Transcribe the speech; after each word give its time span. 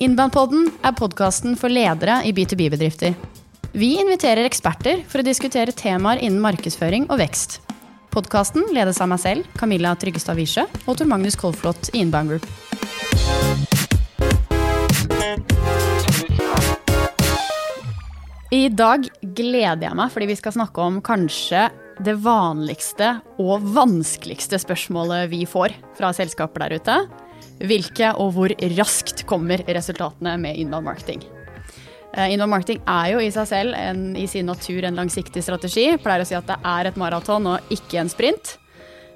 Innbandpodden 0.00 0.70
er 0.80 0.94
podkasten 0.96 1.58
for 1.60 1.68
ledere 1.68 2.22
i 2.24 2.30
B2B-bedrifter. 2.32 3.12
Vi 3.76 3.90
inviterer 4.00 4.46
eksperter 4.48 5.02
for 5.04 5.20
å 5.20 5.26
diskutere 5.26 5.74
temaer 5.76 6.22
innen 6.24 6.40
markedsføring 6.40 7.04
og 7.10 7.20
vekst. 7.20 7.58
Podkasten 8.08 8.64
ledes 8.72 8.96
av 9.04 9.10
meg 9.12 9.20
selv, 9.20 9.50
Camilla 9.60 9.92
Tryggestad 10.00 10.40
Wiesche, 10.40 10.64
og 10.88 10.96
Tor 10.96 11.10
Magnus 11.12 11.36
Kolflot 11.36 11.92
i 11.92 12.00
Inbound 12.00 12.32
Group. 12.32 12.48
I 18.56 18.64
dag 18.72 19.04
gleder 19.36 19.90
jeg 19.90 20.00
meg 20.00 20.16
fordi 20.16 20.32
vi 20.32 20.40
skal 20.40 20.56
snakke 20.56 20.80
om 20.80 21.02
kanskje 21.04 21.68
det 22.00 22.16
vanligste 22.24 23.18
og 23.36 23.68
vanskeligste 23.76 24.64
spørsmålet 24.64 25.28
vi 25.28 25.44
får 25.44 25.76
fra 26.00 26.16
selskaper 26.16 26.70
der 26.70 26.80
ute. 26.80 27.02
Hvilke 27.60 28.14
og 28.16 28.32
hvor 28.36 28.54
raskt 28.78 29.26
kommer 29.28 29.60
resultatene 29.68 30.38
med 30.40 30.56
inbound 30.60 30.88
marketing? 30.88 31.24
Eh, 32.14 32.32
inbound 32.32 32.50
marketing 32.50 32.80
er 32.88 33.12
jo 33.12 33.20
i 33.22 33.28
seg 33.34 33.46
selv 33.50 33.76
en, 33.78 34.14
i 34.18 34.26
sin 34.30 34.48
natur 34.48 34.86
en 34.86 34.96
langsiktig 34.98 35.44
strategi. 35.44 35.90
Pleier 36.00 36.24
å 36.24 36.28
si 36.28 36.38
at 36.38 36.48
det 36.48 36.58
er 36.66 36.90
et 36.90 36.98
maraton 37.00 37.52
og 37.52 37.74
ikke 37.74 38.00
en 38.02 38.10
sprint. 38.10 38.56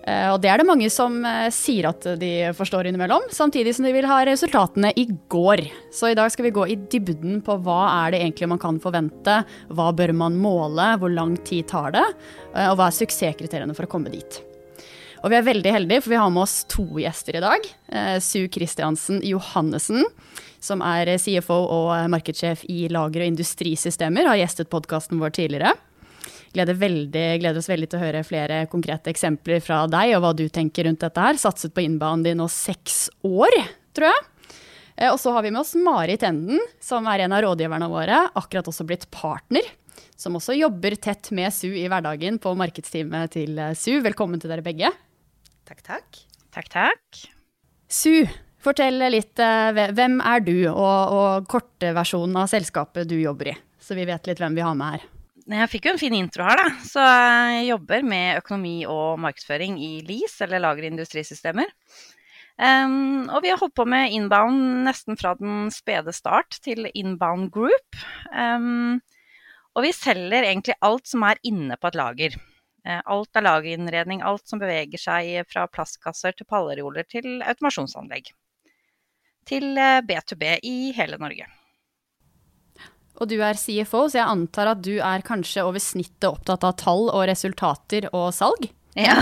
Eh, 0.04 0.28
og 0.28 0.38
det 0.44 0.52
er 0.52 0.60
det 0.60 0.68
mange 0.68 0.90
som 0.92 1.16
eh, 1.24 1.48
sier 1.54 1.88
at 1.88 2.06
de 2.20 2.32
forstår 2.54 2.90
innimellom, 2.90 3.30
samtidig 3.32 3.72
som 3.74 3.88
de 3.88 3.96
vil 3.96 4.08
ha 4.10 4.20
resultatene 4.28 4.92
i 5.00 5.08
går. 5.32 5.64
Så 5.96 6.12
i 6.12 6.18
dag 6.18 6.30
skal 6.30 6.50
vi 6.50 6.54
gå 6.54 6.68
i 6.68 6.78
dybden 6.92 7.40
på 7.46 7.58
hva 7.64 7.80
er 8.04 8.14
det 8.14 8.24
egentlig 8.26 8.52
man 8.52 8.62
kan 8.62 8.82
forvente, 8.84 9.40
hva 9.72 9.90
bør 9.96 10.12
man 10.20 10.36
måle, 10.36 10.92
hvor 11.00 11.16
lang 11.16 11.38
tid 11.48 11.72
tar 11.72 11.96
det, 11.96 12.08
og 12.68 12.76
hva 12.76 12.90
er 12.90 12.98
suksesskriteriene 13.00 13.74
for 13.74 13.88
å 13.88 13.96
komme 13.96 14.12
dit. 14.12 14.44
Og 15.24 15.32
vi 15.32 15.38
er 15.38 15.46
veldig 15.46 15.70
heldige, 15.72 16.04
for 16.04 16.12
vi 16.12 16.20
har 16.20 16.32
med 16.34 16.42
oss 16.44 16.58
to 16.68 16.84
gjester 17.00 17.38
i 17.38 17.40
dag. 17.40 17.64
Sue 18.20 18.50
Christiansen 18.52 19.22
Johannessen, 19.24 20.04
som 20.60 20.84
er 20.84 21.14
CFO 21.16 21.56
og 21.64 22.10
markedssjef 22.12 22.66
i 22.68 22.90
lager- 22.92 23.24
og 23.24 23.30
industrisystemer, 23.32 24.28
har 24.28 24.36
gjestet 24.42 24.68
podkasten 24.68 25.22
vår 25.22 25.32
tidligere 25.40 25.72
gleder, 26.54 26.78
veldig, 26.78 27.24
gleder, 27.42 27.58
oss 27.58 27.70
veldig 27.70 27.88
til 27.90 27.98
å 27.98 28.04
høre 28.04 28.26
flere 28.26 28.60
konkrete 28.70 29.12
eksempler 29.12 29.62
fra 29.64 29.84
deg 29.90 30.14
og 30.14 30.24
hva 30.24 30.32
du 30.36 30.46
tenker 30.52 30.88
rundt 30.88 31.02
dette 31.02 31.26
her. 31.26 31.40
Satset 31.40 31.74
på 31.74 31.84
innbanen 31.84 32.24
din 32.26 32.40
nå 32.40 32.48
seks 32.52 33.08
år, 33.26 33.56
tror 33.96 34.10
jeg. 34.12 34.26
Eh, 34.96 35.10
og 35.10 35.18
så 35.20 35.34
har 35.34 35.44
vi 35.44 35.52
med 35.54 35.64
oss 35.64 35.74
Mari 35.78 36.18
Tenden, 36.20 36.62
som 36.82 37.08
er 37.10 37.24
en 37.24 37.34
av 37.34 37.42
rådgiverne 37.46 37.90
våre, 37.90 38.26
akkurat 38.38 38.70
også 38.70 38.86
blitt 38.86 39.08
partner. 39.14 39.66
Som 40.18 40.38
også 40.38 40.54
jobber 40.54 40.94
tett 41.02 41.32
med 41.34 41.50
SU 41.50 41.72
i 41.74 41.88
hverdagen 41.90 42.38
på 42.42 42.54
markedsteamet 42.58 43.34
til 43.34 43.58
eh, 43.58 43.74
SU. 43.74 43.98
Velkommen 44.04 44.42
til 44.42 44.52
dere 44.52 44.64
begge. 44.64 44.92
Takk, 45.64 45.80
takk. 45.80 46.18
Takk, 46.52 46.68
takk. 46.68 47.20
SU, 47.88 48.26
fortell 48.60 49.00
litt. 49.12 49.38
Eh, 49.40 49.84
hvem 49.96 50.18
er 50.20 50.42
du, 50.44 50.56
og, 50.68 51.14
og 51.16 51.48
kortversjonen 51.48 52.36
av 52.42 52.50
selskapet 52.52 53.08
du 53.08 53.16
jobber 53.16 53.54
i? 53.54 53.58
Så 53.80 53.96
vi 53.96 54.04
vet 54.08 54.28
litt 54.28 54.40
hvem 54.42 54.56
vi 54.56 54.64
har 54.64 54.76
med 54.76 54.96
her. 54.96 55.06
Jeg 55.54 55.70
fikk 55.72 55.88
jo 55.88 55.94
en 55.94 56.00
fin 56.00 56.14
intro 56.16 56.44
her, 56.48 56.60
da. 56.60 56.68
Så 56.84 57.00
jeg 57.04 57.70
jobber 57.70 58.04
med 58.04 58.42
økonomi 58.42 58.76
og 58.88 59.18
markedsføring 59.24 59.76
i 59.80 59.90
LIS, 60.04 60.38
eller 60.44 60.62
Lager 60.64 60.88
industrisystemer. 60.88 61.72
Um, 62.54 63.26
og 63.34 63.42
vi 63.42 63.50
har 63.50 63.58
holdt 63.58 63.74
på 63.74 63.84
med 63.88 64.12
inbound 64.14 64.84
nesten 64.86 65.18
fra 65.18 65.32
den 65.40 65.72
spede 65.74 66.12
start 66.14 66.60
til 66.64 66.86
inbound 66.94 67.50
group. 67.52 68.04
Um, 68.30 69.00
og 69.74 69.88
vi 69.88 69.92
selger 69.96 70.46
egentlig 70.46 70.76
alt 70.86 71.08
som 71.10 71.24
er 71.26 71.40
inne 71.44 71.76
på 71.80 71.90
et 71.90 71.98
lager. 71.98 72.36
Uh, 72.84 73.00
alt 73.16 73.36
av 73.36 73.46
lagerinnredning, 73.46 74.22
alt 74.22 74.46
som 74.48 74.60
beveger 74.60 75.00
seg 75.00 75.48
fra 75.48 75.66
plastkasser 75.72 76.36
til 76.36 76.48
pallereoler 76.48 77.06
til 77.08 77.40
automasjonsanlegg. 77.42 78.32
Til 79.48 79.76
B2B 80.08 80.44
eh, 80.54 80.62
i 80.64 80.76
hele 80.96 81.20
Norge. 81.20 81.48
Og 83.22 83.30
du 83.30 83.36
er 83.44 83.58
CFO, 83.58 84.06
så 84.08 84.18
jeg 84.18 84.26
antar 84.26 84.72
at 84.72 84.80
du 84.82 84.96
er 84.98 85.24
kanskje 85.26 85.62
over 85.66 85.82
snittet 85.82 86.26
opptatt 86.28 86.64
av 86.66 86.74
tall 86.80 87.10
og 87.10 87.26
resultater 87.30 88.08
og 88.12 88.32
salg? 88.34 88.72
Ja, 88.94 89.16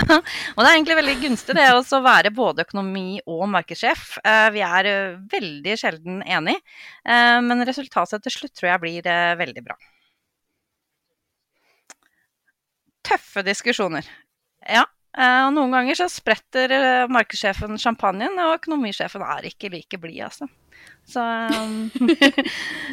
og 0.53 0.59
det 0.61 0.67
er 0.67 0.75
egentlig 0.75 0.99
veldig 0.99 1.15
gunstig 1.23 1.55
det 1.57 1.65
å 1.73 2.01
være 2.05 2.29
både 2.33 2.65
økonomi 2.67 3.17
og 3.25 3.47
markedssjef. 3.55 4.19
Eh, 4.21 4.49
vi 4.53 4.61
er 4.65 4.89
eh, 4.89 5.15
veldig 5.31 5.77
sjelden 5.81 6.19
enige, 6.21 6.61
eh, 7.09 7.39
men 7.41 7.65
resultatet 7.65 8.21
til 8.21 8.35
slutt 8.35 8.53
tror 8.59 8.69
jeg 8.69 8.83
blir 8.83 9.09
veldig 9.39 9.65
bra. 9.65 9.77
Tøffe 13.03 13.43
diskusjoner. 13.45 14.07
Ja, 14.63 14.85
og 15.13 15.51
noen 15.53 15.73
ganger 15.75 15.97
så 15.99 16.07
spretter 16.09 16.71
markedssjefen 17.11 17.77
champagnen, 17.77 18.39
og 18.41 18.55
økonomisjefen 18.55 19.21
er 19.27 19.49
ikke 19.51 19.69
like 19.73 19.99
blid, 20.01 20.23
altså. 20.25 20.47
Så 21.05 21.21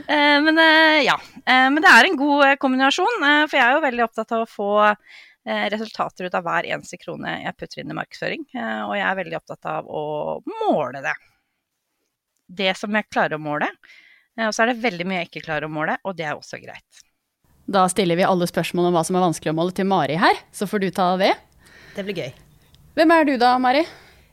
eh, 0.09 0.41
Men 0.47 0.59
eh, 0.59 1.00
ja. 1.06 1.16
Eh, 1.47 1.69
men 1.71 1.81
det 1.82 1.91
er 1.91 2.09
en 2.09 2.19
god 2.19 2.60
kombinasjon, 2.62 3.25
for 3.48 3.56
jeg 3.59 3.65
er 3.65 3.76
jo 3.76 3.84
veldig 3.87 4.06
opptatt 4.06 4.37
av 4.37 4.47
å 4.47 4.50
få 4.50 4.71
resultater 5.72 6.27
ut 6.28 6.34
av 6.37 6.44
hver 6.44 6.66
eneste 6.69 6.98
krone 7.00 7.31
jeg 7.41 7.56
putter 7.56 7.81
inn 7.81 7.91
i 7.91 7.94
markedsføring. 7.97 8.42
Og 8.53 8.92
jeg 8.92 9.04
er 9.06 9.16
veldig 9.16 9.38
opptatt 9.38 9.69
av 9.72 9.88
å 9.88 10.03
måle 10.44 11.00
det. 11.03 11.15
Det 12.60 12.75
som 12.77 12.92
jeg 12.94 13.09
klarer 13.09 13.38
å 13.38 13.42
måle. 13.42 13.71
Og 14.37 14.53
så 14.53 14.62
er 14.62 14.71
det 14.71 14.82
veldig 14.84 15.06
mye 15.09 15.22
jeg 15.22 15.31
ikke 15.31 15.47
klarer 15.48 15.66
å 15.66 15.72
måle, 15.72 15.97
og 16.04 16.19
det 16.21 16.28
er 16.28 16.37
også 16.37 16.60
greit. 16.60 17.00
Da 17.70 17.84
stiller 17.91 18.19
vi 18.19 18.26
alle 18.26 18.48
spørsmål 18.50 18.88
om 18.88 18.97
hva 18.97 19.03
som 19.06 19.14
er 19.14 19.22
vanskelig 19.22 19.53
å 19.53 19.56
måle 19.56 19.75
til 19.75 19.86
Mari 19.86 20.16
her, 20.19 20.38
så 20.50 20.66
får 20.66 20.82
du 20.82 20.88
ta 20.94 21.12
det. 21.20 21.31
Det 21.94 22.03
blir 22.06 22.16
gøy. 22.19 22.32
Hvem 22.98 23.12
er 23.14 23.28
du 23.28 23.36
da, 23.38 23.53
Mari? 23.62 23.84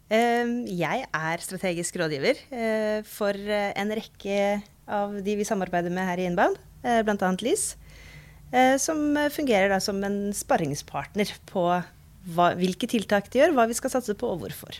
Ehm, 0.10 0.64
jeg 0.72 1.04
er 1.06 1.44
strategisk 1.44 2.00
rådgiver 2.00 2.40
eh, 2.50 3.04
for 3.06 3.36
eh, 3.36 3.74
en 3.78 3.92
rekke 3.94 4.40
av 4.88 5.18
de 5.22 5.36
vi 5.38 5.46
samarbeider 5.46 5.94
med 5.94 6.08
her 6.08 6.22
i 6.24 6.26
Inbound, 6.30 6.58
eh, 6.82 7.04
bl.a. 7.06 7.34
LIS. 7.44 7.76
Som 8.80 9.18
fungerer 9.36 9.74
som 9.84 9.98
en 10.08 10.30
sparringspartner 10.32 11.34
på 11.50 11.66
hva, 11.68 12.46
hvilke 12.56 12.88
tiltak 12.88 13.26
de 13.34 13.42
gjør, 13.42 13.52
hva 13.58 13.66
vi 13.68 13.76
skal 13.76 13.92
satse 13.92 14.16
på 14.16 14.30
og 14.32 14.46
hvorfor. 14.46 14.78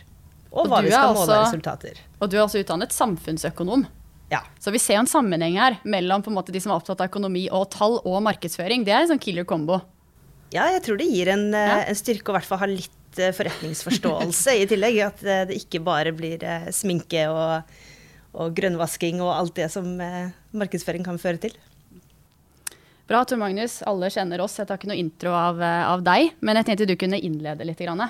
Og, 0.48 0.62
og 0.62 0.70
hva 0.72 0.78
vi 0.80 0.88
skal 0.88 1.12
også, 1.12 1.26
måle 1.26 1.36
resultater. 1.42 2.00
Og 2.16 2.30
du 2.32 2.38
er 2.38 2.46
også 2.46 2.62
utdannet 2.62 2.96
samfunnsøkonom. 2.96 3.84
Ja. 4.28 4.42
Så 4.60 4.72
vi 4.74 4.80
ser 4.82 5.00
en 5.00 5.08
sammenheng 5.08 5.56
her 5.56 5.78
mellom 5.88 6.24
måte, 6.34 6.52
de 6.52 6.60
som 6.60 6.74
er 6.74 6.80
opptatt 6.80 7.00
av 7.00 7.08
økonomi 7.08 7.46
og 7.48 7.70
tall 7.72 7.96
og 8.02 8.20
markedsføring. 8.26 8.84
Det 8.84 8.92
er 8.92 9.04
en 9.04 9.14
sånn 9.14 9.22
killer 9.22 9.48
combo. 9.48 9.80
Ja, 10.52 10.66
jeg 10.72 10.82
tror 10.84 11.00
det 11.00 11.08
gir 11.08 11.28
en, 11.32 11.50
ja. 11.52 11.82
en 11.84 11.96
styrke 11.96 12.32
å 12.32 12.36
hvert 12.36 12.48
fall 12.48 12.60
ha 12.62 12.68
litt 12.70 12.92
Eh, 13.18 13.32
forretningsforståelse 13.34 14.54
i 14.62 14.66
tillegg. 14.70 15.00
At 15.06 15.24
eh, 15.24 15.44
det 15.48 15.58
ikke 15.62 15.82
bare 15.84 16.12
blir 16.16 16.42
eh, 16.44 16.68
sminke 16.74 17.26
og, 17.32 17.72
og 18.38 18.54
grønnvasking 18.56 19.22
og 19.24 19.32
alt 19.34 19.56
det 19.58 19.70
som 19.74 19.88
markedsføring 19.98 21.06
kan 21.06 21.20
føre 21.20 21.42
til. 21.48 21.56
Bra, 23.08 23.22
Tor 23.24 23.40
Magnus. 23.40 23.80
Alle 23.88 24.10
kjenner 24.12 24.42
oss. 24.44 24.58
Jeg 24.60 24.68
tar 24.68 24.80
ikke 24.80 24.90
noe 24.90 25.00
intro 25.00 25.32
av, 25.32 25.60
av 25.64 26.04
deg. 26.04 26.34
Men 26.44 26.60
jeg 26.60 26.68
tenkte 26.68 26.88
du 26.90 26.96
kunne 27.00 27.20
innlede 27.24 27.64
litt. 27.64 27.80
Grann, 27.80 28.04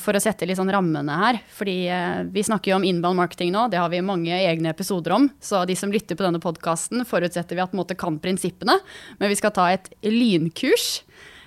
for 0.00 0.16
å 0.16 0.20
sette 0.22 0.46
litt 0.48 0.56
sånn 0.56 0.72
rammene 0.72 1.16
her. 1.20 1.38
Fordi 1.52 1.76
uh, 1.92 2.22
vi 2.32 2.44
snakker 2.46 2.72
jo 2.72 2.78
om 2.78 2.86
inbound 2.88 3.18
marketing 3.20 3.52
nå. 3.52 3.66
Det 3.72 3.80
har 3.80 3.90
vi 3.92 4.00
mange 4.04 4.32
egne 4.32 4.72
episoder 4.72 5.12
om. 5.16 5.28
Så 5.40 5.64
de 5.68 5.76
som 5.76 5.92
lytter 5.92 6.16
på 6.16 6.24
denne 6.24 6.40
podkasten, 6.40 7.04
forutsetter 7.08 7.58
vi 7.58 7.64
at 7.64 7.76
måte 7.76 7.98
kan 7.98 8.16
prinsippene. 8.22 8.78
Men 9.20 9.32
vi 9.32 9.36
skal 9.36 9.52
ta 9.56 9.68
et 9.74 9.90
lynkurs. 10.06 11.02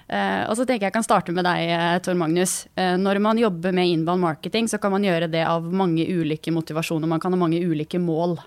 Uh, 0.09 0.45
og 0.49 0.55
så 0.57 0.67
tenker 0.69 0.87
jeg 0.87 0.97
kan 0.99 1.05
starte 1.05 1.33
med 1.33 1.45
deg, 1.45 1.73
Tor 2.05 2.17
Magnus. 2.17 2.61
Når 2.77 3.21
man 3.25 3.41
jobber 3.41 3.73
med 3.73 3.89
inbound 3.89 4.21
marketing, 4.21 4.69
så 4.69 4.77
kan 4.81 4.93
man 4.93 5.05
gjøre 5.05 5.31
det 5.33 5.43
av 5.49 5.65
mange 5.73 6.05
ulike 6.05 6.53
motivasjoner. 6.53 7.09
Man 7.09 7.21
kan 7.21 7.33
ha 7.33 7.41
mange 7.41 7.61
ulike 7.61 8.01
mål. 8.01 8.37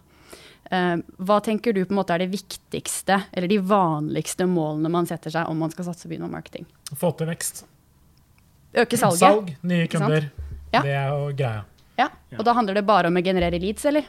hva 0.72 1.40
tenker 1.44 1.74
du 1.74 1.82
på 1.84 1.92
en 1.92 1.98
måte 1.98 2.14
er 2.14 2.22
det 2.22 2.32
viktigste, 2.32 3.24
eller 3.32 3.50
de 3.50 3.58
vanligste 3.58 4.46
målene 4.46 4.90
man 4.90 5.06
setter 5.10 5.34
seg 5.34 5.50
om 5.50 5.58
man 5.58 5.74
skal 5.74 5.90
satse 5.90 6.08
på 6.08 6.16
inbound 6.16 6.38
marketing? 6.38 6.66
Få 6.94 7.10
til 7.18 7.30
vekst. 7.30 7.66
Øke 8.72 8.96
salget. 8.96 9.20
Salg, 9.20 9.52
nye 9.68 9.86
kunder. 9.92 10.28
Ja. 10.72 10.80
Det 10.80 10.96
er 10.96 11.08
jo 11.12 11.30
greia. 11.36 11.62
Ja. 12.00 12.08
Og 12.38 12.44
da 12.48 12.54
handler 12.56 12.80
det 12.80 12.86
bare 12.88 13.12
om 13.12 13.18
å 13.20 13.24
generere 13.24 13.60
leads, 13.60 13.84
eller? 13.88 14.06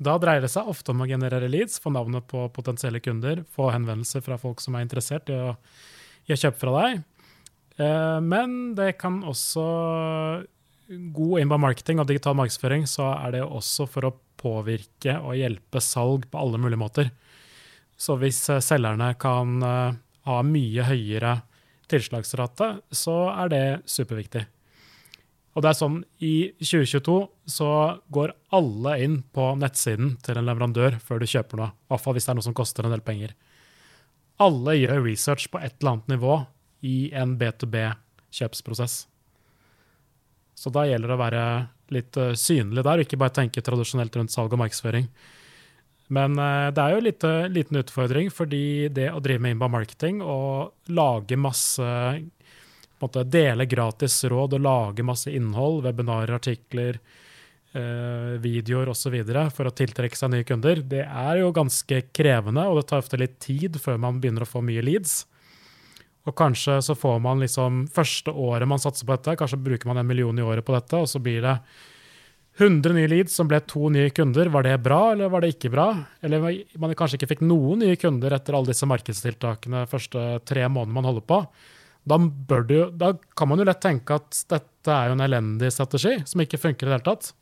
Da 0.00 0.14
dreier 0.22 0.40
det 0.44 0.52
seg 0.52 0.68
ofte 0.70 0.94
om 0.94 1.02
å 1.02 1.08
generere 1.10 1.50
leads, 1.50 1.80
få 1.82 1.90
navnet 1.92 2.24
på 2.30 2.46
potensielle 2.54 3.02
kunder, 3.04 3.42
få 3.52 3.72
henvendelser 3.74 4.22
fra 4.24 4.38
folk 4.40 4.62
som 4.62 4.78
er 4.78 4.86
interessert 4.86 5.28
i 5.28 5.36
å 5.36 5.56
i 6.30 6.34
å 6.34 6.38
kjøpe 6.38 6.60
fra 6.62 6.76
deg. 6.78 7.02
Eh, 7.80 8.18
men 8.24 8.56
det 8.78 8.94
kan 9.00 9.20
også 9.26 9.66
God 10.90 11.38
inbound 11.38 11.62
marketing 11.62 12.00
og 12.02 12.08
digital 12.10 12.36
markedsføring, 12.38 12.86
så 12.90 13.12
er 13.14 13.36
det 13.36 13.44
også 13.46 13.86
for 13.90 14.08
å 14.08 14.14
påvirke 14.40 15.18
og 15.20 15.36
hjelpe 15.38 15.82
salg 15.84 16.26
på 16.30 16.40
alle 16.40 16.58
mulige 16.58 16.80
måter. 16.80 17.12
Så 18.00 18.16
hvis 18.20 18.42
eh, 18.50 18.62
selgerne 18.64 19.12
kan 19.20 19.60
eh, 19.62 20.00
ha 20.28 20.40
mye 20.46 20.88
høyere 20.88 21.40
tilslagsrate, 21.90 22.72
så 22.94 23.18
er 23.34 23.52
det 23.52 23.64
superviktig. 23.90 24.46
Og 25.58 25.64
det 25.64 25.72
er 25.72 25.76
sånn, 25.76 25.96
I 26.22 26.52
2022 26.62 27.16
så 27.50 27.70
går 28.14 28.32
alle 28.54 28.96
inn 29.02 29.20
på 29.34 29.48
nettsiden 29.58 30.14
til 30.22 30.38
en 30.38 30.46
leverandør 30.46 31.00
før 31.02 31.20
du 31.20 31.26
kjøper 31.30 31.58
noe. 31.58 31.72
I 31.90 31.98
fall 31.98 32.14
hvis 32.16 32.28
det 32.28 32.32
er 32.32 32.38
noe 32.38 32.46
som 32.46 32.56
koster 32.56 32.86
en 32.86 32.94
del 32.94 33.02
penger 33.04 33.34
alle 34.40 34.76
gjør 34.78 35.04
research 35.04 35.50
på 35.52 35.60
et 35.60 35.76
eller 35.78 35.96
annet 35.96 36.14
nivå 36.14 36.38
i 36.86 37.10
en 37.16 37.36
B2B-kjøpsprosess. 37.40 39.04
Så 40.56 40.72
da 40.72 40.86
gjelder 40.88 41.12
det 41.12 41.16
å 41.16 41.20
være 41.20 41.44
litt 41.92 42.18
uh, 42.20 42.32
synlig 42.38 42.84
der, 42.86 43.00
og 43.00 43.04
ikke 43.04 43.20
bare 43.20 43.36
tenke 43.36 43.64
tradisjonelt 43.64 44.16
rundt 44.16 44.32
salg 44.32 44.52
og 44.54 44.62
markedsføring. 44.62 45.08
Men 46.10 46.34
uh, 46.38 46.68
det 46.74 46.82
er 46.82 46.92
jo 46.92 47.00
en 47.00 47.06
lite, 47.06 47.32
liten 47.54 47.80
utfordring, 47.80 48.30
fordi 48.34 48.90
det 48.90 49.08
å 49.14 49.22
drive 49.22 49.44
med 49.44 49.54
inbound 49.54 49.76
marketing 49.76 50.20
og 50.24 50.90
lage 50.90 51.38
masse 51.38 51.86
måte 53.00 53.24
Dele 53.24 53.64
gratis 53.64 54.18
råd 54.28 54.58
og 54.58 54.64
lage 54.64 55.06
masse 55.06 55.30
innhold, 55.32 55.84
webinarer, 55.86 56.34
artikler, 56.36 56.98
uh, 57.76 58.36
videoer 58.42 58.90
osv. 58.92 59.16
for 59.54 59.70
å 59.70 59.74
tiltrekke 59.74 60.18
seg 60.18 60.34
nye 60.34 60.46
kunder, 60.48 60.82
det 60.82 61.06
er 61.06 61.40
jo 61.40 61.54
ganske 61.56 62.02
krevende, 62.12 62.66
og 62.66 62.80
det 62.80 62.88
tar 62.90 63.04
ofte 63.04 63.20
litt 63.20 63.38
tid 63.40 63.78
før 63.80 64.00
man 64.02 64.20
begynner 64.20 64.44
å 64.44 64.50
få 64.50 64.64
mye 64.66 64.84
leads. 64.84 65.22
Og 66.28 66.36
kanskje 66.36 66.80
så 66.84 66.94
får 66.98 67.22
man 67.24 67.40
liksom 67.40 67.86
første 67.94 68.34
året 68.34 68.68
man 68.68 68.82
satser 68.82 69.06
på 69.08 69.16
dette, 69.16 69.38
kanskje 69.40 69.62
bruker 69.62 69.88
man 69.88 70.02
en 70.02 70.10
million 70.10 70.36
i 70.38 70.44
året 70.44 70.66
på 70.66 70.74
dette, 70.76 71.00
og 71.00 71.08
så 71.08 71.22
blir 71.22 71.40
det 71.46 71.56
100 72.60 72.92
nye 72.92 73.08
leads 73.08 73.34
som 73.36 73.48
ble 73.48 73.58
to 73.64 73.88
nye 73.92 74.10
kunder. 74.12 74.50
Var 74.52 74.66
det 74.66 74.76
bra, 74.84 75.00
eller 75.14 75.32
var 75.32 75.40
det 75.40 75.54
ikke 75.54 75.72
bra? 75.72 75.88
Eller 76.20 76.42
man 76.78 76.94
kanskje 76.98 77.16
ikke 77.16 77.30
fikk 77.34 77.44
noen 77.46 77.80
nye 77.84 77.96
kunder 78.00 78.36
etter 78.36 78.56
alle 78.56 78.72
disse 78.72 78.88
markedstiltakene 78.90 79.86
første 79.88 80.24
tre 80.48 80.66
månedene 80.68 80.96
man 80.98 81.08
holder 81.08 81.24
på. 81.24 81.40
Da, 82.10 82.16
du, 82.16 82.76
da 82.96 83.12
kan 83.36 83.50
man 83.50 83.60
jo 83.60 83.66
lett 83.68 83.82
tenke 83.82 84.16
at 84.20 84.42
dette 84.50 84.92
er 84.92 85.10
jo 85.10 85.16
en 85.16 85.24
elendig 85.24 85.72
strategi 85.72 86.18
som 86.28 86.42
ikke 86.44 86.60
funker 86.60 86.86
i 86.86 86.90
det 86.90 86.98
hele 86.98 87.08
tatt. 87.10 87.32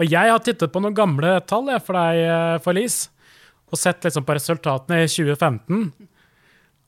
Og 0.00 0.06
jeg 0.08 0.32
har 0.32 0.42
tittet 0.44 0.72
på 0.72 0.82
noen 0.82 0.96
gamle 0.96 1.36
tall 1.50 1.68
for 1.84 1.98
deg, 1.98 2.22
eh, 2.24 2.56
for 2.64 2.76
Lise, 2.76 3.10
og 3.70 3.78
sett 3.78 4.06
liksom 4.06 4.24
på 4.26 4.34
resultatene 4.34 5.04
i 5.04 5.10
2015. 5.10 6.08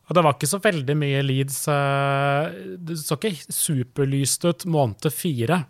Og 0.09 0.17
det 0.17 0.25
var 0.25 0.35
ikke 0.35 0.51
så 0.51 0.59
veldig 0.63 0.97
mye 0.99 1.21
leads. 1.25 1.61
Eh, 1.71 2.57
det 2.79 2.99
så 3.01 3.19
ikke 3.19 3.53
superlyst 3.53 4.47
ut 4.49 4.67
måned 4.71 5.07
fire. 5.15 5.63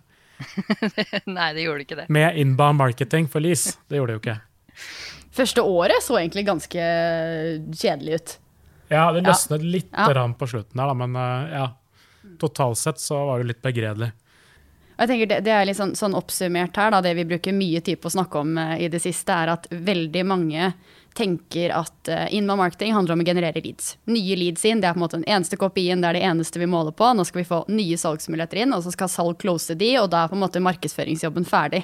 Nei, 1.36 1.48
det 1.56 1.66
gjorde 1.66 1.86
ikke 1.86 1.98
det. 2.02 2.06
Med 2.12 2.38
inbound 2.40 2.80
marketing 2.80 3.28
for 3.30 3.44
lease. 3.44 3.76
Det 3.88 4.00
gjorde 4.00 4.14
det 4.14 4.18
jo 4.18 4.22
ikke. 4.24 4.38
Første 5.32 5.64
året 5.64 6.04
så 6.04 6.18
egentlig 6.20 6.44
ganske 6.48 6.88
kjedelig 7.72 8.18
ut. 8.18 8.34
Ja, 8.92 9.06
det 9.14 9.22
løsnet 9.24 9.62
ja. 9.62 9.70
litt 9.78 9.94
ja. 9.94 10.26
på 10.38 10.48
slutten 10.50 10.82
her, 10.82 10.90
da, 10.92 10.96
men 11.04 11.16
eh, 11.16 11.54
ja. 11.56 11.68
Totalt 12.38 12.78
sett 12.78 13.00
så 13.02 13.16
var 13.26 13.40
det 13.42 13.48
litt 13.50 13.62
begredelig. 13.64 14.12
Jeg 15.02 15.10
tenker 15.10 15.30
det, 15.32 15.40
det 15.48 15.50
er 15.50 15.64
litt 15.66 15.78
sånn, 15.78 15.96
sånn, 15.98 16.14
oppsummert 16.14 16.76
her, 16.78 16.92
da, 16.94 17.00
det 17.02 17.16
vi 17.18 17.26
bruker 17.26 17.54
mye 17.56 17.80
tid 17.82 17.98
på 17.98 18.06
å 18.06 18.14
snakke 18.14 18.38
om 18.38 18.52
uh, 18.54 18.76
i 18.78 18.86
det 18.92 19.00
siste, 19.02 19.34
er 19.34 19.50
at 19.50 19.64
veldig 19.74 20.22
mange 20.30 20.68
tenker 21.18 21.72
at 21.74 22.10
uh, 22.12 22.28
inbound 22.30 22.60
marketing 22.60 22.94
handler 22.94 23.16
om 23.16 23.24
å 23.24 23.26
generere 23.26 23.64
leads. 23.64 23.96
Nye 24.06 24.36
leads 24.38 24.62
inn, 24.68 24.78
det 24.78 24.86
er 24.86 24.94
på 24.94 25.00
en 25.00 25.02
måte 25.02 25.18
den 25.18 25.26
eneste 25.26 25.58
kopien, 25.58 26.04
det 26.04 26.12
er 26.12 26.20
det 26.20 26.22
eneste 26.28 26.62
vi 26.62 26.68
måler 26.70 26.94
på. 26.94 27.08
Nå 27.18 27.24
skal 27.26 27.42
vi 27.42 27.48
få 27.48 27.64
nye 27.74 27.98
salgsmuligheter 27.98 28.62
inn, 28.62 28.76
og 28.76 28.84
så 28.84 28.92
skal 28.94 29.10
salg 29.10 29.40
close 29.42 29.74
de, 29.80 29.90
og 29.98 30.06
da 30.12 30.22
er 30.22 30.30
på 30.30 30.38
en 30.38 30.44
måte 30.44 30.62
markedsføringsjobben 30.62 31.48
ferdig. 31.50 31.82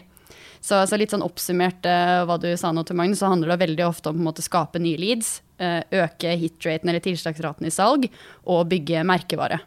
Så, 0.60 0.78
så 0.86 0.98
litt 0.98 1.10
sånn 1.10 1.26
oppsummert 1.26 1.88
uh, 1.90 2.22
hva 2.28 2.36
du 2.38 2.52
sa 2.54 2.70
nå 2.70 2.84
til 2.86 3.00
Magnus, 3.00 3.18
så 3.18 3.32
handler 3.32 3.50
det 3.50 3.64
veldig 3.64 3.88
ofte 3.88 4.14
om 4.14 4.30
å 4.30 4.34
skape 4.38 4.78
nye 4.82 5.00
leads, 5.00 5.40
uh, 5.58 5.82
øke 6.04 6.38
hitraten 6.38 6.94
eller 6.94 7.02
tilslagsraten 7.02 7.66
i 7.66 7.74
salg, 7.74 8.06
og 8.46 8.70
bygge 8.70 9.02
merkevare. 9.10 9.58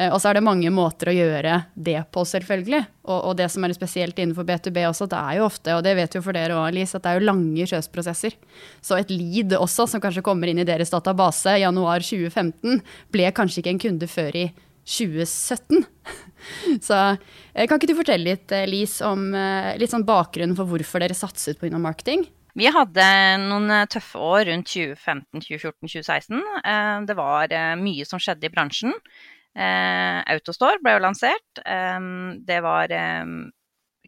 Eh, 0.00 0.08
og 0.08 0.20
så 0.20 0.30
er 0.30 0.38
det 0.38 0.46
mange 0.46 0.70
måter 0.72 1.10
å 1.10 1.14
gjøre 1.14 1.58
det 1.74 1.98
på, 2.14 2.24
selvfølgelig. 2.28 2.80
Og, 3.04 3.18
og, 3.18 3.34
det 3.40 3.50
som 3.52 3.66
er 3.66 3.74
spesielt 3.76 4.18
innenfor 4.20 4.46
B2B 4.48 4.82
også, 4.88 5.08
det 5.10 5.20
er 5.20 5.40
jo 5.40 5.46
ofte, 5.48 5.76
og 5.76 5.84
det 5.84 5.96
vet 5.98 6.16
jo 6.16 6.22
for 6.24 6.36
dere 6.36 6.56
òg, 6.56 6.72
Lise, 6.76 6.96
at 6.96 7.04
det 7.04 7.12
er 7.12 7.20
jo 7.20 7.28
lange 7.28 7.68
kjøpsprosesser. 7.68 8.38
Så 8.84 8.96
et 8.96 9.12
lead 9.12 9.54
også, 9.58 9.88
som 9.90 10.02
kanskje 10.02 10.24
kommer 10.24 10.50
inn 10.50 10.62
i 10.62 10.68
deres 10.68 10.92
database 10.94 11.58
i 11.58 11.64
januar 11.66 12.04
2015, 12.06 12.80
ble 13.12 13.30
kanskje 13.36 13.62
ikke 13.62 13.74
en 13.74 13.84
kunde 13.86 14.10
før 14.10 14.42
i 14.46 14.48
2017. 14.90 15.84
Så 16.86 16.96
eh, 16.96 17.66
kan 17.68 17.76
ikke 17.76 17.90
du 17.90 17.98
fortelle 17.98 18.32
litt, 18.32 18.52
Lis, 18.70 18.98
om 19.04 19.28
litt 19.76 19.92
sånn 19.92 20.06
bakgrunnen 20.08 20.56
for 20.56 20.70
hvorfor 20.70 21.02
dere 21.04 21.16
satset 21.16 21.60
på 21.60 21.68
innom 21.68 21.84
marketing? 21.84 22.24
Vi 22.58 22.66
hadde 22.72 23.04
noen 23.44 23.70
tøffe 23.92 24.18
år 24.18 24.48
rundt 24.48 24.72
2015, 24.72 25.44
2014, 25.44 25.92
2016. 25.92 26.40
Det 27.06 27.14
var 27.14 27.52
mye 27.78 28.08
som 28.08 28.18
skjedde 28.18 28.48
i 28.48 28.50
bransjen. 28.50 28.96
Eh, 29.56 30.20
Autostore 30.34 30.78
ble 30.82 30.94
jo 30.96 31.02
lansert. 31.02 31.62
Eh, 31.64 31.98
det 32.46 32.60
var 32.64 32.92
eh, 32.94 33.36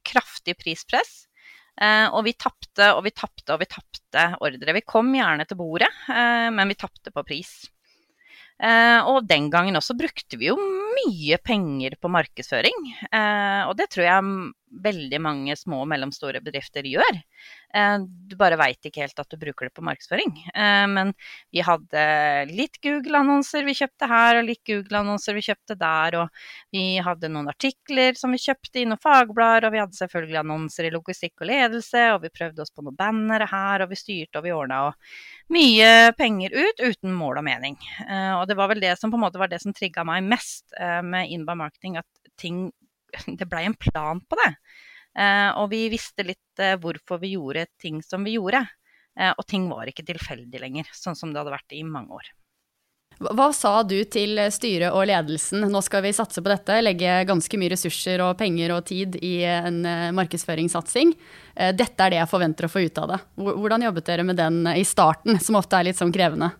kraftig 0.06 0.56
prispress. 0.60 1.22
Og 1.82 2.26
vi 2.26 2.34
tapte 2.36 2.90
og 2.92 2.98
vi 3.06 3.10
tapte 3.16 3.54
og 3.54 3.62
vi 3.62 3.66
tapte 3.66 4.24
ordre. 4.44 4.74
Vi 4.76 4.82
kom 4.84 5.08
gjerne 5.16 5.46
til 5.48 5.56
bordet, 5.56 5.88
men 6.06 6.68
vi 6.68 6.76
tapte 6.76 7.08
på 7.10 7.22
pris. 7.24 7.48
Og 9.08 9.24
den 9.24 9.48
gangen 9.50 9.80
også 9.80 9.96
brukte 9.96 10.36
vi 10.36 10.50
jo 10.50 10.58
mye 10.92 11.38
penger 11.42 11.96
på 12.00 12.10
markedsføring. 12.12 12.90
og 13.68 13.76
det 13.78 13.88
tror 13.92 14.06
jeg 14.06 14.52
veldig 14.72 15.20
mange 15.22 15.56
små 15.58 15.82
og 15.84 15.90
mellomstore 15.90 16.40
bedrifter 16.44 16.86
gjør. 16.88 17.18
Eh, 17.74 17.96
du 18.02 18.36
bare 18.40 18.58
veit 18.60 18.84
ikke 18.84 19.02
helt 19.04 19.20
at 19.20 19.30
du 19.30 19.38
bruker 19.40 19.68
det 19.68 19.74
på 19.76 19.84
markedsføring. 19.84 20.32
Eh, 20.54 20.86
men 20.90 21.12
vi 21.52 21.62
hadde 21.64 22.04
litt 22.52 22.78
Google-annonser 22.84 23.66
vi 23.68 23.76
kjøpte 23.76 24.08
her, 24.08 24.40
og 24.40 24.48
litt 24.48 24.62
Google-annonser 24.68 25.36
vi 25.36 25.44
kjøpte 25.48 25.76
der. 25.80 26.18
Og 26.22 26.44
vi 26.74 26.86
hadde 27.04 27.32
noen 27.32 27.50
artikler 27.52 28.18
som 28.18 28.34
vi 28.34 28.40
kjøpte 28.42 28.82
i 28.82 28.86
noen 28.88 29.02
fagblader, 29.02 29.68
og 29.68 29.76
vi 29.76 29.82
hadde 29.82 30.00
selvfølgelig 30.00 30.40
annonser 30.42 30.88
i 30.88 30.94
logistikk 30.94 31.44
og 31.44 31.50
ledelse, 31.52 32.06
og 32.14 32.22
vi 32.26 32.32
prøvde 32.34 32.64
oss 32.64 32.72
på 32.74 32.84
noen 32.86 32.98
bannere 32.98 33.48
her, 33.50 33.84
og 33.84 33.92
vi 33.92 34.00
styrte 34.00 34.40
og 34.40 34.48
vi 34.48 34.56
ordna. 34.56 34.86
Og 34.88 35.52
mye 35.52 36.12
penger 36.16 36.54
ut 36.56 36.80
uten 36.80 37.12
mål 37.16 37.42
og 37.42 37.48
mening. 37.48 37.78
Eh, 38.06 38.32
og 38.38 38.46
det 38.48 38.56
var 38.58 38.72
vel 38.72 38.82
det 38.84 38.96
som 39.00 39.12
på 39.12 39.20
en 39.20 39.26
måte 39.26 39.40
var 39.40 39.52
det 39.52 39.60
som 39.62 39.74
trigga 39.76 40.04
meg 40.08 40.24
mest 40.24 40.72
med 41.04 41.30
inbound 41.30 41.60
marketing, 41.62 41.98
at 42.00 42.32
ting 42.40 42.64
det 43.38 43.46
blei 43.46 43.64
en 43.64 43.78
plan 43.78 44.20
på 44.20 44.38
det. 44.40 44.50
Eh, 45.18 45.50
og 45.60 45.70
vi 45.72 45.86
visste 45.92 46.24
litt 46.24 46.60
eh, 46.62 46.78
hvorfor 46.80 47.20
vi 47.22 47.34
gjorde 47.36 47.66
ting 47.80 48.00
som 48.04 48.24
vi 48.24 48.38
gjorde. 48.38 48.64
Eh, 49.18 49.32
og 49.32 49.44
ting 49.48 49.68
var 49.70 49.88
ikke 49.88 50.06
tilfeldig 50.08 50.62
lenger, 50.62 50.94
sånn 50.96 51.18
som 51.18 51.32
det 51.32 51.42
hadde 51.42 51.54
vært 51.58 51.76
i 51.76 51.82
mange 51.84 52.20
år. 52.20 52.32
Hva 53.22 53.50
sa 53.54 53.74
du 53.86 53.98
til 54.10 54.40
styret 54.50 54.96
og 54.96 55.04
ledelsen? 55.06 55.66
Nå 55.70 55.82
skal 55.84 56.02
vi 56.02 56.14
satse 56.16 56.42
på 56.42 56.50
dette, 56.50 56.78
legge 56.80 57.20
ganske 57.28 57.58
mye 57.60 57.70
ressurser 57.74 58.22
og 58.24 58.38
penger 58.40 58.72
og 58.74 58.86
tid 58.88 59.18
i 59.22 59.44
en 59.46 59.84
markedsføringssatsing. 60.16 61.12
Dette 61.76 62.02
er 62.02 62.14
det 62.14 62.18
jeg 62.18 62.30
forventer 62.32 62.66
å 62.66 62.72
få 62.72 62.82
ut 62.88 62.98
av 62.98 63.12
det. 63.12 63.20
Hvordan 63.36 63.84
jobbet 63.84 64.08
dere 64.08 64.24
med 64.26 64.40
den 64.40 64.64
i 64.72 64.82
starten, 64.88 65.38
som 65.44 65.60
ofte 65.60 65.78
er 65.78 65.90
litt 65.90 66.00
sånn 66.00 66.10
krevende? 66.10 66.50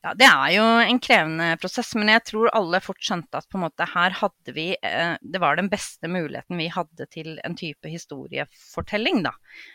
Ja, 0.00 0.14
det 0.16 0.24
er 0.24 0.52
jo 0.54 0.64
en 0.80 0.98
krevende 1.02 1.46
prosess, 1.60 1.90
men 1.98 2.08
jeg 2.08 2.22
tror 2.30 2.48
alle 2.56 2.78
fort 2.80 3.02
skjønte 3.04 3.36
at 3.36 3.48
på 3.52 3.58
en 3.58 3.66
måte 3.66 3.84
her 3.84 4.14
hadde 4.16 4.54
vi 4.56 4.70
eh, 4.72 5.18
Det 5.20 5.40
var 5.42 5.58
den 5.58 5.68
beste 5.68 6.08
muligheten 6.08 6.56
vi 6.56 6.70
hadde 6.72 7.04
til 7.12 7.34
en 7.44 7.56
type 7.58 7.90
historiefortelling, 7.92 9.20
da. 9.26 9.34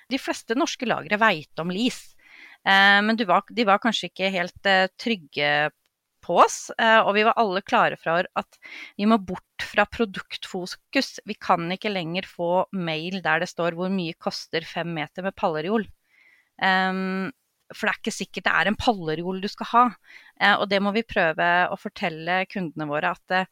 De 0.10 0.18
fleste 0.18 0.58
norske 0.58 0.90
lagre 0.90 1.20
veit 1.22 1.62
om 1.62 1.70
LIS, 1.70 2.16
eh, 2.66 3.02
men 3.06 3.20
de 3.20 3.28
var, 3.30 3.46
kanskje 3.84 4.10
ikke 4.10 4.34
helt 4.34 4.72
eh, 4.72 4.88
trygge 4.98 5.52
på 6.26 6.40
oss. 6.42 6.72
Og 6.74 7.12
vi 7.14 7.22
var 7.22 7.36
alle 7.38 7.62
klare 7.62 8.00
for 8.02 8.26
at 8.26 8.56
vi 8.98 9.06
må 9.06 9.20
bort 9.22 9.62
fra 9.62 9.84
produktfokus. 9.86 11.20
Vi 11.22 11.36
kan 11.38 11.70
ikke 11.70 11.92
lenger 11.92 12.26
få 12.26 12.64
mail 12.74 13.20
der 13.22 13.44
det 13.44 13.52
står 13.52 13.78
hvor 13.78 13.94
mye 13.94 14.18
koster 14.18 14.66
fem 14.66 14.90
meter 14.98 15.22
med 15.22 15.38
pallerjol. 15.38 15.86
Um, 16.58 17.30
for 17.74 17.88
det 17.88 17.94
er 17.94 18.02
ikke 18.02 18.14
sikkert 18.14 18.48
det 18.48 18.56
er 18.56 18.70
en 18.70 18.80
pallerol 18.80 19.42
du 19.44 19.50
skal 19.52 19.72
ha. 19.74 19.86
Eh, 20.40 20.56
og 20.56 20.68
det 20.72 20.82
må 20.84 20.94
vi 20.96 21.06
prøve 21.08 21.52
å 21.72 21.78
fortelle 21.80 22.44
kundene 22.52 22.90
våre 22.90 23.14
at 23.16 23.38
eh, 23.38 23.46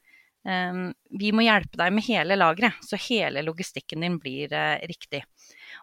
vi 1.19 1.31
må 1.35 1.45
hjelpe 1.45 1.79
deg 1.79 1.93
med 1.95 2.05
hele 2.07 2.37
lageret, 2.37 2.79
så 2.85 2.99
hele 3.09 3.43
logistikken 3.45 4.03
din 4.05 4.19
blir 4.21 4.53
eh, 4.53 4.83
riktig. 4.89 5.23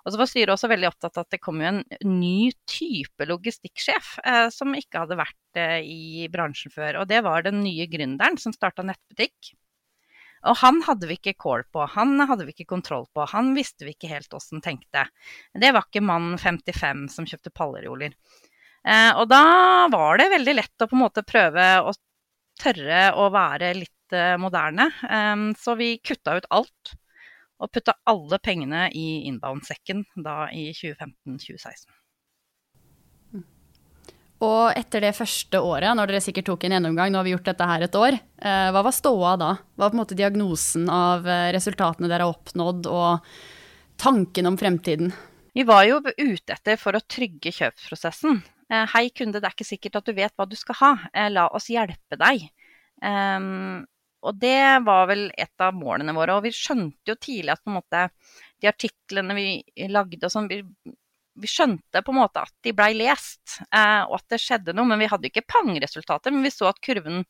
Og 0.04 0.12
så 0.12 0.20
var 0.20 0.30
styret 0.30 0.54
også 0.54 0.70
veldig 0.70 0.90
opptatt 0.90 1.18
av 1.18 1.26
at 1.26 1.34
det 1.34 1.42
kom 1.42 1.62
jo 1.62 1.70
en 1.72 1.82
ny 2.06 2.50
type 2.70 3.26
logistikksjef 3.28 4.18
eh, 4.24 4.46
som 4.54 4.76
ikke 4.76 5.04
hadde 5.04 5.18
vært 5.20 5.60
eh, 5.60 5.80
i 5.84 6.28
bransjen 6.32 6.74
før. 6.74 7.02
Og 7.02 7.10
det 7.10 7.22
var 7.26 7.46
den 7.46 7.62
nye 7.64 7.88
gründeren 7.90 8.38
som 8.40 8.54
starta 8.56 8.86
nettbutikk. 8.86 9.54
Og 10.48 10.56
han 10.62 10.80
hadde 10.86 11.08
vi 11.10 11.18
ikke 11.18 11.36
kål 11.40 11.66
på, 11.72 11.84
han 11.94 12.14
hadde 12.24 12.46
vi 12.46 12.54
ikke 12.54 12.70
kontroll 12.72 13.04
på, 13.12 13.26
han 13.28 13.52
visste 13.56 13.84
vi 13.84 13.92
ikke 13.92 14.08
helt 14.12 14.32
åssen 14.36 14.62
tenkte. 14.64 15.04
Det 15.52 15.72
var 15.76 15.84
ikke 15.84 16.04
mann 16.04 16.32
55 16.40 17.08
som 17.12 17.28
kjøpte 17.28 17.52
pallerioler. 17.52 18.14
Eh, 18.80 19.12
og 19.12 19.26
da 19.28 19.42
var 19.92 20.20
det 20.20 20.30
veldig 20.32 20.56
lett 20.56 20.80
å 20.84 20.88
på 20.88 20.96
en 20.96 21.04
måte 21.04 21.26
prøve 21.28 21.66
å 21.84 21.92
tørre 22.60 23.02
å 23.20 23.28
være 23.32 23.74
litt 23.76 24.16
eh, 24.16 24.38
moderne. 24.40 24.88
Eh, 25.04 25.46
så 25.60 25.76
vi 25.76 25.92
kutta 26.00 26.38
ut 26.40 26.48
alt 26.56 26.96
og 27.60 27.68
putta 27.74 27.98
alle 28.08 28.40
pengene 28.40 28.86
i 28.96 29.26
inbound-sekken 29.28 30.06
da 30.24 30.46
i 30.56 30.70
2015-2016. 30.72 31.99
Og 34.40 34.72
etter 34.72 35.04
det 35.04 35.12
første 35.18 35.60
året, 35.60 35.92
når 35.96 36.08
dere 36.08 36.22
sikkert 36.24 36.46
tok 36.48 36.62
en 36.64 36.74
gjennomgang, 36.78 37.10
nå 37.12 37.20
har 37.20 37.26
vi 37.26 37.34
gjort 37.34 37.48
dette 37.50 37.66
her 37.68 37.82
et 37.84 37.98
år, 37.98 38.16
eh, 38.16 38.68
hva 38.72 38.82
var 38.86 38.94
ståa 38.96 39.34
da? 39.40 39.50
Hva 39.76 39.84
var 39.84 39.92
på 39.92 39.98
en 39.98 40.00
måte 40.00 40.16
diagnosen 40.16 40.86
av 40.88 41.28
eh, 41.28 41.50
resultatene 41.52 42.08
dere 42.08 42.24
har 42.24 42.32
oppnådd, 42.32 42.88
og 42.88 44.00
tanken 44.00 44.48
om 44.48 44.56
fremtiden? 44.60 45.12
Vi 45.52 45.66
var 45.68 45.84
jo 45.84 46.00
ute 46.00 46.56
etter 46.56 46.80
for 46.80 46.96
å 46.96 47.04
trygge 47.04 47.52
kjøpsprosessen. 47.52 48.40
Eh, 48.72 48.86
hei 48.94 49.10
kunde, 49.12 49.42
det 49.42 49.50
er 49.50 49.58
ikke 49.58 49.68
sikkert 49.74 50.00
at 50.00 50.08
du 50.08 50.16
vet 50.16 50.32
hva 50.38 50.48
du 50.48 50.56
skal 50.56 50.80
ha. 50.80 50.92
La 51.28 51.50
oss 51.52 51.68
hjelpe 51.68 52.16
deg. 52.16 52.48
Um, 53.04 53.82
og 54.24 54.36
det 54.40 54.80
var 54.84 55.06
vel 55.08 55.28
et 55.36 55.64
av 55.64 55.76
målene 55.76 56.14
våre. 56.16 56.36
Og 56.36 56.46
vi 56.48 56.54
skjønte 56.54 57.12
jo 57.12 57.16
tidlig 57.20 57.54
at 57.54 57.72
måte 57.72 58.06
de 58.60 58.68
artiklene 58.68 59.36
vi 59.36 59.46
lagde 59.88 60.28
og 60.28 60.32
sånn, 60.32 60.50
vi, 61.40 61.50
skjønte 61.50 62.02
på 62.04 62.12
en 62.14 62.20
måte 62.20 62.42
at 62.44 62.52
de 62.64 62.74
blei 62.76 62.92
lest, 62.96 63.60
eh, 63.68 64.02
og 64.06 64.18
at 64.20 64.34
det 64.34 64.40
skjedde 64.42 64.74
noe. 64.76 64.88
Men 64.90 65.02
vi 65.02 65.08
hadde 65.10 65.30
ikke 65.30 65.46
pangresultater, 65.48 66.34
men 66.34 66.46
vi 66.46 66.52
så 66.54 66.70
at 66.70 66.80
kurven 66.84 67.24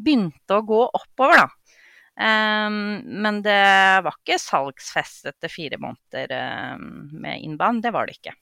begynte 0.00 0.58
å 0.58 0.64
gå 0.66 0.84
oppover, 0.88 1.44
da. 1.44 1.48
Um, 2.12 3.00
men 3.24 3.38
det 3.40 3.62
var 4.04 4.12
ikke 4.18 4.36
salgsfest 4.36 5.30
etter 5.30 5.48
fire 5.48 5.78
måneder 5.80 6.34
um, 6.76 7.08
med 7.22 7.40
innband. 7.40 7.80
Det 7.84 7.92
var 7.94 8.06
det 8.06 8.18
ikke. 8.18 8.34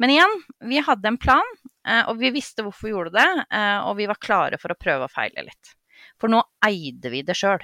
Men 0.00 0.10
igjen, 0.14 0.32
vi 0.64 0.80
hadde 0.82 1.10
en 1.10 1.20
plan, 1.20 1.50
uh, 1.86 2.08
og 2.08 2.16
vi 2.22 2.32
visste 2.34 2.64
hvorfor 2.64 2.88
vi 2.88 2.94
gjorde 2.94 3.14
det. 3.18 3.28
Uh, 3.52 3.90
og 3.90 3.98
vi 4.00 4.08
var 4.10 4.22
klare 4.22 4.60
for 4.60 4.72
å 4.72 4.78
prøve 4.80 5.08
og 5.08 5.12
feile 5.12 5.46
litt. 5.46 5.74
For 6.20 6.32
nå 6.32 6.40
eide 6.64 7.12
vi 7.12 7.22
det 7.26 7.36
sjøl. 7.38 7.62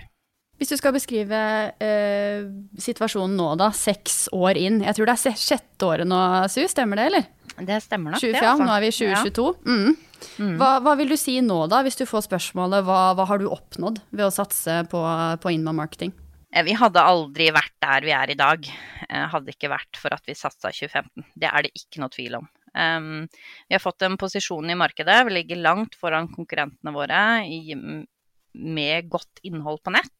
Hvis 0.60 0.74
du 0.74 0.76
skal 0.76 0.92
beskrive 0.92 1.40
uh, 1.80 2.48
situasjonen 2.76 3.38
nå, 3.38 3.48
da, 3.56 3.70
seks 3.72 4.26
år 4.36 4.60
inn. 4.60 4.82
Jeg 4.84 4.98
tror 4.98 5.08
det 5.08 5.16
er 5.16 5.40
sjette 5.40 5.88
året 5.88 6.08
nå, 6.08 6.20
Su, 6.52 6.60
stemmer 6.68 7.00
det, 7.00 7.06
eller? 7.08 7.28
Det 7.60 7.80
stemmer 7.84 8.14
nok, 8.14 8.22
20, 8.22 8.34
det. 8.36 8.44
Altså. 8.44 8.66
Nå 8.68 8.74
er 8.76 8.84
vi 8.84 8.90
i 8.90 8.96
2022. 8.98 9.48
Ja. 9.56 9.72
Mm. 9.72 10.06
Mm. 10.36 10.56
Hva, 10.60 10.70
hva, 10.84 10.94
vil 11.00 11.12
du 11.12 11.16
si 11.16 11.38
nå, 11.44 11.62
da, 11.72 11.80
hvis 11.84 11.96
du 11.96 12.04
får 12.08 12.26
spørsmålet 12.28 12.84
hva, 12.84 12.98
hva 13.16 13.24
har 13.28 13.40
du 13.40 13.48
oppnådd 13.48 14.02
ved 14.12 14.26
å 14.26 14.34
satse 14.34 14.82
på, 14.92 15.00
på 15.40 15.52
inbound 15.54 15.80
marketing? 15.80 16.12
Eh, 16.52 16.64
vi 16.66 16.76
hadde 16.76 17.02
aldri 17.02 17.50
vært 17.54 17.76
der 17.82 18.06
vi 18.06 18.14
er 18.14 18.32
i 18.32 18.38
dag, 18.38 18.68
eh, 19.08 19.26
hadde 19.32 19.54
ikke 19.54 19.72
vært 19.72 20.00
for 20.00 20.14
at 20.14 20.26
vi 20.28 20.36
satsa 20.36 20.72
2015. 20.74 21.24
Det 21.34 21.50
er 21.50 21.66
det 21.66 21.72
ikke 21.78 22.02
noe 22.02 22.12
tvil 22.12 22.40
om. 22.40 22.48
Um, 22.70 23.26
vi 23.66 23.74
har 23.74 23.82
fått 23.82 24.04
en 24.06 24.14
posisjon 24.20 24.70
i 24.70 24.78
markedet, 24.78 25.24
vi 25.26 25.34
ligger 25.40 25.58
langt 25.58 25.96
foran 25.98 26.28
konkurrentene 26.30 26.92
våre 26.94 27.22
i, 27.50 27.74
med 27.74 29.08
godt 29.10 29.42
innhold 29.42 29.82
på 29.82 29.94
nett. 29.96 30.12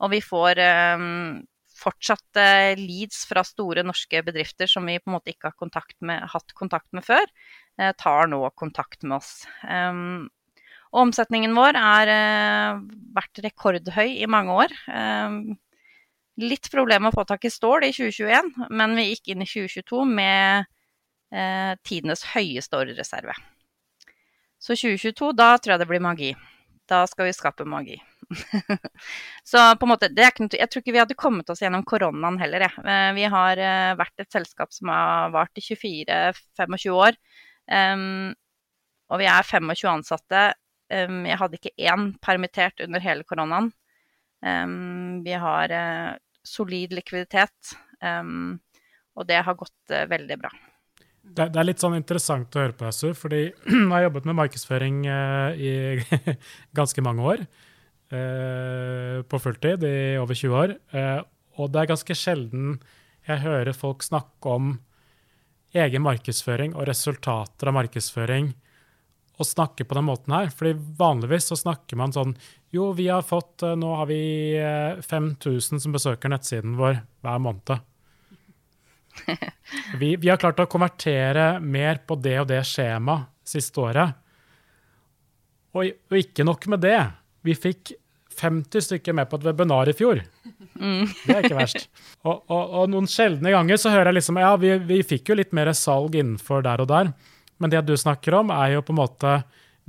Og 0.00 0.12
vi 0.14 0.20
får 0.24 0.60
um, 0.98 1.40
fortsatt 1.82 2.38
uh, 2.38 2.72
leads 2.78 3.24
fra 3.28 3.44
store 3.46 3.84
norske 3.86 4.22
bedrifter 4.26 4.70
som 4.70 4.86
vi 4.88 4.98
på 5.00 5.10
en 5.10 5.16
måte 5.16 5.32
ikke 5.32 5.50
har 5.50 5.58
kontakt 5.58 5.98
med, 6.00 6.24
hatt 6.32 6.54
kontakt 6.58 6.88
med 6.96 7.04
før. 7.06 7.26
Eh, 7.80 7.92
tar 7.96 8.28
nå 8.28 8.42
kontakt 8.58 9.04
med 9.06 9.18
oss. 9.20 9.46
Um, 9.64 10.28
og 10.92 11.06
omsetningen 11.06 11.54
vår 11.56 11.78
har 11.80 12.12
uh, 12.12 12.82
vært 13.16 13.40
rekordhøy 13.46 14.18
i 14.20 14.28
mange 14.28 14.58
år. 14.64 14.74
Um, 14.92 15.38
litt 16.42 16.68
problemer 16.72 17.06
med 17.06 17.14
å 17.14 17.22
få 17.22 17.26
tak 17.28 17.48
i 17.48 17.52
stål 17.52 17.88
i 17.88 17.94
2021, 17.96 18.52
men 18.72 18.96
vi 18.98 19.08
gikk 19.10 19.32
inn 19.32 19.44
i 19.44 19.48
2022 19.48 20.06
med 20.08 20.70
tidenes 21.88 22.26
høyeste 22.34 22.76
ordrereserve. 22.76 23.32
Så 24.60 24.76
2022, 24.76 25.30
da 25.32 25.54
tror 25.56 25.72
jeg 25.72 25.80
det 25.80 25.88
blir 25.88 26.04
magi. 26.04 26.34
Da 26.84 27.06
skal 27.08 27.30
vi 27.30 27.32
skape 27.32 27.64
magi. 27.64 27.96
så 29.50 29.64
på 29.78 29.86
en 29.86 29.92
måte, 29.92 30.10
jeg 30.12 30.34
tror 30.38 30.82
ikke 30.82 30.94
vi 30.94 31.00
hadde 31.00 31.18
kommet 31.18 31.50
oss 31.52 31.62
gjennom 31.62 31.84
koronaen 31.88 32.38
heller. 32.40 32.66
Ja. 32.66 32.98
Vi 33.16 33.26
har 33.34 33.62
vært 34.00 34.24
et 34.24 34.32
selskap 34.34 34.72
som 34.74 34.92
har 34.92 35.32
vart 35.34 35.58
i 35.60 35.64
24-25 35.64 36.92
år. 36.96 37.18
Um, 37.70 38.32
og 39.12 39.20
vi 39.20 39.28
er 39.28 39.46
25 39.46 39.90
ansatte. 39.92 40.42
Um, 40.92 41.22
jeg 41.28 41.38
hadde 41.40 41.58
ikke 41.58 41.76
én 41.78 42.10
permittert 42.24 42.82
under 42.84 43.02
hele 43.04 43.26
koronaen. 43.28 43.70
Um, 44.42 45.22
vi 45.24 45.36
har 45.38 45.72
uh, 45.72 46.18
solid 46.42 46.94
likviditet, 46.96 47.74
og 48.02 49.26
det 49.28 49.44
har 49.46 49.58
gått 49.58 49.94
uh, 49.94 50.08
veldig 50.10 50.38
bra. 50.40 50.50
Det, 51.22 51.52
det, 51.54 51.58
er 51.60 51.68
litt 51.68 51.82
sånn 51.82 51.94
interessant 51.94 52.56
å 52.56 52.64
høre 52.64 52.74
på, 52.74 52.88
Su, 52.90 53.12
fordi 53.14 53.44
jeg 53.52 53.90
har 53.92 54.08
jobbet 54.08 54.26
med 54.26 54.38
markedsføring 54.40 55.04
uh, 55.06 55.54
i 55.54 56.02
ganske 56.78 57.04
mange 57.04 57.28
år. 57.34 57.44
På 58.12 59.38
fulltid, 59.40 59.84
i 59.88 60.18
over 60.20 60.36
20 60.36 60.56
år. 60.58 60.74
og 61.56 61.70
det 61.72 61.80
er 61.80 61.88
ganske 61.88 62.16
sjelden 62.18 62.74
jeg 63.28 63.42
hører 63.44 63.76
folk 63.76 64.02
snakke 64.02 64.50
om 64.50 64.72
egen 65.72 66.04
markedsføring 66.04 66.74
og 66.74 66.88
resultater 66.88 67.70
av 67.70 67.76
markedsføring 67.76 68.50
og 69.40 69.48
snakke 69.48 69.86
på 69.88 69.96
den 69.96 70.06
måten 70.08 70.34
her. 70.34 70.50
Fordi 70.54 70.74
vanligvis 70.98 71.48
så 71.50 71.58
snakker 71.58 71.98
man 72.00 72.14
sånn 72.14 72.34
Jo, 72.72 72.90
vi 72.96 73.08
har 73.12 73.24
fått 73.24 73.64
eh, 73.66 73.76
Nå 73.78 73.94
har 73.98 74.08
vi 74.10 74.20
5000 75.04 75.78
eh, 75.78 75.82
som 75.82 75.94
besøker 75.94 76.32
nettsiden 76.32 76.76
vår 76.80 77.00
hver 77.24 77.42
måned. 77.42 77.74
Vi, 80.00 80.14
vi 80.16 80.30
har 80.30 80.38
klart 80.40 80.60
å 80.62 80.64
konvertere 80.72 81.58
mer 81.60 81.98
på 82.08 82.16
det 82.16 82.32
og 82.40 82.46
det 82.48 82.62
skjemaet 82.64 83.28
siste 83.44 83.76
året. 83.80 84.14
Og, 85.76 85.84
og 85.84 86.16
ikke 86.16 86.46
nok 86.48 86.64
med 86.72 86.80
det. 86.80 86.96
Vi 87.44 87.52
fikk 87.52 87.92
50 88.38 88.84
stykker 88.86 89.16
med 89.16 89.28
på 89.30 89.38
et 89.38 89.46
webinar 89.46 89.90
i 89.90 89.94
fjor. 89.96 90.22
Mm. 90.78 91.06
Det 91.26 91.34
er 91.34 91.46
ikke 91.46 91.58
verst. 91.58 91.88
Og, 92.22 92.40
og, 92.46 92.62
og, 92.62 92.84
noen 92.92 93.08
sjeldne 93.10 93.52
ganger 93.52 93.80
så 93.80 93.92
hører 93.92 94.10
jeg 94.10 94.20
liksom 94.20 94.40
Ja, 94.40 94.54
vi, 94.60 94.72
vi, 94.88 95.00
fikk 95.06 95.30
jo 95.30 95.36
litt 95.38 95.52
mer 95.56 95.72
salg 95.76 96.16
innenfor 96.18 96.64
der 96.64 96.82
og 96.84 96.88
der, 96.90 97.12
men 97.62 97.72
det 97.72 97.84
du 97.86 97.92
snakker 97.98 98.38
om, 98.40 98.50
er 98.54 98.76
jo 98.76 98.84
på 98.86 98.94
en 98.94 99.00
måte 99.02 99.34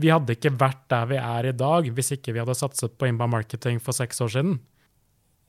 Vi 0.01 0.11
hadde 0.13 0.35
ikke 0.35 0.53
vært 0.57 0.83
der 0.91 1.07
vi 1.09 1.17
er 1.21 1.49
i 1.49 1.55
dag 1.55 1.89
hvis 1.93 2.13
ikke 2.17 2.33
vi 2.33 2.41
hadde 2.41 2.57
satset 2.57 2.97
på 2.97 3.09
inbound 3.09 3.33
marketing 3.33 3.79
for 3.81 3.95
seks 3.95 4.21
år 4.25 4.33
siden. 4.35 4.57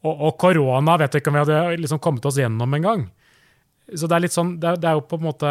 Og, 0.04 0.12
og 0.12 0.38
korona 0.40 0.98
vet 1.00 1.14
jeg 1.16 1.24
ikke 1.24 1.32
om 1.32 1.38
vi 1.38 1.44
hadde 1.46 1.82
liksom 1.82 2.02
kommet 2.04 2.26
oss 2.28 2.38
gjennom 2.38 2.76
engang. 2.76 3.08
Så 3.92 4.08
det 4.08 4.16
er 4.16 4.24
litt 4.24 4.36
sånn 4.36 4.56
Det, 4.60 4.78
det 4.80 4.88
er 4.88 4.96
jo 4.96 5.04
på 5.08 5.18
en 5.20 5.26
måte 5.26 5.50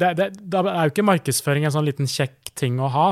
det, 0.00 0.14
det, 0.16 0.30
det 0.40 0.60
er 0.64 0.86
jo 0.86 0.92
ikke 0.92 1.04
markedsføring 1.04 1.66
en 1.68 1.74
sånn 1.74 1.88
liten 1.88 2.08
kjekk 2.08 2.52
ting 2.56 2.78
å 2.80 2.88
ha 2.92 3.08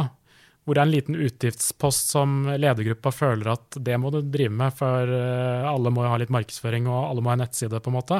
hvor 0.68 0.76
det 0.76 0.82
er 0.82 0.88
en 0.90 0.92
liten 0.92 1.16
utgiftspost 1.16 2.10
som 2.12 2.42
ledergruppa 2.60 3.08
føler 3.08 3.54
at 3.54 3.78
det 3.80 3.96
må 3.96 4.12
du 4.12 4.20
drive 4.20 4.52
med, 4.52 4.74
for 4.76 5.08
eh, 5.08 5.64
alle 5.64 5.92
må 5.94 6.04
jo 6.04 6.12
ha 6.12 6.18
litt 6.20 6.32
markedsføring, 6.34 6.84
og 6.92 7.06
alle 7.06 7.24
må 7.24 7.32
ha 7.32 7.38
en 7.38 7.46
nettside, 7.46 7.80
på 7.80 7.88
en 7.88 7.96
måte. 7.96 8.18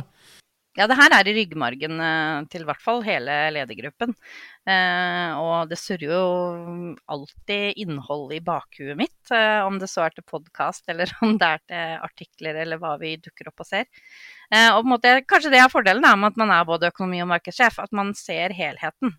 Ja, 0.79 0.87
det 0.87 0.95
her 0.95 1.13
er 1.13 1.29
i 1.29 1.35
ryggmargen 1.35 2.01
eh, 2.01 2.47
til 2.49 2.65
i 2.65 2.69
hvert 2.71 2.81
fall 2.81 3.03
hele 3.05 3.37
ledergruppen. 3.53 4.15
Eh, 4.65 5.37
og 5.37 5.69
det 5.69 5.77
surrer 5.81 6.07
jo 6.07 6.95
alltid 7.11 7.83
innhold 7.85 8.33
i 8.37 8.41
bakhuet 8.49 8.97
mitt, 8.97 9.33
eh, 9.35 9.61
om 9.67 9.77
det 9.83 9.91
så 9.93 10.07
er 10.07 10.17
til 10.17 10.25
podkast 10.25 10.89
eller 10.89 11.13
om 11.27 11.37
det 11.37 11.53
er 11.53 11.65
til 11.69 12.09
artikler 12.09 12.63
eller 12.65 12.81
hva 12.81 12.95
vi 13.03 13.17
dukker 13.21 13.53
opp 13.53 13.67
og 13.67 13.69
ser. 13.75 13.89
Eh, 14.49 14.71
og 14.71 14.89
måte, 14.89 15.19
Kanskje 15.29 15.53
det 15.53 15.61
er 15.61 15.73
fordelen 15.73 16.07
da, 16.07 16.17
med 16.17 16.33
at 16.33 16.41
man 16.41 16.57
er 16.57 16.69
både 16.69 16.93
økonomi- 16.95 17.25
og 17.27 17.33
markedssjef, 17.35 17.83
at 17.85 17.93
man 17.93 18.17
ser 18.17 18.57
helheten. 18.57 19.19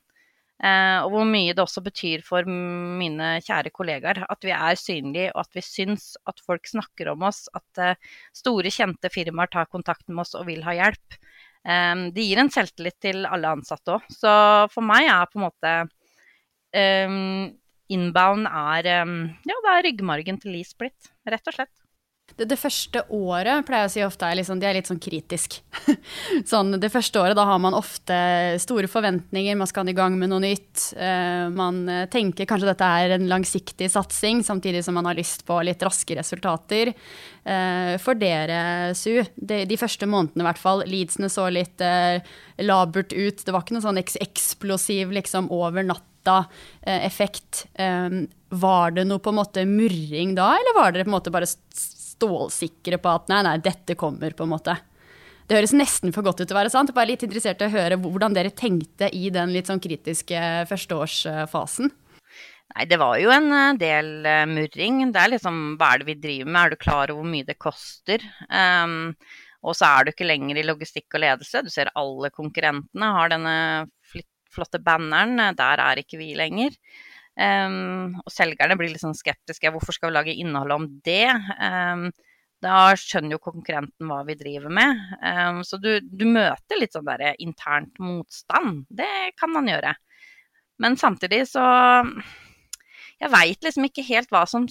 Eh, 0.59 0.97
og 1.05 1.13
hvor 1.13 1.27
mye 1.27 1.53
det 1.55 1.63
også 1.63 1.81
betyr 1.85 2.23
for 2.25 2.47
mine 2.47 3.37
kjære 3.45 3.71
kollegaer 3.71 4.25
at 4.25 4.43
vi 4.43 4.51
er 4.51 4.79
synlige, 4.79 5.29
og 5.31 5.45
at 5.45 5.55
vi 5.55 5.63
syns 5.63 6.11
at 6.27 6.41
folk 6.43 6.67
snakker 6.67 7.13
om 7.13 7.23
oss, 7.29 7.45
at 7.55 7.83
eh, 7.83 8.09
store, 8.35 8.73
kjente 8.73 9.11
firmaer 9.13 9.51
tar 9.53 9.69
kontakt 9.71 10.03
med 10.09 10.25
oss 10.25 10.35
og 10.35 10.49
vil 10.49 10.65
ha 10.67 10.75
hjelp. 10.75 11.19
Eh, 11.63 11.95
det 12.15 12.27
gir 12.27 12.43
en 12.43 12.51
selvtillit 12.51 12.99
til 13.07 13.23
alle 13.29 13.55
ansatte 13.55 13.95
òg. 13.95 14.11
Så 14.11 14.33
for 14.73 14.85
meg 14.85 15.07
er 15.07 15.31
på 15.31 15.39
en 15.39 15.47
måte 15.47 15.77
Inbound 17.89 18.45
er, 18.45 18.85
ja, 18.85 19.55
det 19.65 19.69
er 19.71 19.85
ryggmargen 19.87 20.37
til 20.37 20.53
Lee 20.53 20.67
Split, 20.67 21.07
rett 21.25 21.47
og 21.49 21.55
slett. 21.55 21.73
Det, 22.37 22.45
det, 22.49 22.57
første 22.59 23.01
året 23.15 23.65
pleier 23.67 23.85
jeg 23.85 23.89
å 23.89 23.93
si 23.93 24.03
ofte 24.05 24.27
er, 24.27 24.37
liksom, 24.39 24.61
er 24.63 24.77
litt 24.77 24.89
sånn 24.89 25.01
kritisk. 25.01 25.59
sånn, 26.51 26.75
det 26.81 26.91
første 26.93 27.21
året 27.21 27.37
da 27.37 27.45
har 27.49 27.59
man 27.61 27.77
ofte 27.77 28.19
store 28.61 28.89
forventninger, 28.91 29.57
man 29.59 29.69
skal 29.69 29.89
i 29.89 29.95
gang 29.97 30.17
med 30.19 30.31
noe 30.31 30.43
nytt. 30.43 30.91
Uh, 30.93 31.49
man 31.53 31.81
eh, 31.89 32.05
tenker 32.11 32.47
kanskje 32.49 32.69
dette 32.69 32.89
er 33.01 33.15
en 33.15 33.27
langsiktig 33.31 33.89
satsing, 33.91 34.43
samtidig 34.45 34.83
som 34.85 34.97
man 34.97 35.09
har 35.09 35.17
lyst 35.17 35.45
på 35.47 35.59
litt 35.65 35.83
raske 35.85 36.17
resultater. 36.19 36.93
Uh, 37.43 37.95
for 38.01 38.19
dere, 38.19 38.93
Su, 38.97 39.21
de, 39.35 39.63
de, 39.69 39.79
første 39.79 40.07
månedene 40.09 40.45
i 40.45 40.49
hvert 40.49 40.61
fall, 40.61 40.83
leadsene 40.89 41.31
så 41.31 41.47
litt 41.53 41.81
uh, 41.83 42.19
labert 42.61 43.15
ut. 43.15 43.45
Det 43.45 43.55
var 43.55 43.65
ikke 43.65 43.77
noe 43.77 43.87
sånn 43.87 44.01
eks 44.01 44.19
eksplosiv 44.21 45.13
liksom 45.15 45.49
over 45.55 45.85
natta-effekt. 45.87 47.65
Um, 47.79 48.27
var 48.49 48.95
det 48.95 49.05
noe 49.05 49.21
på 49.21 49.31
en 49.31 49.39
måte 49.39 49.65
murring 49.69 50.35
da, 50.37 50.51
eller 50.57 50.77
var 50.77 50.93
dere 50.93 51.05
på 51.05 51.11
en 51.11 51.17
måte 51.17 51.33
bare 51.33 51.49
stålsikre 52.19 52.99
på 53.01 53.15
at 53.15 53.31
nei, 53.31 53.41
nei, 53.47 53.57
dette 53.63 53.95
kommer, 53.99 54.35
på 54.35 54.45
en 54.45 54.53
måte. 54.53 54.75
Det 55.49 55.57
høres 55.57 55.73
nesten 55.73 56.13
for 56.13 56.25
godt 56.25 56.43
ut 56.43 56.45
til 56.45 56.53
å 56.53 56.59
være 56.59 56.69
sant. 56.69 56.91
Bare 56.93 57.09
litt 57.09 57.23
interessert 57.25 57.63
i 57.63 57.65
å 57.65 57.73
høre 57.73 57.97
hvordan 57.97 58.35
dere 58.35 58.53
tenkte 58.53 59.09
i 59.15 59.31
den 59.33 59.55
litt 59.55 59.71
sånn 59.71 59.81
kritiske 59.81 60.37
førsteårsfasen. 60.69 61.89
Nei, 62.69 62.85
det 62.85 62.99
var 63.01 63.17
jo 63.17 63.31
en 63.33 63.49
eh, 63.49 63.77
del 63.81 64.11
uh, 64.27 64.45
murring. 64.45 65.01
Det 65.09 65.21
er 65.23 65.31
liksom 65.33 65.57
hva 65.79 65.95
er 65.95 66.03
det 66.03 66.09
vi 66.11 66.17
driver 66.21 66.51
med, 66.51 66.61
er 66.61 66.75
du 66.75 66.83
klar 66.83 67.09
over 67.09 67.23
hvor 67.23 67.31
mye 67.31 67.47
det 67.47 67.57
koster? 67.57 68.25
Um, 68.45 69.15
og 69.65 69.73
så 69.75 69.89
er 69.89 70.05
du 70.05 70.13
ikke 70.13 70.27
lenger 70.29 70.59
i 70.61 70.67
logistikk 70.67 71.17
og 71.17 71.23
ledelse. 71.25 71.63
Du 71.65 71.73
ser 71.73 71.89
alle 71.97 72.29
konkurrentene 72.29 73.09
har 73.17 73.33
denne 73.33 73.55
flotte 74.53 74.79
banneren. 74.85 75.41
Der 75.57 75.81
er 75.81 76.01
ikke 76.01 76.21
vi 76.21 76.29
lenger. 76.37 76.77
Um, 77.39 78.17
og 78.19 78.33
selgerne 78.33 78.75
blir 78.75 78.91
litt 78.91 79.03
sånn 79.03 79.15
skeptiske. 79.15 79.71
Hvorfor 79.71 79.95
skal 79.95 80.11
vi 80.11 80.17
lage 80.17 80.35
innhold 80.35 80.73
om 80.75 80.87
det? 81.05 81.29
Um, 81.55 82.09
da 82.59 82.91
skjønner 82.99 83.37
jo 83.37 83.43
konkurrenten 83.45 84.09
hva 84.09 84.19
vi 84.27 84.35
driver 84.39 84.73
med. 84.75 84.99
Um, 85.23 85.61
så 85.63 85.79
du, 85.79 85.93
du, 86.03 86.25
møter 86.27 86.81
litt 86.81 86.97
sånn 86.97 87.07
der 87.07 87.39
internt 87.39 87.95
motstand. 88.03 88.83
Det 88.91 89.37
kan 89.39 89.53
man 89.55 89.71
gjøre. 89.71 89.95
Men 90.79 90.99
samtidig 90.99 91.45
så 91.51 91.63
Jeg 93.19 93.31
veit 93.33 93.65
liksom 93.65 93.83
ikke 93.83 94.05
helt 94.07 94.29
hva 94.31 94.45
som 94.47 94.67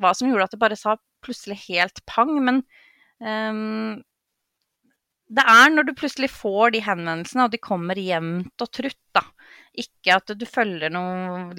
hva 0.00 0.14
som 0.16 0.30
gjorde 0.30 0.46
at 0.48 0.54
det 0.54 0.60
bare 0.60 0.78
sa 0.80 0.94
plutselig 1.24 1.58
helt 1.66 2.00
pang, 2.08 2.32
men 2.42 2.62
det 5.28 5.44
er 5.44 5.70
når 5.72 5.88
du 5.88 5.92
plutselig 5.98 6.30
får 6.32 6.72
de 6.74 6.80
henvendelsene, 6.86 7.46
og 7.46 7.52
de 7.52 7.60
kommer 7.62 8.00
jevnt 8.00 8.64
og 8.64 8.72
trutt, 8.72 8.98
da. 9.16 9.22
Ikke 9.76 10.16
at 10.16 10.32
du 10.38 10.46
følger 10.48 10.92
noe 10.94 11.52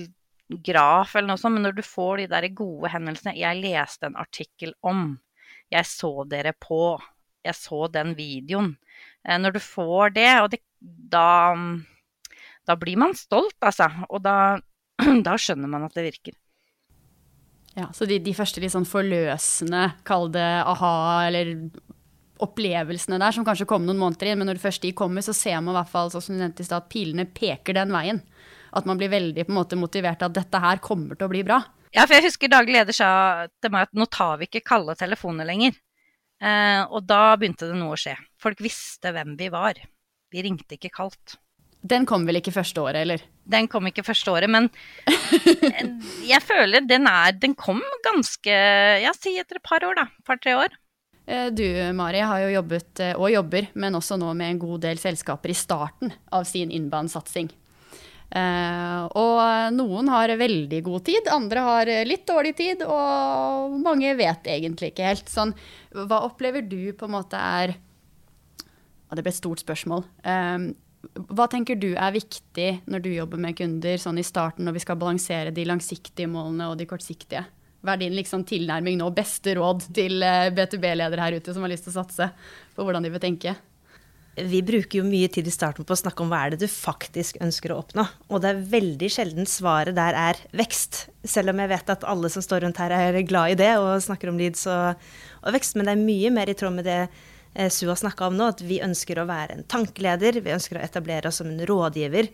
graf 0.49 1.15
eller 1.15 1.33
noe 1.33 1.41
sånt, 1.41 1.57
men 1.57 1.67
når 1.67 1.77
du 1.77 1.83
får 1.85 2.21
de 2.21 2.27
der 2.31 2.47
gode 2.55 2.91
hendelsene 2.93 3.35
'Jeg 3.35 3.61
leste 3.61 4.07
en 4.07 4.15
artikkel 4.15 4.73
om', 4.83 5.19
'Jeg 5.71 5.85
så 5.85 6.23
dere 6.27 6.53
på', 6.53 7.01
'Jeg 7.43 7.55
så 7.55 7.91
den 7.91 8.15
videoen'. 8.15 8.75
Eh, 9.27 9.37
når 9.37 9.53
du 9.53 9.59
får 9.59 10.13
det, 10.15 10.41
og 10.41 10.51
det, 10.51 10.61
da, 10.81 11.55
da 12.67 12.75
blir 12.75 12.97
man 12.97 13.13
stolt, 13.13 13.57
altså. 13.61 13.89
Og 14.09 14.23
da, 14.23 14.59
da 15.27 15.37
skjønner 15.37 15.67
man 15.67 15.83
at 15.83 15.93
det 15.93 16.11
virker. 16.11 16.33
Ja, 17.77 17.91
Så 17.93 18.07
de, 18.09 18.17
de 18.17 18.33
første 18.33 18.61
litt 18.61 18.73
sånn 18.73 18.87
forløsende, 18.89 19.91
kall 20.03 20.31
det 20.33 20.47
aha, 20.65 21.27
eller 21.27 21.69
opplevelsene 22.41 23.19
der, 23.21 23.33
som 23.33 23.45
kanskje 23.45 23.67
kom 23.69 23.85
noen 23.85 23.99
måneder 24.01 24.31
inn, 24.31 24.39
men 24.41 24.49
når 24.49 24.61
først 24.61 24.81
de 24.85 24.93
kommer, 24.97 25.21
så 25.25 25.33
ser 25.33 25.59
man 25.61 25.75
i 25.75 25.77
hvert 25.77 25.91
fall 25.91 26.09
sånn 26.13 26.23
som 26.25 26.37
du 26.37 26.41
nevnte 26.41 26.65
i 26.65 26.67
stad, 26.67 26.85
at 26.85 26.91
pilene 26.93 27.27
peker 27.29 27.77
den 27.77 27.93
veien. 27.93 28.21
At 28.75 28.87
man 28.89 28.99
blir 28.99 29.11
veldig 29.13 29.45
på 29.47 29.53
en 29.53 29.59
måte 29.59 29.79
motivert 29.79 30.23
av 30.23 30.31
at 30.31 30.39
dette 30.41 30.61
her 30.63 30.81
kommer 30.83 31.17
til 31.17 31.27
å 31.27 31.31
bli 31.31 31.43
bra. 31.47 31.61
Ja, 31.95 32.03
for 32.05 32.17
jeg 32.17 32.27
husker 32.27 32.51
daglig 32.51 32.75
leder 32.75 32.95
sa 32.95 33.09
til 33.61 33.73
meg 33.73 33.87
at 33.87 33.97
nå 33.97 34.07
tar 34.11 34.37
vi 34.41 34.49
ikke 34.49 34.65
kalde 34.67 34.97
telefoner 34.99 35.47
lenger. 35.47 35.77
Eh, 36.37 36.83
og 36.83 37.07
da 37.09 37.33
begynte 37.39 37.69
det 37.69 37.77
noe 37.79 37.95
å 37.95 37.99
skje. 37.99 38.13
Folk 38.41 38.61
visste 38.61 39.13
hvem 39.15 39.37
vi 39.39 39.49
var. 39.53 39.79
Vi 40.33 40.43
ringte 40.43 40.77
ikke 40.77 40.93
kaldt. 40.93 41.37
Den 41.87 42.07
kom 42.09 42.25
vel 42.27 42.39
ikke 42.39 42.53
første 42.55 42.81
året, 42.83 42.99
eller? 43.05 43.21
Den 43.47 43.69
kom 43.71 43.87
ikke 43.87 44.03
første 44.03 44.33
året, 44.33 44.51
men 44.51 44.67
jeg 46.31 46.41
føler 46.43 46.83
den 46.83 47.05
er 47.07 47.35
Den 47.37 47.53
kom 47.55 47.79
ganske 48.03 48.51
Ja, 49.03 49.13
si 49.15 49.37
etter 49.39 49.61
et 49.61 49.65
par 49.65 49.85
år, 49.85 49.95
da. 50.01 50.07
Par-tre 50.27 50.57
år. 50.57 50.75
Eh, 51.27 51.47
du 51.51 51.63
Mari 51.95 52.23
har 52.23 52.43
jo 52.45 52.55
jobbet, 52.57 52.91
eh, 53.03 53.13
og 53.15 53.31
jobber, 53.31 53.69
men 53.75 53.95
også 53.99 54.17
nå 54.19 54.33
med 54.37 54.53
en 54.53 54.61
god 54.61 54.83
del 54.87 54.99
selskaper 55.01 55.53
i 55.53 55.57
starten 55.57 56.13
av 56.31 56.47
sin 56.49 56.71
innbanesatsing. 56.73 57.51
Uh, 58.27 59.07
og 59.15 59.71
noen 59.71 60.09
har 60.11 60.33
veldig 60.35 60.81
god 60.83 61.05
tid, 61.07 61.29
andre 61.31 61.61
har 61.63 61.91
litt 62.07 62.25
dårlig 62.27 62.55
tid, 62.57 62.83
og 62.83 63.77
mange 63.83 64.11
vet 64.19 64.49
egentlig 64.51 64.91
ikke 64.91 65.13
helt. 65.13 65.31
Sånn, 65.31 65.53
hva 65.95 66.25
opplever 66.27 66.65
du 66.67 66.91
på 66.97 67.07
en 67.07 67.15
måte 67.15 67.39
er 67.39 67.77
Det 69.07 69.23
ble 69.23 69.31
et 69.31 69.39
stort 69.39 69.63
spørsmål. 69.63 70.03
Uh, 70.27 70.75
hva 71.15 71.47
tenker 71.51 71.77
du 71.79 71.93
er 71.95 72.15
viktig 72.15 72.69
når 72.89 73.03
du 73.03 73.11
jobber 73.13 73.39
med 73.41 73.57
kunder 73.57 73.99
sånn 74.01 74.19
i 74.19 74.25
starten, 74.25 74.65
når 74.67 74.77
vi 74.77 74.83
skal 74.83 74.99
balansere 74.99 75.53
de 75.55 75.65
langsiktige 75.67 76.29
målene 76.31 76.69
og 76.71 76.77
de 76.79 76.87
kortsiktige? 76.89 77.45
Hva 77.85 77.93
er 77.93 78.01
din 78.01 78.17
liksom, 78.17 78.43
tilnærming 78.47 78.97
nå, 78.99 79.09
beste 79.15 79.53
råd 79.57 79.85
til 79.95 80.23
eh, 80.25 80.49
B2B-ledere 80.55 81.23
her 81.23 81.37
ute 81.37 81.53
som 81.53 81.63
har 81.63 81.71
lyst 81.71 81.87
til 81.87 81.93
å 81.93 81.99
satse 82.01 82.29
på 82.75 82.83
hvordan 82.85 83.05
de 83.05 83.13
vil 83.13 83.23
tenke? 83.23 83.53
Vi 84.37 84.59
bruker 84.61 84.99
jo 84.99 85.05
mye 85.07 85.29
tid 85.33 85.47
i 85.49 85.53
starten 85.53 85.87
på 85.87 85.95
å 85.95 85.99
snakke 85.99 86.21
om 86.21 86.29
hva 86.29 86.43
er 86.45 86.53
det 86.53 86.61
du 86.61 86.67
faktisk 86.69 87.39
ønsker 87.41 87.73
å 87.73 87.79
oppnå. 87.81 88.05
Og 88.29 88.43
det 88.43 88.51
er 88.51 88.65
veldig 88.75 89.09
sjelden 89.13 89.49
svaret 89.49 89.97
der 89.97 90.17
er 90.17 90.43
vekst. 90.57 91.07
Selv 91.25 91.53
om 91.53 91.63
jeg 91.63 91.73
vet 91.73 91.89
at 91.95 92.05
alle 92.05 92.29
som 92.33 92.45
står 92.45 92.65
rundt 92.65 92.81
her 92.83 92.93
er 92.93 93.17
glad 93.25 93.55
i 93.55 93.57
det 93.63 93.71
og 93.81 93.95
snakker 94.05 94.29
om 94.29 94.37
leads 94.37 94.67
og, 94.69 95.09
og 95.41 95.57
vekst. 95.57 95.73
Men 95.79 95.89
det 95.89 95.95
er 95.97 96.05
mye 96.05 96.35
mer 96.37 96.53
i 96.53 96.57
tråd 96.57 96.77
med 96.77 96.87
det 96.87 97.01
Eh, 97.57 97.69
Su 97.69 97.87
har 97.87 97.95
snakka 97.95 98.27
om 98.27 98.37
nå, 98.37 98.51
at 98.53 98.61
vi 98.61 98.77
ønsker 98.85 99.17
å 99.17 99.25
være 99.25 99.57
en 99.57 99.65
tankeleder, 99.65 100.41
vi 100.45 100.53
ønsker 100.53 100.77
å 100.77 100.83
etablere 100.85 101.31
oss 101.31 101.39
som 101.41 101.49
en 101.49 101.63
rådgiver. 101.65 102.29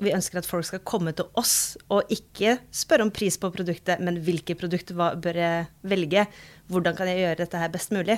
Vi 0.00 0.12
ønsker 0.16 0.40
at 0.40 0.48
folk 0.48 0.64
skal 0.66 0.80
komme 0.88 1.12
til 1.14 1.28
oss 1.38 1.76
og 1.92 2.08
ikke 2.10 2.56
spørre 2.74 3.04
om 3.04 3.12
pris 3.14 3.36
på 3.38 3.52
produktet, 3.54 4.00
men 4.00 4.22
hvilke 4.24 4.56
produkter 4.58 4.96
bør 4.96 5.38
jeg 5.38 5.68
velge? 5.86 6.24
Hvordan 6.72 6.96
kan 6.96 7.10
jeg 7.12 7.20
gjøre 7.20 7.42
dette 7.44 7.60
her 7.60 7.74
best 7.76 7.92
mulig? 7.94 8.16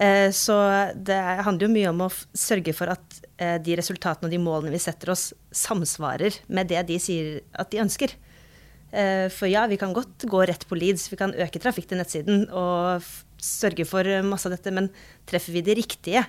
Eh, 0.00 0.30
så 0.34 0.56
det 0.96 1.18
handler 1.46 1.68
jo 1.68 1.74
mye 1.74 1.90
om 1.92 2.04
å 2.06 2.12
sørge 2.34 2.74
for 2.74 2.90
at 2.94 3.20
eh, 3.36 3.56
de 3.62 3.76
resultatene 3.78 4.28
og 4.28 4.34
de 4.34 4.42
målene 4.42 4.74
vi 4.74 4.82
setter 4.82 5.12
oss, 5.14 5.32
samsvarer 5.54 6.40
med 6.46 6.72
det 6.72 6.82
de 6.90 6.98
sier 7.02 7.42
at 7.52 7.70
de 7.72 7.82
ønsker. 7.84 8.16
For 8.94 9.50
ja, 9.50 9.64
vi 9.66 9.74
kan 9.74 9.90
godt 9.90 10.22
gå 10.30 10.44
rett 10.46 10.62
på 10.70 10.76
leads, 10.78 11.08
vi 11.10 11.16
kan 11.18 11.32
øke 11.34 11.58
trafikk 11.58 11.88
til 11.90 11.98
nettsiden 11.98 12.44
og 12.54 13.02
sørge 13.42 13.82
for 13.90 14.06
masse 14.22 14.46
av 14.46 14.54
dette, 14.54 14.70
men 14.70 14.86
treffer 15.26 15.56
vi 15.56 15.64
de 15.66 15.74
riktige? 15.74 16.22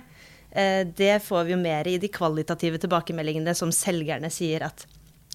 Eh, 0.56 0.86
det 0.86 1.22
får 1.22 1.44
vi 1.44 1.52
jo 1.52 1.60
mer 1.60 1.88
i 1.88 1.98
de 2.00 2.08
kvalitative 2.12 2.80
tilbakemeldingene 2.80 3.52
som 3.56 3.72
selgerne 3.74 4.30
sier 4.32 4.64
at 4.64 4.86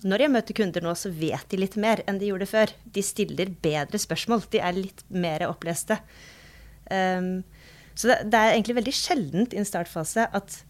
når 0.02 0.24
jeg 0.24 0.34
møter 0.34 0.58
kunder 0.58 0.82
nå, 0.82 0.96
så 0.98 1.12
vet 1.14 1.46
de 1.52 1.60
litt 1.62 1.76
mer 1.78 2.02
enn 2.10 2.18
de 2.18 2.32
gjorde 2.32 2.48
før. 2.50 2.72
De 2.90 3.04
stiller 3.06 3.52
bedre 3.62 4.00
spørsmål. 4.02 4.48
De 4.50 4.58
er 4.58 4.74
litt 4.74 5.04
mer 5.14 5.46
oppleste. 5.46 6.00
Um, 6.90 7.44
så 7.96 8.12
det, 8.12 8.18
det, 8.32 8.40
er 8.40 8.56
egentlig 8.56 8.78
veldig 8.80 8.96
sjeldent 8.96 9.56
i 9.56 9.62
en 9.62 9.68
startfase 9.68 10.28
at 10.32 10.62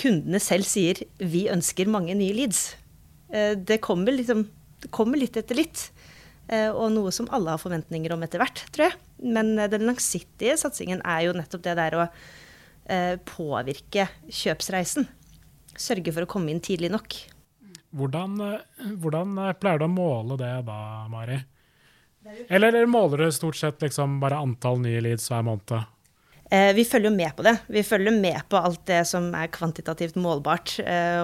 kundene 0.00 0.40
selv 0.42 0.66
sier 0.66 1.04
'vi 1.20 1.46
ønsker 1.52 1.90
mange 1.90 2.16
nye 2.18 2.34
leads'. 2.34 2.74
Uh, 3.30 3.54
det, 3.54 3.80
kommer 3.80 4.14
liksom, 4.16 4.48
det 4.82 4.90
kommer 4.94 5.20
litt 5.20 5.36
etter 5.36 5.58
litt. 5.58 5.88
Eh, 6.52 6.68
og 6.68 6.90
noe 6.92 7.12
som 7.14 7.28
alle 7.32 7.54
har 7.54 7.60
forventninger 7.60 8.12
om 8.12 8.24
etter 8.24 8.42
hvert, 8.42 8.66
tror 8.74 8.90
jeg. 8.90 8.98
Men 9.24 9.54
eh, 9.56 9.70
den 9.72 9.86
langsiktige 9.88 10.56
satsingen 10.60 11.00
er 11.00 11.26
jo 11.28 11.36
nettopp 11.36 11.64
det 11.64 11.76
der 11.78 11.96
å 11.96 12.02
eh, 12.04 13.14
påvirke 13.24 14.08
kjøpsreisen. 14.28 15.08
Sørge 15.74 16.12
for 16.14 16.26
å 16.26 16.30
komme 16.30 16.52
inn 16.52 16.62
tidlig 16.64 16.92
nok. 16.92 17.16
Hvordan, 17.94 18.38
hvordan 19.00 19.38
pleier 19.60 19.80
du 19.80 19.86
å 19.86 19.90
måle 19.90 20.36
det 20.38 20.52
da, 20.66 20.78
Mari? 21.10 21.38
Eller 22.48 22.86
måler 22.90 23.26
du 23.26 23.34
stort 23.34 23.58
sett 23.58 23.82
liksom 23.84 24.16
bare 24.22 24.40
antall 24.42 24.80
nye 24.82 25.02
leads 25.04 25.28
hver 25.30 25.44
måned? 25.46 25.93
Vi 26.54 26.84
følger 26.86 27.08
jo 27.08 27.16
med 27.16 27.32
på 27.34 27.42
det. 27.42 27.54
Vi 27.72 27.82
følger 27.82 28.14
med 28.14 28.44
på 28.52 28.60
alt 28.60 28.82
det 28.86 29.00
som 29.10 29.24
er 29.34 29.50
kvantitativt 29.50 30.14
målbart, 30.20 30.76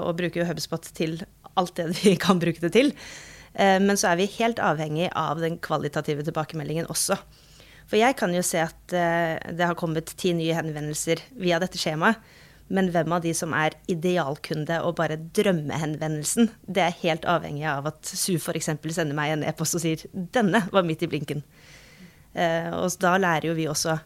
og 0.03 0.17
bruker 0.19 0.41
jo 0.41 0.47
Hubspot 0.49 0.89
til 0.97 1.21
alt 1.61 1.77
det 1.79 1.91
vi 2.03 2.17
kan 2.19 2.41
bruke 2.43 2.63
det 2.65 2.73
til. 2.75 2.91
Eh, 3.55 3.79
men 3.83 3.99
så 3.99 4.13
er 4.13 4.21
vi 4.21 4.31
helt 4.39 4.61
avhengig 4.63 5.11
av 5.17 5.41
den 5.43 5.59
kvalitative 5.63 6.25
tilbakemeldingen 6.27 6.91
også. 6.91 7.19
For 7.91 7.99
jeg 7.99 8.15
kan 8.19 8.35
jo 8.35 8.43
se 8.47 8.63
at 8.63 8.95
eh, 8.95 9.39
det 9.57 9.67
har 9.67 9.79
kommet 9.79 10.13
ti 10.21 10.35
nye 10.37 10.55
henvendelser 10.55 11.25
via 11.41 11.61
dette 11.63 11.81
skjemaet. 11.81 12.21
Men 12.71 12.93
hvem 12.95 13.11
av 13.17 13.25
de 13.25 13.33
som 13.35 13.51
er 13.59 13.75
idealkunde 13.91 14.77
og 14.87 14.95
bare 15.01 15.17
drømmehenvendelsen, 15.35 16.53
det 16.71 16.85
er 16.85 17.01
helt 17.01 17.25
avhengig 17.27 17.65
av 17.67 17.89
at 17.91 18.07
Su 18.07 18.37
f.eks. 18.37 18.69
sender 18.71 19.17
meg 19.19 19.33
en 19.35 19.43
e-post 19.43 19.75
og 19.75 19.83
sier 19.83 20.05
'denne 20.15 20.63
var 20.71 20.87
midt 20.87 21.03
i 21.03 21.09
blinken'. 21.11 21.43
Eh, 22.31 22.71
og 22.71 22.95
da 23.03 23.17
lærer 23.19 23.51
jo 23.51 23.57
vi 23.59 23.67
også 23.67 23.99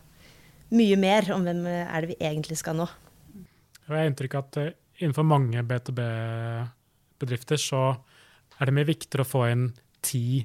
mye 0.75 0.97
mer 1.01 1.31
om 1.35 1.45
hvem 1.47 1.63
er 1.71 2.05
det 2.05 2.13
vi 2.15 2.19
egentlig 2.21 2.59
skal 2.61 2.79
nå. 2.79 2.89
Jeg 3.85 3.93
har 3.93 4.09
inntrykk 4.09 4.37
av 4.39 4.45
at 4.49 4.59
innenfor 5.01 5.27
mange 5.29 5.63
B2B-bedrifter 5.69 7.61
så 7.61 7.87
er 8.59 8.69
det 8.69 8.77
mye 8.77 8.89
viktigere 8.89 9.27
å 9.27 9.29
få 9.29 9.47
inn 9.51 9.67
ti 10.05 10.45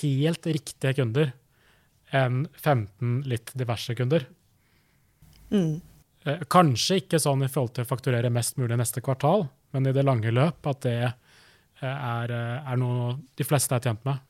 helt 0.00 0.46
riktige 0.48 0.96
kunder 0.98 1.32
enn 2.14 2.46
15 2.54 3.20
litt 3.28 3.52
diverse 3.58 3.94
kunder. 3.98 4.26
Mm. 5.50 5.80
Eh, 6.26 6.42
kanskje 6.50 7.00
ikke 7.02 7.20
sånn 7.22 7.44
i 7.46 7.50
forhold 7.50 7.76
til 7.76 7.86
å 7.86 7.90
fakturere 7.90 8.32
mest 8.34 8.58
mulig 8.60 8.78
neste 8.78 9.02
kvartal, 9.04 9.46
men 9.74 9.86
i 9.86 9.94
det 9.94 10.04
lange 10.06 10.32
løp 10.34 10.66
at 10.70 10.82
det 10.86 10.96
eh, 11.04 11.12
er, 11.86 12.32
eh, 12.34 12.70
er 12.72 12.80
noe 12.80 13.12
de 13.38 13.46
fleste 13.46 13.76
er 13.76 13.84
tjent 13.84 14.02
med. 14.08 14.22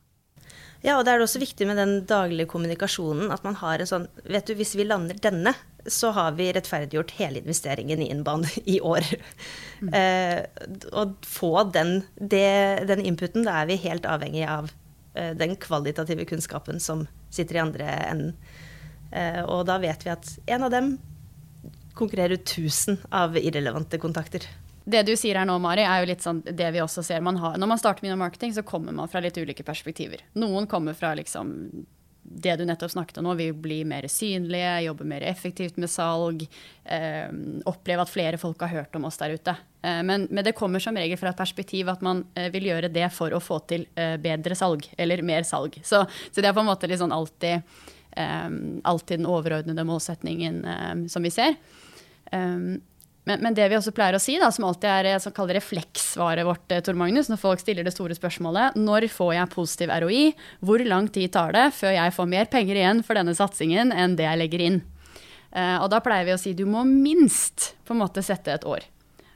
Ja, 0.84 0.98
og 0.98 1.06
det 1.06 1.14
er 1.14 1.22
også 1.24 1.40
viktig 1.40 1.66
med 1.68 1.78
den 1.80 1.94
daglige 2.08 2.48
kommunikasjonen 2.50 3.32
at 3.34 3.44
man 3.46 3.56
har 3.62 3.80
en 3.80 3.88
sånn 3.88 4.06
Vet 4.26 4.48
du, 4.48 4.54
hvis 4.58 4.74
vi 4.78 4.86
lander 4.86 5.18
denne, 5.22 5.54
så 5.86 6.10
har 6.16 6.34
vi 6.36 6.50
rettferdiggjort 6.52 7.14
hele 7.20 7.40
investeringen 7.40 8.02
i 8.02 8.10
innbanen 8.12 8.50
i 8.74 8.80
år. 8.80 9.06
Mm. 9.80 9.92
Eh, 9.94 10.68
å 10.92 11.06
få 11.26 11.52
den, 11.74 12.00
det, 12.16 12.86
den 12.90 13.04
inputen, 13.06 13.46
da 13.46 13.62
er 13.62 13.70
vi 13.70 13.80
helt 13.86 14.08
avhengig 14.10 14.44
av 14.50 14.70
eh, 15.14 15.32
den 15.38 15.56
kvalitative 15.62 16.26
kunnskapen 16.28 16.82
som 16.82 17.06
sitter 17.30 17.58
i 17.58 17.64
andre 17.64 17.90
enden. 18.06 18.34
Eh, 19.12 19.42
og 19.44 19.66
da 19.70 19.78
vet 19.82 20.04
vi 20.04 20.12
at 20.12 20.32
en 20.50 20.66
av 20.66 20.74
dem 20.74 20.96
konkurrerer 21.96 22.36
ut 22.36 22.50
1000 22.50 23.06
av 23.14 23.38
irrelevante 23.40 24.00
kontakter 24.02 24.44
det 24.86 25.02
du 25.02 25.16
sier 25.18 25.34
her 25.34 25.48
nå, 25.48 25.58
Mari, 25.58 25.82
er 25.82 26.02
jo 26.02 26.08
litt 26.12 26.22
sånn 26.22 26.44
det 26.46 26.68
vi 26.74 26.82
også 26.82 27.02
ser. 27.02 27.24
Man 27.24 27.40
har, 27.42 27.58
når 27.58 27.70
man 27.72 27.80
starter 27.80 28.06
med 28.06 28.20
marketing, 28.20 28.54
så 28.54 28.62
kommer 28.66 28.94
man 28.94 29.10
fra 29.10 29.22
litt 29.24 29.36
ulike 29.38 29.66
perspektiver. 29.66 30.22
Noen 30.38 30.68
kommer 30.70 30.94
fra 30.94 31.10
liksom 31.18 31.56
det 32.26 32.56
du 32.56 32.64
nettopp 32.66 32.90
snakket 32.90 33.18
om 33.18 33.26
nå, 33.28 33.34
vil 33.38 33.54
bli 33.54 33.80
mer 33.86 34.06
synlige, 34.10 34.80
jobbe 34.86 35.06
mer 35.08 35.24
effektivt 35.26 35.76
med 35.80 35.90
salg. 35.90 36.46
Eh, 36.84 37.28
oppleve 37.66 38.02
at 38.02 38.12
flere 38.12 38.40
folk 38.40 38.62
har 38.64 38.72
hørt 38.74 38.98
om 38.98 39.06
oss 39.08 39.18
der 39.20 39.36
ute. 39.36 39.56
Eh, 39.82 40.02
men, 40.06 40.26
men, 40.30 40.44
det 40.46 40.56
kommer 40.58 40.82
som 40.82 40.96
regel 40.98 41.18
fra 41.20 41.32
et 41.32 41.38
perspektiv 41.38 41.90
at 41.92 42.02
man 42.06 42.24
eh, 42.34 42.50
vil 42.54 42.70
gjøre 42.70 42.90
det 42.94 43.08
for 43.14 43.34
å 43.34 43.42
få 43.42 43.60
til 43.70 43.86
eh, 43.94 44.16
bedre 44.22 44.58
salg, 44.58 44.88
eller 44.98 45.22
mer 45.26 45.46
salg. 45.46 45.78
Så, 45.82 46.02
så, 46.30 46.40
det 46.40 46.50
er 46.50 46.56
på 46.56 46.64
en 46.64 46.70
måte 46.70 46.90
liksom 46.90 47.14
alltid, 47.14 47.78
eh, 48.16 48.50
alltid 48.90 49.22
den 49.22 49.30
overordnede 49.30 49.86
målsetningen 49.86 50.62
eh, 50.64 50.94
som 51.12 51.26
vi 51.26 51.34
ser. 51.34 51.58
Um, 52.32 52.80
Men, 53.26 53.40
men, 53.42 53.54
det 53.58 53.64
vi 53.66 53.74
også 53.74 53.90
pleier 53.90 54.14
å 54.14 54.22
si, 54.22 54.36
da, 54.38 54.52
som 54.54 54.68
alltid 54.68 54.86
er 54.86 55.20
som 55.22 55.34
kaller 55.34 55.58
refleksvaret 55.58 56.46
vårt, 56.46 56.70
eh, 56.70 56.82
Tor 56.86 56.94
Magnus, 56.94 57.26
når 57.26 57.40
folk 57.42 57.62
stiller 57.62 57.86
det 57.86 57.90
store 57.94 58.14
spørsmålet 58.14 58.76
når 58.78 59.08
får 59.10 59.32
jeg 59.34 59.50
positiv 59.54 59.90
ROI, 59.90 60.20
hvor 60.62 60.84
lang 60.86 61.08
tid 61.10 61.34
tar 61.34 61.56
det 61.56 61.64
før 61.74 61.96
jeg 61.96 62.14
får 62.14 62.28
mer 62.30 62.46
penger 62.52 62.78
igjen 62.78 63.02
for 63.06 63.18
denne 63.18 63.34
satsingen 63.34 63.90
enn 63.90 64.14
det 64.18 64.28
jeg 64.28 64.40
legger 64.44 64.62
inn? 64.68 64.78
Uh, 65.50 65.80
og 65.80 65.88
da 65.90 65.98
pleier 66.04 66.28
vi 66.28 66.36
å 66.36 66.38
si 66.38 66.52
du 66.54 66.66
må 66.70 66.84
minst 66.86 67.72
på 67.86 67.96
en 67.96 68.02
måte 68.04 68.22
sette 68.22 68.54
et 68.54 68.68
år. 68.68 68.86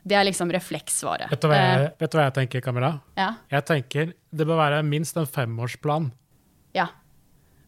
Det 0.07 0.14
er 0.16 0.24
liksom 0.29 0.53
refleksvaret. 0.55 1.26
Vet 1.33 1.42
du 1.42 1.50
hva 1.50 1.59
jeg, 1.59 1.90
du 1.98 2.16
hva 2.16 2.29
jeg 2.29 2.37
tenker, 2.38 2.62
Camilla? 2.64 2.94
Ja. 3.18 3.33
Jeg 3.50 3.66
tenker 3.68 4.14
det 4.14 4.46
bør 4.46 4.62
være 4.62 4.85
minst 4.87 5.18
en 5.18 5.26
femårsplan. 5.29 6.12
Ja. 6.79 6.87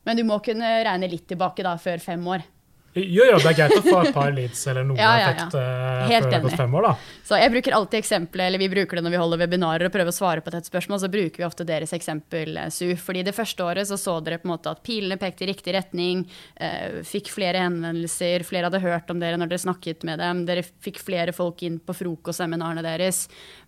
Men 0.06 0.18
du 0.18 0.24
må 0.26 0.38
kunne 0.44 0.70
regne 0.86 1.10
litt 1.10 1.26
tilbake 1.30 1.66
da, 1.66 1.74
før 1.82 2.02
fem 2.02 2.22
år. 2.30 2.46
Jo, 2.92 3.24
jo, 3.24 3.38
det 3.40 3.48
er 3.48 3.54
greit 3.56 3.72
å 3.72 3.80
få 3.86 4.00
et 4.02 4.12
par 4.12 4.34
leads 4.36 4.66
eller 4.68 4.84
noe 4.84 4.98
ja, 5.00 5.12
ja, 5.16 5.20
ja. 5.22 5.28
effekt 5.32 5.54
uh, 5.56 6.02
før 6.10 6.26
det 6.26 6.34
har 6.36 6.42
gått 6.44 6.56
fem 6.60 6.74
år, 6.76 6.84
da. 6.84 7.20
Så 7.24 7.38
jeg 7.40 7.52
bruker 7.54 7.76
alltid 7.78 7.98
eksempelet, 8.02 8.50
eller 8.50 8.60
vi 8.60 8.68
bruker 8.68 8.98
det 8.98 9.04
når 9.06 9.14
vi 9.14 9.20
holder 9.22 9.40
webinarer 9.40 9.88
og 9.88 9.94
prøver 9.94 10.12
å 10.12 10.16
svare 10.16 10.42
på 10.44 10.52
et 10.52 10.68
spørsmål, 10.68 11.00
så 11.00 11.08
bruker 11.08 11.40
vi 11.40 11.46
ofte 11.46 11.64
deres 11.64 11.94
eksempel, 11.96 12.58
eh, 12.60 12.68
Su. 12.68 12.90
Fordi 13.00 13.22
det 13.24 13.32
første 13.32 13.64
året 13.64 13.88
så 13.88 13.96
så 13.96 14.18
dere 14.20 14.42
på 14.42 14.44
en 14.44 14.52
måte 14.52 14.74
at 14.74 14.82
pilene 14.84 15.16
pekte 15.16 15.46
i 15.46 15.48
riktig 15.48 15.72
retning, 15.72 16.26
uh, 16.60 16.98
fikk 17.08 17.30
flere 17.32 17.62
henvendelser, 17.64 18.44
flere 18.44 18.68
hadde 18.68 18.82
hørt 18.84 19.08
om 19.14 19.24
dere 19.24 19.40
når 19.40 19.54
dere 19.54 19.64
snakket 19.64 20.04
med 20.04 20.20
dem, 20.20 20.44
dere 20.50 20.66
fikk 20.84 21.00
flere 21.00 21.32
folk 21.32 21.64
inn 21.64 21.80
på 21.80 21.96
frokostseminarene 21.96 22.84
deres. 22.84 23.22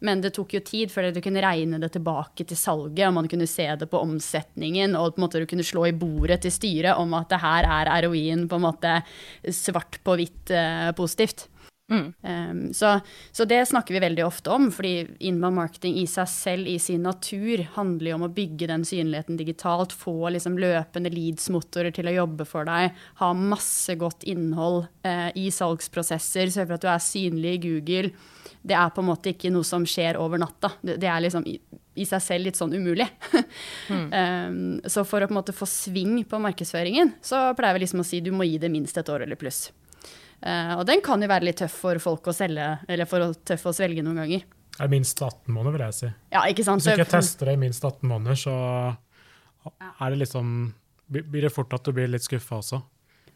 Men 0.05 0.21
det 0.21 0.35
tok 0.37 0.53
jo 0.59 0.61
tid 0.69 0.93
før 0.93 1.09
dere 1.09 1.25
kunne 1.25 1.47
regne 1.47 1.81
det 1.81 1.95
tilbake 1.97 2.45
til 2.45 2.61
salget, 2.61 3.07
og 3.09 3.17
man 3.23 3.33
kunne 3.33 3.49
se 3.49 3.71
det 3.73 3.89
på 3.89 4.05
omsetningen, 4.05 5.01
og 5.01 5.17
på 5.17 5.23
en 5.23 5.27
måte 5.31 5.41
du 5.41 5.49
kunne 5.49 5.65
slå 5.65 5.89
i 5.89 5.97
bordet 5.97 6.43
til 6.45 6.53
styret 6.53 7.01
om 7.01 7.17
at 7.17 7.33
det 7.33 7.41
her 7.41 7.73
er 7.81 7.95
ROI-en 8.05 8.45
på 8.53 8.61
en 8.61 8.69
måte 8.69 8.99
svart 9.53 10.01
på 10.05 10.17
hvitt 10.21 10.53
eh, 10.55 10.91
positivt. 10.97 11.49
Mm. 11.91 12.13
Um, 12.23 12.75
så, 12.75 13.01
så, 13.33 13.45
det 13.45 13.67
snakker 13.67 13.95
vi 13.95 14.01
veldig 14.01 14.25
ofte 14.25 14.51
om, 14.51 14.71
fordi 14.73 15.07
inbound 15.19 15.59
marketing 15.59 15.99
i 16.01 16.07
seg 16.09 16.29
selv, 16.33 16.69
i 16.69 16.79
sin 16.81 17.05
natur, 17.05 17.61
handler 17.75 18.11
jo 18.11 18.17
om 18.17 18.25
å 18.25 18.33
bygge 18.33 18.71
den 18.71 18.87
synligheten 18.89 19.37
digitalt, 19.37 19.93
få 19.93 20.31
liksom 20.33 20.57
løpende 20.61 21.13
leads-motorer 21.13 21.93
til 21.95 22.09
å 22.09 22.17
jobbe 22.17 22.49
for 22.49 22.69
deg, 22.69 22.97
ha 23.21 23.33
masse 23.37 23.99
godt 24.01 24.25
innhold 24.31 24.87
uh, 25.05 25.29
i 25.37 25.51
salgsprosesser, 25.53 26.49
sørge 26.49 26.71
for 26.73 26.79
at 26.79 26.87
du 26.87 26.91
er 26.95 27.05
synlig 27.05 27.59
i 27.59 27.63
Google. 27.69 28.15
Det 28.65 28.77
er 28.81 28.93
på 28.95 29.05
en 29.05 29.11
måte 29.11 29.35
ikke 29.35 29.53
noe 29.53 29.69
som 29.69 29.85
skjer 29.85 30.17
over 30.17 30.41
natta. 30.41 30.73
Det, 30.81 30.97
det 31.03 31.11
er 31.13 31.27
liksom 31.27 31.45
i, 31.95 32.07
seg 32.09 32.23
selv 32.23 32.49
litt 32.49 32.59
sånn 32.59 32.75
umulig. 32.75 33.07
mm. 33.93 34.09
um, 34.11 34.59
så 34.91 35.05
for 35.07 35.25
å 35.25 35.29
på 35.29 35.35
en 35.35 35.39
måte 35.41 35.55
få 35.57 35.69
sving 35.69 36.19
på 36.29 36.41
markedsføringen, 36.43 37.15
så 37.25 37.47
pleier 37.59 37.79
vi 37.79 37.85
liksom 37.85 38.03
å 38.03 38.07
si 38.09 38.21
du 38.25 38.33
må 38.35 38.47
gi 38.49 38.59
det 38.63 38.73
minst 38.73 38.99
et 39.01 39.11
år 39.11 39.27
eller 39.27 39.41
pluss. 39.41 39.69
Uh, 40.45 40.77
og 40.79 40.85
den 40.89 41.01
kan 41.05 41.23
jo 41.23 41.31
være 41.31 41.49
litt 41.49 41.63
tøff 41.63 41.77
for 41.87 42.03
folk 42.03 42.29
å 42.29 42.37
selge, 42.37 42.75
eller 42.91 43.09
for 43.09 43.25
å, 43.25 43.33
tøff 43.35 43.69
å 43.71 43.75
svelge 43.77 44.05
noen 44.05 44.25
ganger. 44.25 44.47
Det 44.75 44.83
er 44.83 44.91
minst 44.91 45.21
18 45.23 45.55
måneder, 45.55 45.77
vil 45.77 45.85
jeg 45.87 45.99
si. 46.01 46.09
Ja, 46.35 46.47
ikke 46.51 46.67
sant? 46.67 46.83
Hvis 46.83 46.99
du 46.99 47.05
ikke 47.05 47.15
tester 47.15 47.51
det 47.51 47.55
i 47.55 47.63
minst 47.63 47.85
18 47.85 48.11
måneder, 48.11 48.39
så 48.39 48.57
er 49.71 50.11
det 50.11 50.25
liksom, 50.25 50.49
blir 51.15 51.47
det 51.47 51.53
fort 51.55 51.73
at 51.77 51.87
du 51.87 51.95
blir 51.95 52.11
litt 52.11 52.27
skuffa 52.27 52.59
også. 52.59 52.83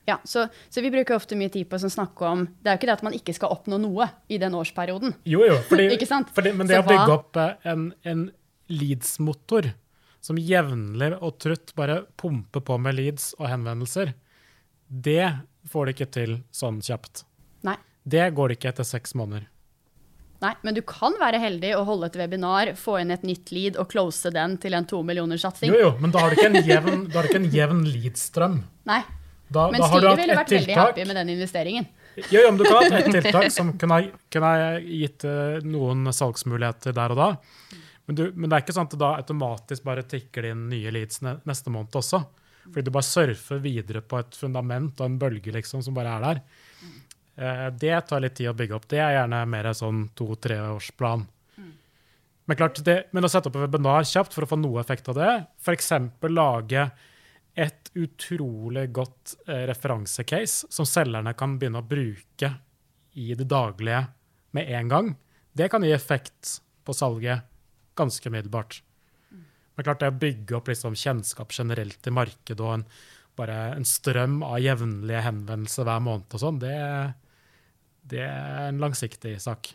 Ja, 0.09 0.17
så, 0.25 0.47
så, 0.69 0.81
vi 0.81 0.91
bruker 0.91 1.19
ofte 1.19 1.37
mye 1.37 1.51
tid 1.53 1.69
på 1.69 1.77
å 1.77 1.91
snakke 1.93 2.25
om 2.25 2.47
Det 2.49 2.71
er 2.71 2.77
jo 2.77 2.81
ikke 2.81 2.89
det 2.89 2.95
at 2.95 3.03
man 3.05 3.17
ikke 3.17 3.35
skal 3.37 3.53
oppnå 3.53 3.77
noe 3.83 4.07
i 4.33 4.39
den 4.41 4.55
årsperioden. 4.57 5.13
Jo, 5.29 5.43
jo, 5.45 5.59
fordi, 5.69 5.91
fordi, 6.39 6.53
men 6.57 6.71
det 6.71 6.79
så 6.79 6.85
å 6.87 6.89
bygge 6.89 7.17
opp 7.19 7.37
eh, 7.37 7.69
en, 7.69 7.91
en 8.09 8.23
leads-motor 8.69 9.73
som 10.21 10.39
jevnlig 10.41 11.13
og 11.19 11.39
trutt 11.43 11.75
bare 11.79 12.03
pumper 12.21 12.65
på 12.65 12.79
med 12.83 12.97
leads 12.99 13.33
og 13.39 13.49
henvendelser, 13.51 14.15
det 14.89 15.31
får 15.69 15.87
de 15.87 15.95
ikke 15.95 16.11
til 16.17 16.35
sånn 16.55 16.81
kjapt. 16.85 17.25
Nei. 17.67 17.77
Det 18.03 18.31
går 18.35 18.51
det 18.51 18.59
ikke 18.59 18.73
etter 18.73 18.89
seks 18.89 19.15
måneder. 19.19 19.47
Nei, 20.39 20.53
men 20.63 20.77
du 20.77 20.85
kan 20.87 21.17
være 21.19 21.41
heldig 21.43 21.73
og 21.81 21.87
holde 21.89 22.09
et 22.13 22.17
webinar, 22.21 22.71
få 22.79 23.01
inn 23.01 23.11
et 23.11 23.25
nytt 23.27 23.51
lead 23.51 23.79
og 23.81 23.89
close 23.91 24.31
den 24.31 24.55
til 24.63 24.77
en 24.79 24.87
to 24.87 25.01
millioner 25.03 25.41
satsing. 25.41 25.73
Jo, 25.75 25.89
jo, 25.89 25.95
men 25.99 26.15
da 26.15 26.23
har 26.23 26.31
du 26.31 26.39
ikke 26.39 26.51
en 26.53 26.61
jevn, 26.63 27.01
da 27.11 27.25
jevn 27.57 27.81
lead-strøm. 27.89 28.61
Nei, 28.87 29.01
da, 29.51 29.67
men 29.73 29.83
da 29.83 29.89
styret 29.91 30.21
ville 30.21 30.37
vært 30.39 30.55
veldig 30.55 30.77
happy 30.79 31.09
med 31.09 31.19
den 31.19 31.33
investeringen. 31.35 31.89
Jo, 32.19 32.39
jo, 32.43 32.47
men 32.53 32.61
du 32.61 32.65
kan 32.69 32.79
ha 32.79 33.01
et 33.01 33.11
tiltak 33.15 33.51
som 33.55 33.75
kunne, 33.81 33.99
kunne 34.31 34.55
gitt 34.85 35.27
uh, 35.27 35.59
noen 35.67 36.07
salgsmuligheter 36.15 36.95
der 36.95 37.15
og 37.15 37.21
da. 37.21 37.29
Men, 38.09 38.17
du, 38.17 38.23
men, 38.33 38.49
det 38.49 38.57
er 38.57 38.65
ikke 38.65 38.73
sånn 38.73 38.89
at 38.89 38.95
det 38.95 39.03
da 39.03 39.11
automatisk 39.21 39.85
bare 39.85 40.07
tikker 40.09 40.47
inn 40.49 40.69
nye 40.71 40.93
leads 40.95 41.21
neste 41.21 41.73
måned 41.73 41.97
også. 42.01 42.23
Fordi 42.69 42.85
du 42.87 42.93
bare 42.93 43.05
surfer 43.05 43.61
videre 43.61 44.01
på 44.05 44.17
et 44.21 44.37
fundament 44.37 45.01
og 45.01 45.11
en 45.11 45.19
bølge 45.21 45.53
liksom, 45.53 45.83
som 45.85 45.97
bare 45.97 46.15
er 46.17 46.25
der. 46.25 46.41
Eh, 47.37 47.67
det 47.77 47.99
tar 48.09 48.25
litt 48.25 48.39
tid 48.41 48.49
å 48.49 48.57
bygge 48.57 48.79
opp. 48.79 48.87
Det 48.89 49.03
er 49.05 49.19
gjerne 49.19 49.43
mer 49.53 49.69
sånn 49.77 50.07
to-treårsplan. 50.17 51.27
Men, 52.49 52.57
klart, 52.57 52.81
det, 52.81 52.97
men 53.13 53.29
å 53.29 53.29
sette 53.29 53.51
opp 53.51 53.59
et 53.61 53.67
webinar 53.67 54.09
kjapt 54.09 54.33
for 54.33 54.47
å 54.47 54.49
få 54.49 54.57
noe 54.57 54.81
effekt 54.81 55.11
av 55.13 55.19
det, 55.21 55.33
f.eks. 55.61 55.93
lage 56.33 56.87
et 57.59 57.91
utrolig 57.99 58.87
godt 58.95 59.35
eh, 59.51 59.67
referansecase 59.69 60.71
som 60.73 60.89
selgerne 60.89 61.35
kan 61.37 61.59
begynne 61.61 61.83
å 61.83 61.89
bruke 61.93 62.55
i 63.21 63.35
det 63.37 63.51
daglige 63.51 64.07
med 64.57 64.73
en 64.79 64.89
gang, 64.89 65.13
det 65.53 65.69
kan 65.69 65.85
gi 65.85 65.93
effekt 65.93 66.55
på 66.89 66.97
salget 66.97 67.45
ganske 67.99 68.31
umiddelbart. 68.31 68.81
Men 69.79 69.87
klart 69.87 70.01
det 70.03 70.11
å 70.11 70.19
bygge 70.19 70.57
opp 70.59 70.69
liksom 70.73 70.97
kjennskap 70.99 71.53
generelt 71.55 72.01
til 72.03 72.15
markedet 72.17 72.59
og 72.59 72.81
en, 72.81 72.87
bare 73.39 73.59
en 73.77 73.87
strøm 73.87 74.41
av 74.43 74.59
jevnlige 74.59 75.23
henvendelser 75.23 75.87
hver 75.87 76.03
måned 76.03 76.35
og 76.35 76.43
sånn, 76.43 76.59
det, 76.59 76.75
det, 78.11 78.25
er 78.27 78.73
en 78.73 78.83
langsiktig 78.83 79.37
sak. 79.45 79.71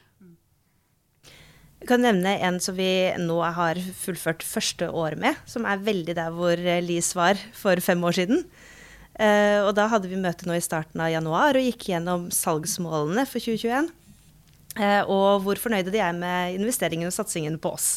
Jeg 1.79 1.87
kan 1.87 2.03
nevne 2.03 2.35
en 2.43 2.59
som 2.63 2.75
vi 2.75 2.91
nå 3.19 3.39
har 3.55 3.79
fullført 3.95 4.43
første 4.43 4.91
år 4.91 5.15
med, 5.19 5.39
som 5.47 5.63
er 5.67 5.83
veldig 5.83 6.15
der 6.19 6.35
hvor 6.35 6.59
Lis 6.83 7.13
var 7.15 7.39
for 7.55 7.79
fem 7.83 8.03
år 8.03 8.19
siden. 8.19 8.43
Uh, 9.13 9.69
og 9.69 9.75
da 9.77 9.85
hadde 9.91 10.09
vi 10.09 10.17
møte 10.19 10.47
nå 10.49 10.55
i 10.57 10.63
starten 10.63 10.99
av 11.03 11.11
januar 11.13 11.55
og 11.55 11.63
gikk 11.67 11.91
gjennom 11.91 12.31
salgsmålene 12.33 13.27
for 13.29 13.39
2021. 13.39 13.91
Eh, 14.79 15.01
og 15.05 15.43
hvor 15.45 15.59
fornøyde 15.61 15.93
de 15.93 16.01
er 16.01 16.15
med 16.17 16.57
investeringen 16.57 17.09
og 17.09 17.15
satsingen 17.15 17.59
på 17.61 17.73
oss. 17.75 17.89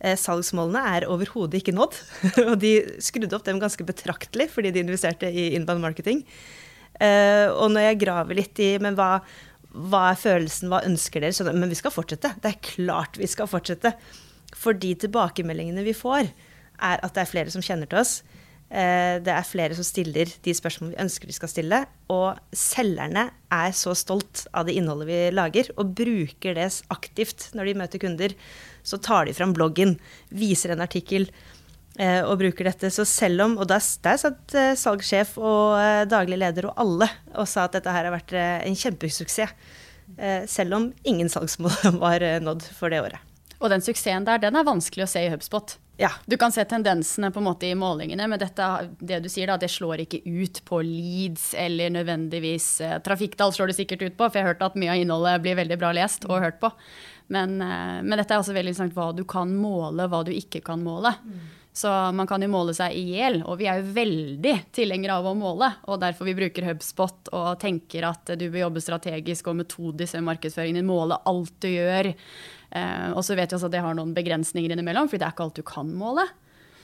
Eh, 0.00 0.16
salgsmålene 0.18 0.82
er 0.96 1.06
overhodet 1.10 1.60
ikke 1.60 1.74
nådd. 1.76 1.98
og 2.48 2.56
de 2.62 2.74
skrudde 3.02 3.36
opp 3.36 3.46
dem 3.46 3.60
ganske 3.62 3.86
betraktelig 3.86 4.50
fordi 4.54 4.72
de 4.74 4.82
investerte 4.82 5.30
i 5.30 5.52
inbound 5.58 5.84
marketing. 5.84 6.24
Eh, 7.00 7.46
og 7.52 7.70
når 7.72 7.90
jeg 7.90 8.02
graver 8.02 8.40
litt 8.40 8.62
i 8.62 8.72
men 8.82 8.98
hva, 8.98 9.20
hva 9.70 10.08
er 10.10 10.20
følelsen, 10.20 10.72
hva 10.72 10.82
ønsker 10.88 11.22
dere? 11.22 11.36
Så, 11.36 11.46
men 11.52 11.70
vi 11.70 11.78
skal 11.78 11.94
fortsette. 11.94 12.34
Det 12.42 12.54
er 12.54 12.64
klart 12.72 13.20
vi 13.20 13.30
skal 13.30 13.50
fortsette. 13.50 13.94
For 14.56 14.74
de 14.74 14.96
tilbakemeldingene 15.04 15.86
vi 15.86 15.94
får, 15.94 16.32
er 16.80 17.02
at 17.04 17.14
det 17.14 17.22
er 17.22 17.30
flere 17.30 17.52
som 17.54 17.62
kjenner 17.62 17.86
til 17.86 18.00
oss. 18.02 18.20
Eh, 18.70 19.18
det 19.18 19.32
er 19.34 19.46
flere 19.46 19.74
som 19.74 19.82
stiller 19.86 20.30
de 20.44 20.52
spørsmålene 20.54 20.94
vi 20.94 21.02
ønsker 21.02 21.30
de 21.30 21.34
skal 21.34 21.50
stille. 21.50 21.80
Og 22.12 22.38
selgerne 22.54 23.26
er 23.50 23.72
så 23.74 23.96
stolt 23.98 24.44
av 24.54 24.68
det 24.68 24.76
innholdet 24.78 25.08
vi 25.10 25.20
lager, 25.34 25.72
og 25.76 25.94
bruker 25.98 26.54
det 26.58 26.68
aktivt 26.94 27.50
når 27.58 27.70
de 27.70 27.78
møter 27.82 28.02
kunder 28.02 28.36
så 28.86 28.96
tar 29.02 29.26
de 29.26 29.34
fram 29.36 29.52
bloggen, 29.52 29.98
viser 30.32 30.72
en 30.72 30.84
artikkel 30.84 31.26
eh, 31.98 32.22
og 32.22 32.38
bruker 32.40 32.70
dette. 32.70 32.92
Så 32.94 33.04
selv 33.08 33.44
om 33.44 33.58
Og 33.58 33.66
der, 33.68 33.82
der 34.06 34.22
satt 34.22 34.54
eh, 34.54 34.72
salgssjef 34.78 35.36
og 35.36 36.08
daglig 36.08 36.38
leder 36.40 36.70
og 36.70 36.78
alle 36.80 37.10
og 37.34 37.50
sa 37.50 37.66
at 37.66 37.74
dette 37.76 37.92
her 37.92 38.06
har 38.06 38.14
vært 38.14 38.36
en 38.38 38.78
kjempesuksess. 38.78 39.54
Selv 40.50 40.74
om 40.74 40.88
ingen 41.06 41.28
salgsmål 41.30 41.94
var 42.02 42.24
nådd 42.42 42.64
for 42.74 42.90
det 42.90 42.98
året. 42.98 43.20
Og 43.60 43.70
den 43.70 43.84
suksessen 43.84 44.24
der, 44.26 44.40
den 44.42 44.56
er 44.58 44.66
vanskelig 44.66 45.04
å 45.04 45.10
se 45.12 45.22
i 45.22 45.30
HubSpot. 45.30 45.76
Ja. 46.00 46.10
Du 46.24 46.36
kan 46.40 46.52
se 46.52 46.64
tendensene 46.64 47.28
på 47.30 47.42
en 47.42 47.44
måte 47.44 47.68
i 47.68 47.74
målingene, 47.76 48.24
men 48.30 48.40
dette, 48.40 48.66
det 49.04 49.18
du 49.20 49.28
sier 49.28 49.50
da, 49.50 49.58
det 49.60 49.68
slår 49.68 50.06
ikke 50.06 50.22
ut 50.24 50.62
på 50.64 50.80
leads 50.86 51.50
eller 51.60 51.92
nødvendigvis 51.92 52.68
eh, 52.86 52.96
Trafikktall 53.04 53.52
slår 53.52 53.68
det 53.68 53.76
sikkert 53.82 54.06
ut 54.06 54.16
på, 54.16 54.24
for 54.24 54.38
jeg 54.38 54.46
har 54.46 54.54
hørt 54.54 54.64
at 54.64 54.78
mye 54.80 54.94
av 54.94 55.02
innholdet 55.02 55.44
blir 55.44 55.58
veldig 55.60 55.76
bra 55.82 55.92
lest 55.92 56.24
og 56.24 56.40
hørt 56.40 56.56
på. 56.62 56.72
Men, 57.28 57.58
eh, 57.60 57.98
men, 58.00 58.16
dette 58.16 58.32
er 58.32 58.40
også 58.40 58.56
veldig 58.56 58.72
interessant 58.72 58.96
hva 58.96 59.10
du 59.12 59.26
kan 59.28 59.52
måle, 59.52 60.08
hva 60.08 60.22
du 60.24 60.32
ikke 60.32 60.62
kan 60.64 60.80
måle. 60.80 61.12
Mm. 61.20 61.42
Så 61.80 61.90
man 62.16 62.26
kan 62.26 62.42
jo 62.42 62.48
måle 62.50 62.72
seg 62.74 62.96
i 62.96 63.02
hjel, 63.12 63.42
og 63.44 63.60
vi 63.60 63.68
er 63.70 63.78
jo 63.78 63.92
veldig 63.94 64.54
tilhengere 64.74 65.20
av 65.20 65.28
å 65.28 65.36
måle. 65.38 65.68
Og 65.92 66.00
derfor 66.02 66.26
vi 66.26 66.34
bruker 66.38 66.66
HubSpot 66.66 67.28
og 67.36 67.50
tenker 67.60 68.08
at 68.08 68.32
du 68.40 68.48
bør 68.48 68.64
jobbe 68.64 68.82
strategisk 68.82 69.52
og 69.52 69.60
metodisk 69.60 70.16
med 70.16 70.30
markedsføringen 70.32 70.80
din, 70.80 70.88
måle 70.88 71.20
alt 71.28 71.54
du 71.62 71.68
gjør. 71.70 72.10
Eh, 72.70 73.10
og 73.12 73.24
så 73.26 73.36
vet 73.38 73.50
vi 73.50 73.58
også 73.58 73.70
at 73.70 73.74
det 73.74 73.82
har 73.84 73.96
noen 73.98 74.14
begrensninger 74.16 74.74
innimellom, 74.74 75.10
for 75.10 75.20
det 75.20 75.26
er 75.26 75.34
ikke 75.34 75.48
alt 75.48 75.58
du 75.58 75.66
kan 75.66 75.90
måle. 75.96 76.28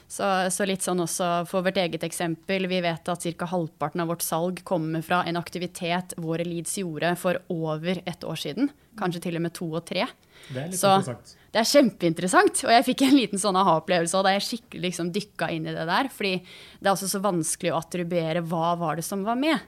Så, 0.07 0.27
så, 0.55 0.63
litt 0.69 0.85
sånn 0.87 1.03
også 1.03 1.29
for 1.51 1.67
vårt 1.67 1.81
eget 1.83 2.05
eksempel, 2.07 2.69
vi 2.71 2.79
vet 2.85 3.09
at 3.11 3.25
ca. 3.27 3.49
halvparten 3.51 4.05
av 4.05 4.13
vårt 4.13 4.23
salg 4.23 4.61
kommer 4.67 5.03
fra 5.03 5.25
en 5.27 5.39
aktivitet 5.39 6.15
våre 6.23 6.47
leads 6.47 6.77
gjorde 6.79 7.11
for 7.19 7.41
over 7.51 7.99
et 8.07 8.23
år 8.27 8.39
siden. 8.39 8.71
Kanskje 9.01 9.25
til 9.27 9.41
og 9.41 9.43
med 9.49 9.57
to 9.57 9.67
og 9.73 9.83
tre. 9.89 10.07
Det 10.47 10.63
er 10.63 10.71
litt 10.71 10.79
så 10.79 10.95
interessant. 11.01 11.35
det 11.51 11.61
er 11.61 11.71
kjempeinteressant. 11.73 12.63
Og 12.69 12.73
jeg 12.77 12.87
fikk 12.87 13.03
en 13.09 13.19
liten 13.19 13.43
sånn 13.43 13.59
aha-opplevelse 13.59 14.23
da 14.23 14.37
jeg 14.37 14.47
skikkelig 14.47 14.85
liksom 14.87 15.11
dykka 15.17 15.51
inn 15.57 15.67
i 15.67 15.75
det 15.75 15.89
der. 15.91 16.11
Fordi 16.15 16.37
det 16.39 16.87
er 16.87 16.95
også 16.95 17.11
så 17.11 17.23
vanskelig 17.27 17.75
å 17.75 17.81
attribuere 17.83 18.45
hva 18.47 18.77
var 18.79 19.01
det 19.01 19.09
som 19.09 19.27
var 19.27 19.41
med. 19.43 19.59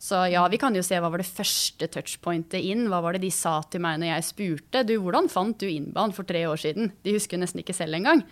Så 0.00 0.24
ja, 0.32 0.42
vi 0.52 0.60
kan 0.60 0.74
jo 0.76 0.82
se 0.84 0.98
hva 1.00 1.10
var 1.12 1.22
det 1.22 1.30
første 1.30 1.88
touchpointet 1.92 2.60
inn. 2.60 2.88
Hva 2.92 3.00
var 3.04 3.16
det 3.16 3.24
de 3.24 3.32
sa 3.34 3.60
til 3.70 3.84
meg 3.84 4.00
når 4.02 4.14
jeg 4.14 4.28
spurte? 4.30 4.84
Du, 4.88 4.96
hvordan 5.02 5.30
fant 5.32 5.56
du 5.60 5.68
innbanen 5.70 6.14
for 6.16 6.28
tre 6.28 6.44
år 6.50 6.60
siden? 6.60 6.92
De 7.04 7.16
husker 7.16 7.40
nesten 7.40 7.62
ikke 7.62 7.76
selv 7.76 7.96
engang. 7.98 8.24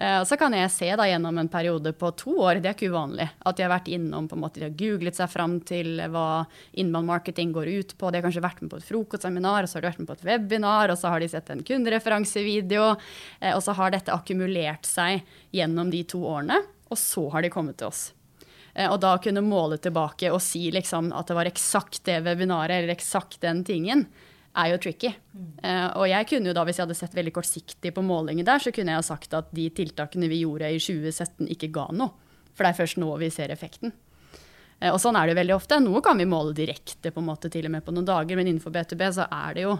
Og 0.00 0.24
så 0.24 0.36
kan 0.40 0.54
jeg 0.56 0.70
se 0.72 0.86
da 0.96 1.04
gjennom 1.04 1.36
en 1.42 1.48
periode 1.52 1.90
på 2.00 2.08
to 2.16 2.32
år, 2.40 2.62
det 2.62 2.70
er 2.70 2.76
ikke 2.76 2.88
uvanlig, 2.88 3.26
at 3.44 3.56
de 3.58 3.64
har 3.66 3.72
vært 3.72 3.90
innom 3.92 4.30
på 4.30 4.36
en 4.38 4.40
måte, 4.40 4.56
de 4.62 4.64
har 4.70 4.78
googlet 4.78 5.18
seg 5.18 5.28
fram 5.28 5.58
til 5.68 6.00
hva 6.08 6.46
inbound 6.80 7.10
marketing 7.10 7.52
går 7.52 7.68
ut 7.68 7.92
på. 8.00 8.08
De 8.08 8.16
har 8.16 8.24
kanskje 8.24 8.44
vært 8.44 8.62
med 8.64 8.70
på 8.72 8.78
et 8.80 8.86
frokostseminar, 8.88 9.66
og 9.66 9.68
så 9.68 9.76
har 9.76 9.84
de 9.84 9.90
vært 9.90 10.00
med 10.00 10.08
på 10.08 10.16
et 10.16 10.24
webinar, 10.30 10.94
og 10.94 10.96
så 10.96 11.12
har 11.12 11.20
de 11.20 11.28
sett 11.28 11.52
en 11.52 11.60
kundereferansevideo, 11.68 12.86
uh, 12.94 13.52
og 13.52 13.60
så 13.66 13.76
har 13.76 13.92
dette 13.92 14.14
akkumulert 14.14 14.88
seg 14.88 15.20
gjennom 15.52 15.92
de 15.92 16.00
to 16.08 16.22
årene, 16.32 16.62
og 16.88 16.96
så 16.96 17.26
har 17.34 17.44
de 17.44 17.52
kommet 17.52 17.76
til 17.82 17.90
oss. 17.92 18.06
Uh, 18.80 18.88
og 18.88 18.98
da 19.02 19.14
kunne 19.20 19.44
måle 19.44 19.76
tilbake 19.82 20.30
og 20.32 20.40
si 20.44 20.68
liksom 20.72 21.12
at 21.16 21.28
det 21.28 21.36
var 21.36 21.50
eksakt 21.50 22.02
det 22.08 22.20
webinaret 22.24 22.78
eller 22.78 22.94
eksakt 22.94 23.40
den 23.44 23.64
tingen, 23.66 24.06
er 24.56 24.72
jo 24.72 24.80
tricky. 24.82 25.12
Uh, 25.62 25.88
og 26.00 26.06
jeg 26.10 26.28
kunne 26.32 26.50
jo 26.50 26.56
da, 26.56 26.64
hvis 26.66 26.80
jeg 26.80 26.86
hadde 26.88 26.98
sett 26.98 27.16
veldig 27.18 27.34
kortsiktig 27.36 27.92
på 27.94 28.04
målingen 28.04 28.46
der, 28.46 28.62
så 28.62 28.72
kunne 28.74 28.94
jeg 28.94 29.02
ha 29.02 29.06
sagt 29.06 29.36
at 29.36 29.52
de 29.54 29.68
tiltakene 29.74 30.30
vi 30.30 30.42
gjorde 30.42 30.72
i 30.72 30.80
2017 30.80 31.50
ikke 31.54 31.72
ga 31.74 31.90
noe. 31.94 32.14
For 32.50 32.66
det 32.66 32.72
er 32.72 32.80
først 32.80 32.98
nå 33.00 33.10
vi 33.20 33.30
ser 33.32 33.52
effekten. 33.54 33.94
Uh, 34.80 34.90
og 34.94 34.98
sånn 35.02 35.18
er 35.18 35.28
det 35.28 35.36
jo 35.36 35.40
veldig 35.42 35.56
ofte. 35.58 35.80
Noe 35.84 36.02
kan 36.04 36.18
vi 36.18 36.28
måle 36.30 36.56
direkte, 36.56 37.12
på 37.12 37.22
en 37.22 37.30
måte 37.30 37.52
til 37.52 37.68
og 37.68 37.76
med 37.76 37.86
på 37.86 37.94
noen 37.94 38.08
dager, 38.08 38.38
men 38.38 38.48
innenfor 38.48 38.74
B2B 38.74 39.06
så 39.20 39.28
er 39.28 39.58
det 39.58 39.68
jo 39.68 39.78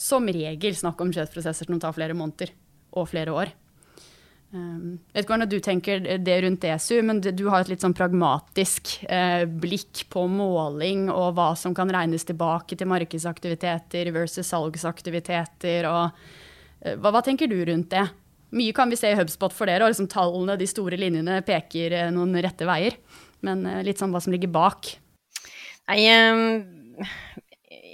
som 0.00 0.24
regel 0.32 0.76
snakk 0.76 1.02
om 1.04 1.10
kjøttprosesser 1.12 1.68
som 1.68 1.80
tar 1.82 1.92
flere 1.92 2.16
måneder 2.16 2.54
og 2.96 3.10
flere 3.10 3.34
år. 3.36 3.52
Um, 4.50 4.96
vet 5.14 5.22
ikke 5.22 5.30
hvordan 5.36 5.50
du 5.50 5.60
tenker 5.62 6.00
det 6.18 6.36
rundt 6.42 6.64
ESU, 6.66 6.96
men 7.06 7.20
du 7.22 7.44
har 7.46 7.62
et 7.62 7.68
litt 7.70 7.84
sånn 7.84 7.94
pragmatisk 7.94 8.96
uh, 9.06 9.44
blikk 9.46 10.02
på 10.10 10.24
måling 10.26 11.04
og 11.12 11.36
hva 11.36 11.52
som 11.58 11.74
kan 11.76 11.90
regnes 11.94 12.26
tilbake 12.26 12.74
til 12.74 12.90
markedsaktiviteter 12.90 14.10
versus 14.14 14.50
salgsaktiviteter. 14.50 15.86
Og, 15.90 16.18
uh, 16.82 16.96
hva, 16.96 17.12
hva, 17.14 17.22
tenker 17.26 17.50
du 17.50 17.60
rundt 17.68 17.92
det? 17.94 18.08
Mye 18.58 18.74
kan 18.74 18.90
vi 18.90 18.98
se 18.98 19.12
i 19.12 19.18
HubSpot 19.18 19.54
for 19.54 19.70
dere, 19.70 19.86
og 19.86 19.94
liksom 19.94 20.10
tallene, 20.10 20.58
de 20.58 20.66
store 20.66 20.98
linjene, 20.98 21.38
peker 21.46 21.94
uh, 22.00 22.08
noen 22.14 22.34
rette 22.42 22.66
veier. 22.66 22.98
Men 23.46 23.62
litt 23.86 24.02
sånn 24.02 24.10
hva 24.12 24.20
som 24.20 24.34
ligger 24.34 24.50
bak. 24.52 24.90
Nei, 25.88 26.02
um 26.28 27.46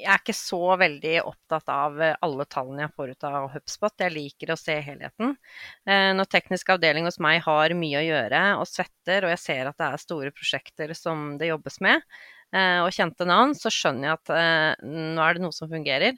jeg 0.07 0.14
er 0.14 0.23
ikke 0.23 0.37
så 0.38 0.61
veldig 0.79 1.14
opptatt 1.27 1.71
av 1.73 1.99
eh, 2.03 2.14
alle 2.23 2.47
tallene 2.51 2.85
jeg 2.85 2.95
får 2.95 3.12
ut 3.12 3.27
av 3.27 3.49
HubSpot. 3.57 3.95
Jeg 4.05 4.14
liker 4.14 4.53
å 4.55 4.59
se 4.61 4.77
helheten. 4.87 5.35
Eh, 5.88 6.12
når 6.14 6.31
teknisk 6.31 6.71
avdeling 6.77 7.09
hos 7.09 7.19
meg 7.23 7.40
har 7.47 7.75
mye 7.79 7.99
å 8.01 8.07
gjøre 8.07 8.42
og 8.61 8.69
svetter, 8.71 9.27
og 9.27 9.35
jeg 9.35 9.42
ser 9.42 9.71
at 9.71 9.79
det 9.81 9.88
er 9.90 10.05
store 10.05 10.33
prosjekter 10.37 10.95
som 10.99 11.33
det 11.40 11.51
jobbes 11.51 11.81
med, 11.85 12.07
eh, 12.55 12.79
og 12.85 12.92
kjente 12.95 13.27
navn, 13.27 13.57
så 13.59 13.73
skjønner 13.75 14.12
jeg 14.12 14.21
at 14.21 14.85
nå 14.87 15.27
er 15.27 15.37
det 15.37 15.45
noe 15.45 15.57
som 15.57 15.71
fungerer. 15.73 16.14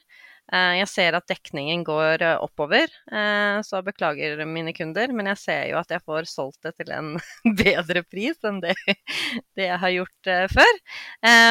Eh, 0.49 0.79
jeg 0.81 0.89
ser 0.89 1.17
at 1.19 1.29
dekningen 1.29 1.83
går 1.85 2.23
eh, 2.25 2.39
oppover, 2.41 2.89
eh, 3.13 3.59
så 3.67 3.83
beklager 3.85 4.41
mine 4.49 4.73
kunder. 4.77 5.13
Men 5.13 5.29
jeg 5.33 5.41
ser 5.43 5.63
jo 5.73 5.79
at 5.81 5.93
jeg 5.93 6.05
får 6.07 6.29
solgt 6.31 6.65
det 6.65 6.75
til 6.79 6.93
en 6.97 7.15
bedre 7.61 8.05
pris 8.09 8.41
enn 8.49 8.63
det, 8.65 8.75
det 9.59 9.69
jeg 9.69 9.81
har 9.85 9.95
gjort 9.99 10.33
før. 10.55 10.83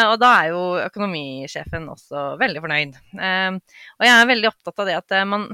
Og 0.08 0.18
da 0.22 0.34
er 0.42 0.52
jo 0.54 0.62
økonomisjefen 0.82 1.88
også 1.92 2.28
veldig 2.42 2.64
fornøyd. 2.64 3.00
Og 3.18 4.06
jeg 4.06 4.14
er 4.14 4.30
veldig 4.30 4.50
opptatt 4.50 4.82
av 4.84 4.90
det 4.90 4.98
at 4.98 5.16
man, 5.30 5.48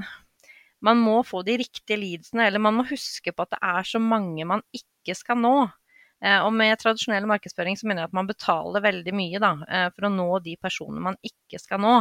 man 0.84 1.00
må 1.00 1.18
få 1.26 1.42
de 1.46 1.58
riktige 1.60 1.98
leadsene, 2.00 2.48
eller 2.48 2.62
man 2.62 2.78
må 2.78 2.86
huske 2.88 3.32
på 3.32 3.44
at 3.44 3.56
det 3.56 3.60
er 3.74 3.88
så 3.88 4.00
mange 4.02 4.46
man 4.48 4.64
ikke 4.76 5.16
skal 5.18 5.40
nå. 5.40 5.56
Eh, 6.24 6.40
og 6.40 6.54
med 6.56 6.78
tradisjonell 6.80 7.26
markedsføring 7.28 7.76
så 7.76 7.88
mener 7.88 8.04
jeg 8.04 8.10
at 8.10 8.16
man 8.16 8.28
betaler 8.28 8.84
veldig 8.84 9.12
mye 9.16 9.40
da, 9.42 9.50
eh, 9.68 9.88
for 9.92 10.08
å 10.08 10.12
nå 10.12 10.28
de 10.44 10.54
personene 10.56 11.02
man 11.04 11.18
ikke 11.26 11.60
skal 11.60 11.82
nå. 11.84 11.98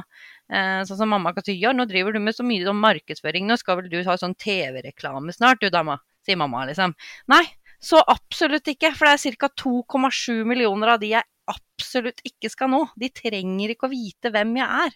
Eh, 0.48 0.80
sånn 0.88 1.02
som 1.02 1.12
mamma 1.12 1.34
kan 1.36 1.44
si 1.44 1.58
ja, 1.60 1.74
nå 1.76 1.86
driver 1.90 2.16
du 2.16 2.22
med 2.24 2.38
så 2.38 2.46
mye 2.48 2.70
om 2.72 2.80
markedsføring, 2.84 3.50
nå 3.50 3.60
skal 3.60 3.82
vel 3.82 3.92
du 3.92 4.00
ha 4.08 4.16
sånn 4.20 4.38
TV-reklame 4.40 5.36
snart 5.36 5.60
du 5.60 5.68
dama, 5.74 6.00
sier 6.24 6.40
mamma 6.40 6.64
liksom. 6.70 6.96
Nei, 7.34 7.44
så 7.84 8.00
absolutt 8.00 8.72
ikke, 8.72 8.94
for 8.96 9.10
det 9.10 9.20
er 9.20 9.40
ca. 9.42 9.52
2,7 9.60 10.48
millioner 10.48 10.96
av 10.96 11.04
de 11.04 11.12
jeg 11.18 11.28
absolutt 11.52 12.24
ikke 12.24 12.48
skal 12.48 12.72
nå. 12.72 12.86
De 12.96 13.10
trenger 13.12 13.74
ikke 13.74 13.90
å 13.90 13.92
vite 13.92 14.32
hvem 14.32 14.56
jeg 14.62 14.86
er. 14.88 14.96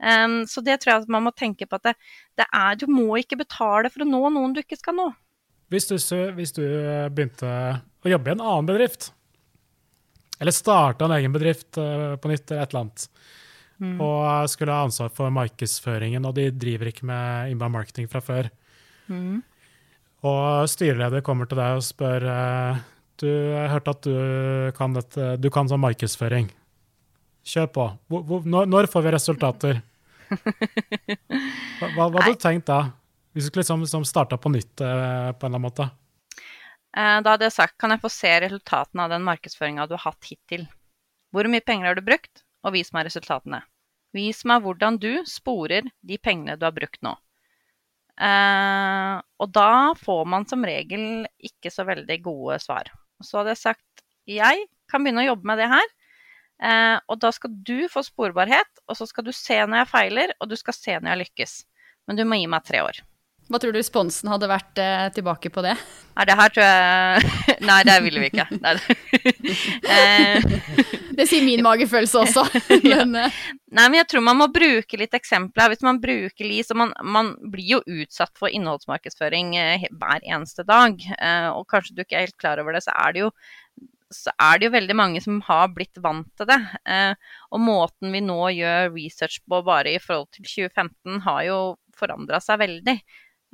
Um, 0.00 0.36
så 0.48 0.62
det 0.64 0.78
tror 0.80 0.92
jeg 0.92 1.02
at 1.02 1.10
man 1.12 1.26
må 1.26 1.32
tenke 1.34 1.66
på 1.66 1.76
at 1.80 1.90
det, 1.90 1.96
det 2.38 2.46
er, 2.46 2.78
du 2.78 2.86
må 2.88 3.18
ikke 3.18 3.40
betale 3.42 3.90
for 3.90 4.06
å 4.06 4.08
nå 4.08 4.22
noen 4.32 4.54
du 4.54 4.62
ikke 4.62 4.78
skal 4.78 4.94
nå. 4.96 5.08
Hvis 5.74 5.90
du, 5.90 5.98
hvis 6.38 6.54
du 6.54 6.62
begynte 7.10 7.50
å 8.04 8.12
jobbe 8.12 8.30
i 8.30 8.34
en 8.36 8.44
annen 8.44 8.68
bedrift. 8.68 9.10
Eller 10.40 10.56
starte 10.56 11.04
en 11.04 11.14
egen 11.18 11.32
bedrift 11.34 11.76
uh, 11.78 12.16
på 12.16 12.30
nytt, 12.30 12.48
eller 12.50 12.64
et 12.64 12.72
eller 12.72 12.84
annet. 12.84 13.06
Mm. 13.80 13.96
Og 14.04 14.50
skulle 14.52 14.76
ha 14.76 14.86
ansvar 14.86 15.12
for 15.16 15.32
markedsføringen, 15.32 16.24
og 16.28 16.36
de 16.36 16.48
driver 16.52 16.90
ikke 16.90 17.08
med 17.08 17.52
inbound 17.52 17.76
marketing 17.76 18.08
fra 18.12 18.22
før. 18.24 18.48
Mm. 19.12 19.42
Og 20.28 20.68
styreleder 20.68 21.24
kommer 21.24 21.48
til 21.48 21.60
deg 21.60 21.78
og 21.78 21.84
spør 21.84 22.26
uh, 22.28 22.80
du 23.20 23.28
har 23.52 23.68
hørt 23.74 23.88
at 23.92 24.06
du 24.06 24.16
kan, 24.76 24.96
dette, 24.96 25.34
du 25.36 25.50
kan 25.52 25.68
sånn 25.68 25.82
markedsføring. 25.82 26.48
Kjør 27.44 27.68
på. 27.74 27.86
Hvor, 28.08 28.24
hvor, 28.28 28.46
når, 28.48 28.68
når, 28.68 28.88
får 28.92 29.04
vi 29.04 29.14
resultater? 29.16 29.80
Hva, 31.80 31.88
hva, 31.96 32.20
hadde 32.20 32.34
du 32.36 32.38
tenkt 32.38 32.68
da? 32.68 32.92
Hvis 33.32 33.46
du 33.46 33.48
skulle 33.48 33.64
liksom, 33.64 33.80
liksom 33.82 34.04
starta 34.06 34.36
på 34.38 34.50
nytt 34.52 34.74
på 34.76 34.84
en 34.84 35.32
eller 35.32 35.48
annen 35.48 35.64
måte? 35.64 35.86
Eh, 36.96 37.18
da 37.22 37.34
hadde 37.34 37.46
jeg 37.46 37.56
sagt 37.56 37.78
kan 37.78 37.94
jeg 37.94 38.02
få 38.02 38.10
se 38.12 38.30
resultatene 38.44 39.06
av 39.06 39.12
den 39.14 39.26
markedsføringa 39.26 39.86
du 39.86 39.96
har 39.96 40.10
hatt 40.10 40.30
hittil. 40.30 40.66
Hvor 41.30 41.46
mye 41.50 41.62
penger 41.62 41.90
har 41.90 41.98
du 41.98 42.04
brukt, 42.06 42.42
og 42.66 42.74
vis 42.74 42.90
meg 42.94 43.06
resultatene. 43.06 43.62
Vis 44.16 44.42
meg 44.48 44.64
hvordan 44.64 44.98
du 45.00 45.22
sporer 45.28 45.86
de 46.02 46.18
pengene 46.18 46.58
du 46.58 46.66
har 46.66 46.74
brukt 46.74 46.98
nå. 47.06 47.14
Eh, 48.20 49.14
og 49.40 49.52
da 49.54 49.94
får 49.96 50.26
man 50.28 50.44
som 50.50 50.66
regel 50.66 51.24
ikke 51.38 51.72
så 51.72 51.86
veldig 51.88 52.18
gode 52.24 52.58
svar. 52.60 52.90
Så 53.22 53.40
hadde 53.40 53.54
jeg 53.54 53.62
sagt 53.62 54.04
jeg 54.28 54.66
kan 54.90 55.02
begynne 55.02 55.22
å 55.24 55.30
jobbe 55.30 55.48
med 55.48 55.62
det 55.62 55.70
her. 55.70 55.92
Eh, 56.60 56.96
og 57.08 57.20
da 57.22 57.30
skal 57.32 57.54
du 57.64 57.86
få 57.88 58.02
sporbarhet, 58.04 58.82
og 58.86 58.98
så 58.98 59.06
skal 59.08 59.24
du 59.26 59.32
se 59.32 59.56
når 59.62 59.84
jeg 59.84 59.92
feiler, 59.94 60.34
og 60.40 60.50
du 60.50 60.58
skal 60.60 60.76
se 60.76 60.98
når 60.98 61.14
jeg 61.14 61.22
lykkes. 61.22 61.54
Men 62.08 62.18
du 62.18 62.26
må 62.26 62.40
gi 62.40 62.50
meg 62.50 62.66
tre 62.66 62.82
år. 62.84 63.00
Hva 63.50 63.58
tror 63.58 63.74
du 63.74 63.80
responsen 63.80 64.30
hadde 64.30 64.46
vært 64.46 64.78
eh, 64.78 65.08
tilbake 65.14 65.50
på 65.50 65.62
det? 65.64 65.74
Nei, 66.14 66.26
det 66.28 66.36
her 66.38 66.52
tror 66.54 66.66
jeg 66.66 67.30
Nei, 67.70 67.78
det 67.88 67.96
ville 68.04 68.22
vi 68.22 68.28
ikke. 68.30 68.46
Nei. 68.64 68.76
Eh. 69.90 70.44
det 71.18 71.26
sier 71.26 71.42
min 71.42 71.62
magefølelse 71.64 72.20
også. 72.22 72.44
men, 72.84 73.16
ja. 73.18 73.26
Nei, 73.74 73.84
men 73.88 73.96
jeg 73.98 74.06
tror 74.12 74.22
man 74.24 74.38
må 74.38 74.46
bruke 74.54 74.98
litt 75.00 75.16
eksempler. 75.16 75.72
Hvis 75.72 75.82
man 75.86 75.98
bruker 76.02 76.46
LIS, 76.46 76.70
og 76.70 76.78
man, 76.80 76.92
man 77.02 77.32
blir 77.50 77.74
jo 77.76 77.80
utsatt 78.00 78.38
for 78.38 78.52
innholdsmarkedsføring 78.54 79.56
eh, 79.58 79.88
hver 79.90 80.22
eneste 80.22 80.64
dag, 80.68 81.02
eh, 81.18 81.48
og 81.50 81.66
kanskje 81.70 81.96
du 81.96 82.04
ikke 82.04 82.20
er 82.20 82.28
helt 82.28 82.38
klar 82.40 82.62
over 82.62 82.76
det, 82.76 82.84
så 82.86 82.94
er 82.94 83.16
det 83.16 83.26
jo 83.26 83.32
så 84.10 84.32
er 84.42 84.58
det 84.58 84.66
jo 84.66 84.74
veldig 84.74 84.94
mange 84.98 85.20
som 85.22 85.36
har 85.46 85.68
blitt 85.70 85.98
vant 86.02 86.28
til 86.38 86.48
det. 86.50 86.58
Eh, 86.82 87.12
og 87.54 87.62
måten 87.62 88.10
vi 88.14 88.22
nå 88.24 88.38
gjør 88.56 88.90
research 88.96 89.38
på 89.46 89.60
bare 89.66 89.94
i 89.94 90.02
forhold 90.02 90.32
til 90.34 90.46
2015, 90.46 91.20
har 91.26 91.44
jo 91.46 91.58
forandra 91.98 92.40
seg 92.42 92.58
veldig. 92.64 92.96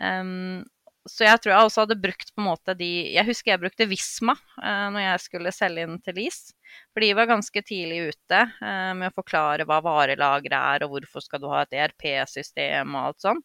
Um, 0.03 0.65
så 1.07 1.23
jeg 1.29 1.39
tror 1.39 1.53
jeg 1.53 1.69
også 1.69 1.85
hadde 1.85 1.99
brukt 2.03 2.33
på 2.35 2.43
en 2.43 2.49
måte 2.49 2.75
de 2.77 2.89
Jeg 3.15 3.25
husker 3.29 3.53
jeg 3.53 3.63
brukte 3.63 3.87
Visma 3.89 4.35
uh, 4.35 4.89
når 4.91 5.05
jeg 5.05 5.23
skulle 5.23 5.53
selge 5.55 5.87
inn 5.87 6.01
til 6.03 6.19
LIS. 6.19 6.41
For 6.91 7.05
de 7.05 7.13
var 7.17 7.31
ganske 7.31 7.63
tidlig 7.63 8.11
ute 8.11 8.43
uh, 8.59 8.93
med 8.99 9.13
å 9.13 9.17
forklare 9.17 9.67
hva 9.69 9.79
varelageret 9.87 10.59
er, 10.59 10.85
og 10.87 10.97
hvorfor 10.97 11.25
skal 11.25 11.43
du 11.43 11.49
ha 11.53 11.63
et 11.63 11.79
ERP-system 11.79 12.97
og 12.97 13.11
alt 13.11 13.27
sånn. 13.29 13.43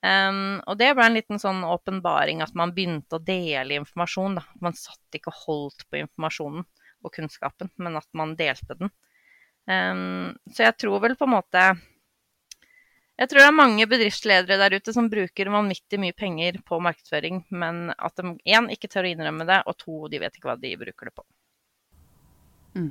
Um, 0.00 0.60
og 0.64 0.78
det 0.80 0.94
ble 0.96 1.06
en 1.10 1.16
liten 1.18 1.40
sånn 1.40 1.60
åpenbaring 1.68 2.40
at 2.40 2.54
man 2.56 2.72
begynte 2.76 3.18
å 3.18 3.24
dele 3.24 3.80
informasjon. 3.80 4.38
Da. 4.40 4.44
Man 4.64 4.76
satt 4.76 5.16
ikke 5.16 5.32
og 5.32 5.42
holdt 5.46 5.86
på 5.88 6.00
informasjonen 6.00 6.64
og 7.00 7.14
kunnskapen, 7.16 7.72
men 7.80 7.96
at 8.00 8.08
man 8.16 8.36
delte 8.36 8.76
den. 8.80 8.92
Um, 9.68 10.32
så 10.52 10.66
jeg 10.68 10.78
tror 10.80 11.02
vel 11.04 11.16
på 11.20 11.28
en 11.28 11.36
måte 11.36 11.64
jeg 13.20 13.28
tror 13.28 13.42
det 13.42 13.48
er 13.50 13.56
mange 13.58 13.84
bedriftsledere 13.84 14.56
der 14.62 14.78
ute 14.80 14.94
som 14.96 15.10
bruker 15.12 15.52
vanvittig 15.52 16.00
mye 16.00 16.16
penger 16.16 16.56
på 16.64 16.78
markedsføring, 16.80 17.42
men 17.52 17.90
at 17.92 18.16
de 18.16 18.32
én 18.48 18.70
ikke 18.72 18.88
tør 18.88 19.04
å 19.04 19.12
innrømme 19.12 19.44
det, 19.48 19.60
og 19.68 19.76
to 19.76 20.06
de 20.08 20.22
vet 20.22 20.38
ikke 20.38 20.48
hva 20.48 20.56
de 20.56 20.72
bruker 20.80 21.10
det 21.10 21.16
på. 21.18 21.26
Mm. 22.78 22.90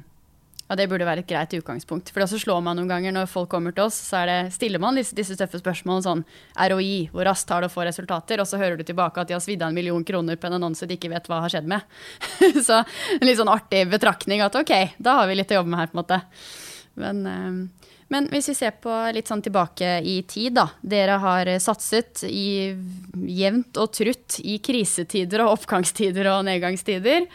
Ja, 0.70 0.76
Det 0.78 0.86
burde 0.86 1.08
være 1.08 1.24
et 1.24 1.30
greit 1.32 1.54
utgangspunkt. 1.58 2.12
For 2.13 2.22
så 2.30 2.38
slår 2.38 2.60
man 2.62 2.78
noen 2.78 2.92
ganger 2.92 3.15
når 3.15 3.32
folk 3.32 3.50
kommer 3.50 3.74
til 3.74 3.88
oss, 3.88 3.98
så 4.12 4.22
det, 4.30 4.54
stiller 4.54 4.78
man 4.78 5.00
disse, 5.00 5.15
disse 5.18 5.34
tøffe 5.39 5.63
spørsmålene 5.63 6.06
sånn 6.06 6.22
ROI, 6.54 7.10
hvor 7.10 7.26
raskt 7.26 7.50
har 7.50 7.65
det 7.65 7.72
å 7.72 7.74
få 7.74 7.88
resultater? 7.89 8.38
Og 8.38 8.46
så 8.46 8.62
hører 8.62 8.78
du 8.78 8.86
tilbake 8.86 9.18
at 9.18 9.32
de 9.32 9.34
har 9.34 9.42
svidd 9.42 9.65
av 9.65 9.74
en 9.74 9.80
million 9.80 10.06
kroner 10.06 10.38
på 10.38 10.46
en 10.46 10.60
annonse 10.60 10.86
de 10.86 11.00
ikke 11.00 11.10
vet 11.10 11.26
hva 11.26 11.42
har 11.42 11.56
skjedd 11.56 11.74
med. 11.74 11.89
så 12.68 12.84
en 12.84 13.26
litt 13.26 13.42
sånn 13.42 13.50
artig 13.50 13.88
betraktning 13.89 14.46
at 14.46 14.62
ok, 14.62 14.76
da 15.02 15.24
har 15.24 15.32
vi 15.32 15.42
litt 15.42 15.58
å 15.58 15.63
jobbe 15.63 15.74
med 15.74 15.82
her, 15.82 15.89
på 15.89 15.98
en 15.98 16.04
måte. 16.04 16.22
Men 17.02 17.26
uh, 17.26 17.79
men 18.10 18.28
hvis 18.34 18.50
vi 18.50 18.58
ser 18.58 18.76
på 18.82 18.91
litt 19.13 19.30
sånn 19.30 19.43
tilbake 19.45 20.00
i 20.02 20.19
tid, 20.30 20.56
da. 20.58 20.65
Dere 20.82 21.19
har 21.22 21.52
satset 21.62 22.24
i 22.26 22.74
jevnt 23.39 23.78
og 23.78 23.91
trutt 23.93 24.39
i 24.41 24.58
krisetider 24.65 25.45
og 25.45 25.60
oppgangstider 25.60 26.32
og 26.34 26.48
nedgangstider. 26.48 27.28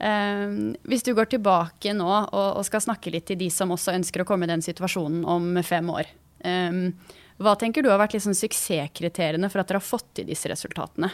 Um, 0.00 0.70
hvis 0.88 1.02
du 1.04 1.10
går 1.12 1.28
tilbake 1.28 1.92
nå 1.92 2.08
og, 2.08 2.62
skal 2.64 2.80
snakke 2.80 3.10
litt 3.12 3.26
til 3.28 3.36
de 3.42 3.50
som 3.52 3.74
også 3.74 3.92
ønsker 3.98 4.22
å 4.22 4.28
komme 4.28 4.46
i 4.46 4.52
den 4.52 4.62
situasjonen 4.64 5.26
om 5.28 5.58
fem 5.66 5.90
år. 5.92 6.08
Um, 6.40 6.94
hva 7.40 7.52
tenker 7.58 7.84
du 7.84 7.90
har 7.90 8.00
vært 8.00 8.14
liksom 8.16 8.36
suksesskriteriene 8.36 9.50
for 9.52 9.60
at 9.60 9.68
dere 9.68 9.80
har 9.82 9.84
fått 9.84 10.08
til 10.16 10.30
disse 10.30 10.48
resultatene? 10.48 11.10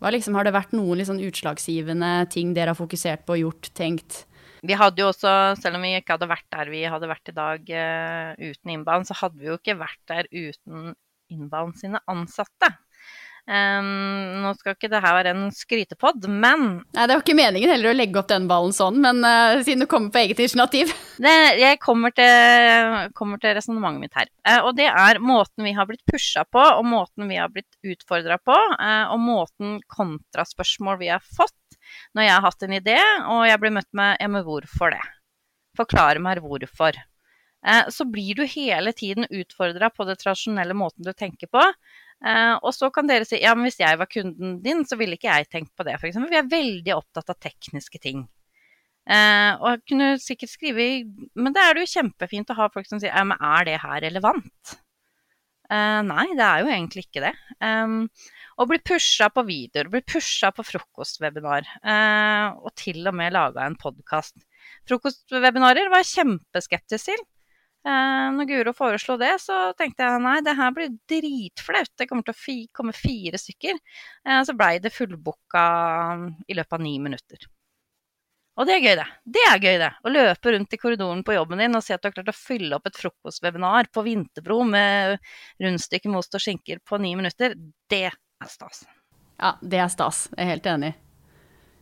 Liksom, 0.00 0.34
har 0.38 0.48
det 0.48 0.56
vært 0.56 0.72
noen 0.72 0.96
liksom 0.98 1.20
utslagsgivende 1.20 2.10
ting 2.32 2.54
dere 2.56 2.72
har 2.72 2.78
fokusert 2.78 3.26
på, 3.28 3.36
gjort, 3.42 3.68
tenkt? 3.76 4.24
Vi 4.66 4.76
hadde 4.76 5.02
jo 5.02 5.08
også, 5.10 5.32
selv 5.60 5.78
om 5.78 5.86
vi 5.86 5.94
ikke 5.98 6.18
hadde 6.18 6.28
vært 6.30 6.48
der 6.52 6.72
vi 6.72 6.82
hadde 6.92 7.08
vært 7.10 7.32
i 7.32 7.36
dag 7.36 7.72
uh, 7.72 8.32
uten 8.36 8.74
Inbound, 8.74 9.08
så 9.08 9.16
hadde 9.22 9.40
vi 9.40 9.48
jo 9.48 9.56
ikke 9.60 9.78
vært 9.80 10.02
der 10.10 10.28
uten 10.30 10.92
Inbound 11.32 11.78
sine 11.80 12.02
ansatte. 12.10 12.74
Um, 13.50 14.42
nå 14.44 14.50
skal 14.58 14.76
ikke 14.76 14.90
det 14.92 15.00
her 15.02 15.14
være 15.16 15.32
en 15.32 15.46
skrytepod, 15.54 16.26
men 16.28 16.64
Nei, 16.94 17.06
Det 17.08 17.16
var 17.16 17.22
ikke 17.24 17.34
meningen 17.34 17.72
heller 17.72 17.90
å 17.90 17.96
legge 17.96 18.20
opp 18.20 18.28
den 18.30 18.46
ballen 18.50 18.74
sånn, 18.76 19.00
men 19.02 19.24
uh, 19.24 19.62
siden 19.64 19.82
du 19.82 19.88
kommer 19.90 20.12
på 20.12 20.20
eget 20.22 20.42
initiativ. 20.44 20.92
Det, 21.24 21.32
jeg 21.58 21.80
kommer 21.82 22.14
til, 22.14 23.08
kommer 23.16 23.40
til 23.42 23.56
resonnementet 23.56 24.04
mitt 24.04 24.18
her. 24.20 24.28
Uh, 24.46 24.60
og 24.68 24.76
det 24.78 24.86
er 24.92 25.22
måten 25.24 25.66
vi 25.66 25.74
har 25.76 25.88
blitt 25.88 26.04
pusha 26.08 26.44
på, 26.46 26.62
og 26.62 26.86
måten 26.86 27.26
vi 27.32 27.40
har 27.40 27.50
blitt 27.52 27.80
utfordra 27.82 28.38
på, 28.38 28.54
uh, 28.54 29.10
og 29.16 29.24
måten 29.24 29.80
kontraspørsmål 29.98 31.00
vi 31.02 31.10
har 31.10 31.24
fått 31.24 31.56
når 32.16 32.26
jeg 32.26 32.34
har 32.34 32.44
hatt 32.46 32.66
en 32.66 32.76
idé, 32.76 32.98
og 33.30 33.46
jeg 33.48 33.62
blir 33.62 33.74
møtt 33.78 33.90
med 33.96 34.20
ja, 34.20 34.28
men 34.30 34.44
hvorfor 34.46 34.94
det? 34.94 35.02
Forklare 35.78 36.22
meg 36.22 36.42
hvorfor. 36.44 36.98
Så 37.92 38.06
blir 38.08 38.38
du 38.38 38.46
hele 38.48 38.92
tiden 38.96 39.26
utfordra 39.28 39.90
på 39.92 40.06
det 40.08 40.16
tradisjonelle 40.22 40.72
måten 40.74 41.04
du 41.04 41.12
tenker 41.12 41.50
på. 41.52 41.60
Uh, 42.20 42.58
og 42.60 42.74
så 42.76 42.90
kan 42.92 43.08
dere 43.08 43.24
si 43.24 43.38
ja, 43.40 43.54
men 43.56 43.64
hvis 43.64 43.80
jeg 43.80 43.96
var 43.96 44.08
kunden 44.10 44.58
din, 44.60 44.82
så 44.84 44.98
ville 45.00 45.16
ikke 45.16 45.30
jeg 45.30 45.48
tenkt 45.48 45.72
på 45.76 45.86
det, 45.88 45.96
f.eks. 45.96 46.18
Vi 46.28 46.36
er 46.36 46.52
veldig 46.52 46.92
opptatt 46.98 47.32
av 47.32 47.38
tekniske 47.40 48.00
ting. 48.02 48.26
Uh, 49.08 49.56
og 49.56 49.66
jeg 49.70 49.80
kunne 49.88 50.08
sikkert 50.20 50.52
skrive 50.52 50.84
Men 51.32 51.54
da 51.56 51.62
er 51.64 51.74
det 51.74 51.86
jo 51.86 51.92
kjempefint 51.94 52.52
å 52.52 52.56
ha 52.58 52.66
folk 52.70 52.86
som 52.86 53.00
sier 53.00 53.14
ja, 53.14 53.24
men 53.24 53.40
er 53.40 53.64
det 53.66 53.78
her 53.80 54.02
relevant? 54.04 54.74
Uh, 55.72 56.02
nei, 56.04 56.26
det 56.36 56.44
er 56.44 56.60
jo 56.60 56.74
egentlig 56.74 57.06
ikke 57.06 57.24
det. 57.24 57.32
Og 58.60 58.68
bli 58.68 58.78
pusha 58.84 59.30
på 59.32 59.44
videoer, 59.48 59.88
bli 59.88 60.02
pusha 60.04 60.50
på 60.52 60.64
frokostwebinar, 60.68 61.68
og 62.60 62.70
til 62.76 63.06
og 63.08 63.16
med 63.16 63.32
laga 63.32 63.64
en 63.64 63.78
podkast. 63.80 64.36
Frokostwebinarer 64.88 65.88
var 65.92 66.04
jeg 66.04 66.12
kjempeskeptisk 66.20 67.12
til. 67.12 67.22
Eh, 67.80 68.26
når 68.36 68.44
Guro 68.44 68.72
foreslo 68.76 69.16
det, 69.20 69.32
så 69.40 69.70
tenkte 69.78 70.04
jeg 70.04 70.20
nei, 70.20 70.40
det 70.44 70.52
her 70.58 70.74
blir 70.76 70.90
dritflaut. 71.08 71.94
Det 71.96 72.06
kommer 72.10 72.26
til 72.26 72.36
å 72.36 72.40
fi 72.40 72.56
komme 72.76 72.92
fire 72.92 73.40
stykker. 73.40 73.78
Eh, 74.26 74.42
så 74.44 74.56
blei 74.56 74.74
det 74.84 74.92
fullbooka 74.92 75.64
i 76.44 76.58
løpet 76.58 76.76
av 76.76 76.84
ni 76.84 76.98
minutter. 77.00 77.48
Og 78.60 78.66
det 78.68 78.74
er 78.76 78.84
gøy, 78.84 78.94
det. 78.98 79.06
Det 79.24 79.44
er 79.48 79.62
gøy, 79.62 79.76
det. 79.80 79.92
Å 80.04 80.12
løpe 80.12 80.52
rundt 80.52 80.74
i 80.76 80.78
korridoren 80.82 81.22
på 81.24 81.32
jobben 81.32 81.62
din 81.62 81.78
og 81.78 81.84
se 81.86 81.96
at 81.96 82.02
du 82.02 82.10
har 82.10 82.18
klart 82.18 82.32
å 82.34 82.36
fylle 82.36 82.76
opp 82.76 82.90
et 82.90 82.98
frokostwebinar 83.00 83.88
på 83.94 84.04
Vinterbro 84.04 84.58
med 84.68 85.16
rundstykke 85.62 86.10
med 86.10 86.20
ost 86.20 86.36
og 86.36 86.44
skinker 86.44 86.82
på 86.84 87.00
ni 87.00 87.14
minutter, 87.16 87.56
det 87.88 88.10
er 88.44 88.52
stas. 88.52 88.84
Ja, 89.40 89.54
det 89.60 89.80
er 89.80 89.92
stas. 89.92 90.26
Jeg 90.36 90.44
er 90.44 90.52
helt 90.54 90.68
enig. 90.68 90.94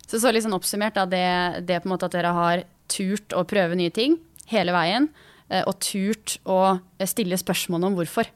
Så 0.09 0.21
så 0.23 0.33
litt 0.33 0.47
sånn 0.47 0.57
oppsummert, 0.57 0.97
da, 0.97 1.05
det, 1.09 1.67
det 1.69 1.83
på 1.83 1.89
en 1.89 1.95
måte 1.95 2.09
at 2.09 2.17
dere 2.17 2.33
har 2.37 2.65
turt 2.89 3.35
å 3.37 3.45
prøve 3.49 3.77
nye 3.77 3.93
ting 3.93 4.17
hele 4.49 4.73
veien. 4.73 5.11
Eh, 5.49 5.65
og 5.65 5.79
turt 5.85 6.39
å 6.49 6.61
eh, 6.77 7.09
stille 7.09 7.39
spørsmål 7.41 7.89
om 7.91 7.97
hvorfor. 7.99 8.29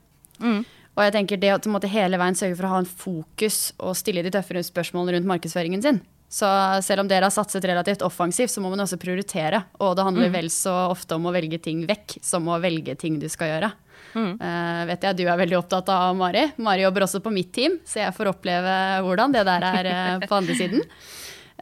Mm. 0.43 0.63
Og 0.93 1.05
jeg 1.07 1.15
tenker 1.15 1.41
det 1.41 1.55
å 1.55 1.81
hele 1.89 2.21
veien 2.21 2.37
sørge 2.37 2.59
for 2.59 2.69
å 2.69 2.73
ha 2.75 2.81
en 2.83 2.89
fokus 2.89 3.61
og 3.81 3.97
stille 3.97 4.25
de 4.25 4.33
tøffere 4.33 4.65
spørsmålene 4.65 5.17
rundt 5.17 5.31
markedsføringen 5.31 5.85
sin. 5.85 6.03
Så 6.33 6.49
selv 6.85 7.05
om 7.05 7.09
dere 7.09 7.29
har 7.29 7.33
satset 7.33 7.65
relativt 7.69 8.05
offensivt, 8.05 8.53
så 8.53 8.61
må 8.65 8.71
man 8.73 8.81
også 8.85 8.97
prioritere. 9.01 9.65
Og 9.85 9.97
det 9.97 10.05
handler 10.07 10.31
mm. 10.31 10.37
vel 10.37 10.49
så 10.53 10.73
ofte 10.89 11.17
om 11.17 11.29
å 11.29 11.33
velge 11.35 11.61
ting 11.61 11.85
vekk 11.89 12.17
som 12.25 12.49
å 12.49 12.61
velge 12.61 12.97
ting 13.01 13.19
du 13.21 13.29
skal 13.33 13.53
gjøre. 13.53 13.73
Mm. 14.13 14.37
Uh, 14.41 14.83
vet 14.91 15.07
jeg 15.07 15.19
du 15.19 15.25
er 15.27 15.41
veldig 15.41 15.59
opptatt 15.59 15.89
av 15.93 16.17
Mari. 16.17 16.45
Mari 16.63 16.85
jobber 16.85 17.07
også 17.07 17.23
på 17.25 17.33
mitt 17.35 17.53
team, 17.55 17.79
så 17.89 18.03
jeg 18.03 18.17
får 18.17 18.33
oppleve 18.35 18.75
hvordan 19.07 19.35
det 19.35 19.45
der 19.49 19.69
er 19.69 19.91
uh, 19.93 20.27
på 20.27 20.39
andre 20.39 20.57
siden. 20.59 20.85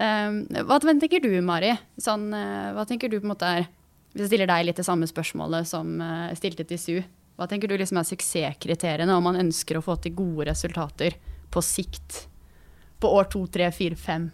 Uh, 0.01 0.65
hva 0.67 0.81
tenker 0.83 1.23
du, 1.23 1.33
Mari? 1.45 1.75
Sånn, 2.01 2.31
hva 2.33 2.87
tenker 2.89 3.13
du 3.13 3.21
på 3.21 3.29
en 3.29 3.35
måte 3.35 3.55
er 3.61 3.69
hvis 4.11 4.25
jeg 4.25 4.31
stiller 4.33 4.49
deg 4.51 4.65
litt 4.67 4.79
det 4.81 4.83
samme 4.83 5.07
spørsmålet 5.07 5.69
som 5.71 6.01
stilte 6.35 6.65
til 6.67 6.79
Su, 6.83 6.95
hva 7.39 7.47
tenker 7.47 7.71
du 7.71 7.77
liksom 7.79 8.01
er 8.01 8.09
suksesskriteriene 8.09 9.15
om 9.15 9.23
man 9.23 9.39
ønsker 9.39 9.79
å 9.79 9.85
få 9.87 9.95
til 10.03 10.17
gode 10.19 10.49
resultater 10.49 11.15
på 11.55 11.63
sikt? 11.63 12.25
På 12.99 13.13
år 13.21 13.31
to, 13.31 13.45
tre, 13.47 13.69
fire, 13.71 13.95
fem? 13.95 14.27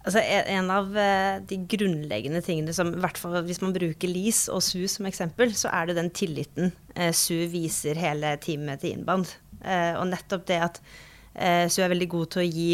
Altså, 0.00 0.22
en 0.24 0.70
av 0.72 0.94
eh, 0.96 1.42
de 1.44 1.58
grunnleggende 1.68 2.40
tingene 2.44 2.72
som, 2.72 2.88
i 2.94 3.02
hvert 3.02 3.18
fall 3.20 3.36
hvis 3.44 3.60
man 3.60 3.74
bruker 3.74 4.08
LIS 4.08 4.46
og 4.52 4.62
SU 4.64 4.86
som 4.88 5.08
eksempel, 5.10 5.52
så 5.52 5.68
er 5.76 5.90
det 5.90 5.98
den 5.98 6.08
tilliten 6.16 6.70
eh, 6.94 7.12
SU 7.12 7.44
viser 7.52 8.00
hele 8.00 8.32
teamet 8.40 8.80
til 8.80 8.96
innband. 8.96 9.28
Eh, 9.60 9.92
og 9.98 10.08
nettopp 10.08 10.48
det 10.48 10.60
at 10.70 10.82
SU 11.30 11.84
er 11.84 11.92
veldig 11.92 12.08
god 12.10 12.32
til 12.32 12.42
å 12.42 12.48
gi 12.48 12.72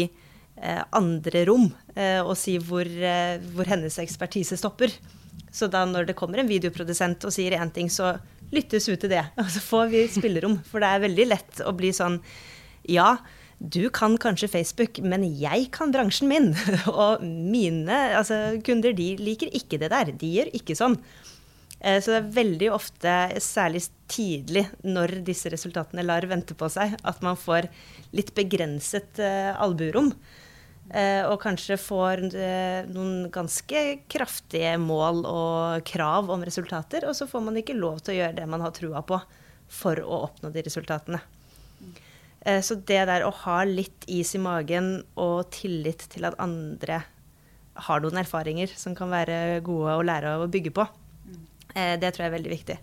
andre 0.97 1.43
rom 1.45 1.67
og 2.25 2.31
si 2.41 2.55
hvor, 2.57 2.87
hvor 3.53 3.69
hennes 3.69 3.99
ekspertise 4.01 4.57
stopper. 4.57 4.89
Så 5.53 5.69
da 5.69 5.83
når 5.85 6.09
det 6.09 6.15
kommer 6.17 6.41
en 6.41 6.49
videoprodusent 6.49 7.27
og 7.29 7.35
sier 7.35 7.53
én 7.53 7.69
ting, 7.73 7.91
så 7.93 8.15
lyttes 8.49 8.89
ut 8.89 8.99
til 9.03 9.11
det. 9.13 9.21
Og 9.43 9.49
så 9.53 9.61
får 9.63 9.91
vi 9.93 10.03
spillerom. 10.11 10.57
For 10.67 10.83
det 10.83 10.89
er 10.89 11.05
veldig 11.05 11.27
lett 11.29 11.61
å 11.61 11.75
bli 11.77 11.93
sånn 11.95 12.17
Ja, 12.89 13.13
du 13.57 13.89
kan 13.89 14.17
kanskje 14.21 14.51
Facebook, 14.51 14.99
men 15.01 15.25
jeg 15.39 15.69
kan 15.73 15.93
bransjen 15.93 16.29
min. 16.29 16.51
Og 16.91 17.23
mine 17.23 18.01
altså, 18.19 18.59
kunder 18.65 18.93
de 18.97 19.15
liker 19.21 19.49
ikke 19.55 19.79
det 19.81 19.91
der. 19.93 20.13
De 20.13 20.33
gjør 20.39 20.51
ikke 20.59 20.77
sånn. 20.77 20.97
Eh, 21.79 21.99
så 22.01 22.13
det 22.13 22.19
er 22.19 22.33
veldig 22.37 22.71
ofte, 22.73 23.13
særlig 23.43 23.85
tidlig 24.09 24.67
når 24.85 25.19
disse 25.27 25.49
resultatene 25.53 26.05
lar 26.05 26.25
vente 26.29 26.57
på 26.57 26.69
seg, 26.73 26.97
at 27.01 27.23
man 27.25 27.39
får 27.39 27.69
litt 28.17 28.33
begrenset 28.37 29.21
alburom. 29.57 30.13
Eh, 30.87 31.25
og 31.27 31.41
kanskje 31.43 31.75
får 31.81 32.21
eh, 32.31 32.85
noen 32.87 33.27
ganske 33.33 33.81
kraftige 34.07 34.77
mål 34.79 35.25
og 35.27 35.87
krav 35.87 36.29
om 36.31 36.45
resultater, 36.47 37.03
og 37.09 37.17
så 37.17 37.27
får 37.27 37.43
man 37.43 37.59
ikke 37.59 37.75
lov 37.75 37.99
til 37.99 38.15
å 38.15 38.19
gjøre 38.21 38.37
det 38.37 38.45
man 38.47 38.63
har 38.63 38.71
trua 38.75 39.01
på 39.03 39.19
for 39.67 39.99
å 39.99 40.21
oppnå 40.29 40.53
de 40.53 40.63
resultatene. 40.63 41.19
Eh, 42.41 42.61
så 42.61 42.79
det 42.79 43.03
der 43.09 43.25
å 43.25 43.33
ha 43.43 43.61
litt 43.67 44.07
is 44.11 44.35
i 44.37 44.41
magen 44.41 45.01
og 45.15 45.49
tillit 45.55 46.07
til 46.13 46.27
at 46.29 46.37
andre 46.43 47.01
har 47.87 48.01
noen 48.01 48.21
erfaringer 48.23 48.71
som 48.73 48.95
kan 48.97 49.11
være 49.13 49.59
gode 49.65 49.97
å 49.97 50.05
lære 50.05 50.33
av 50.33 50.45
å 50.45 50.51
bygge 50.51 50.73
på, 50.73 50.85
det 51.77 52.09
tror 52.09 52.23
jeg 52.23 52.29
er 52.31 52.33
veldig 52.33 52.49
viktig. 52.49 52.75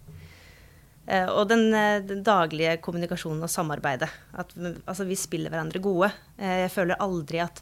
Og 1.34 1.48
den, 1.50 1.64
den, 2.06 2.20
daglige 2.22 2.76
kommunikasjonen 2.84 3.42
og 3.42 3.50
samarbeidet. 3.50 4.06
At 4.38 4.52
altså, 4.60 5.02
vi 5.08 5.16
spiller 5.18 5.50
hverandre 5.50 5.82
gode. 5.82 6.12
Jeg 6.38 6.70
føler 6.70 7.02
aldri 7.02 7.42
at 7.42 7.58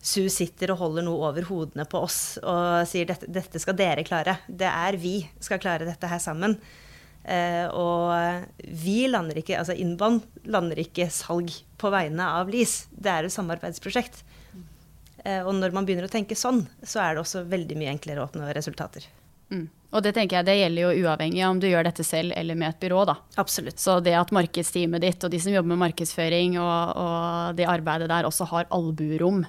Su 0.00 0.30
sitter 0.32 0.72
og 0.72 0.80
holder 0.80 1.04
noe 1.04 1.28
over 1.28 1.44
hodene 1.50 1.84
på 1.88 2.00
oss 2.06 2.38
og 2.40 2.86
sier 2.88 3.08
dette, 3.10 3.26
dette 3.28 3.60
skal 3.60 3.76
dere 3.76 4.04
klare. 4.06 4.38
Det 4.48 4.68
er 4.68 4.96
vi 5.00 5.18
skal 5.44 5.60
klare 5.60 5.84
dette 5.84 6.08
her 6.08 6.22
sammen. 6.22 6.56
Uh, 7.20 7.66
og 7.76 8.64
vi 8.64 9.04
lander 9.10 9.42
ikke, 9.42 9.58
altså 9.60 9.76
Innbånd 9.76 10.22
lander 10.50 10.80
ikke 10.80 11.10
salg 11.12 11.52
på 11.80 11.92
vegne 11.92 12.26
av 12.40 12.50
LIS. 12.50 12.86
Det 12.90 13.12
er 13.12 13.28
et 13.28 13.34
samarbeidsprosjekt. 13.34 14.22
Uh, 15.20 15.42
og 15.44 15.52
når 15.58 15.76
man 15.76 15.88
begynner 15.88 16.08
å 16.08 16.12
tenke 16.12 16.38
sånn, 16.38 16.64
så 16.82 17.02
er 17.04 17.14
det 17.14 17.24
også 17.24 17.44
veldig 17.50 17.76
mye 17.78 17.92
enklere 17.92 18.22
å 18.22 18.28
oppnå 18.28 18.48
resultater. 18.56 19.06
Mm. 19.50 19.68
Og 19.90 20.04
det 20.06 20.12
tenker 20.14 20.38
jeg 20.38 20.46
det 20.46 20.58
gjelder 20.60 20.84
jo 20.84 21.04
uavhengig 21.04 21.40
av 21.42 21.52
om 21.52 21.60
du 21.60 21.66
gjør 21.66 21.88
dette 21.88 22.04
selv 22.06 22.34
eller 22.38 22.58
med 22.58 22.70
et 22.70 22.82
byrå. 22.82 23.04
da. 23.10 23.16
Absolutt. 23.42 23.80
Så 23.82 23.98
det 24.04 24.14
at 24.14 24.30
markedsteamet 24.34 25.02
ditt 25.02 25.24
og 25.26 25.32
de 25.32 25.40
som 25.42 25.52
jobber 25.52 25.72
med 25.72 25.82
markedsføring 25.82 26.60
og, 26.62 26.92
og 26.94 27.58
det 27.58 27.66
arbeidet 27.68 28.10
der 28.12 28.28
også 28.28 28.46
har 28.52 28.70
albuerom 28.70 29.42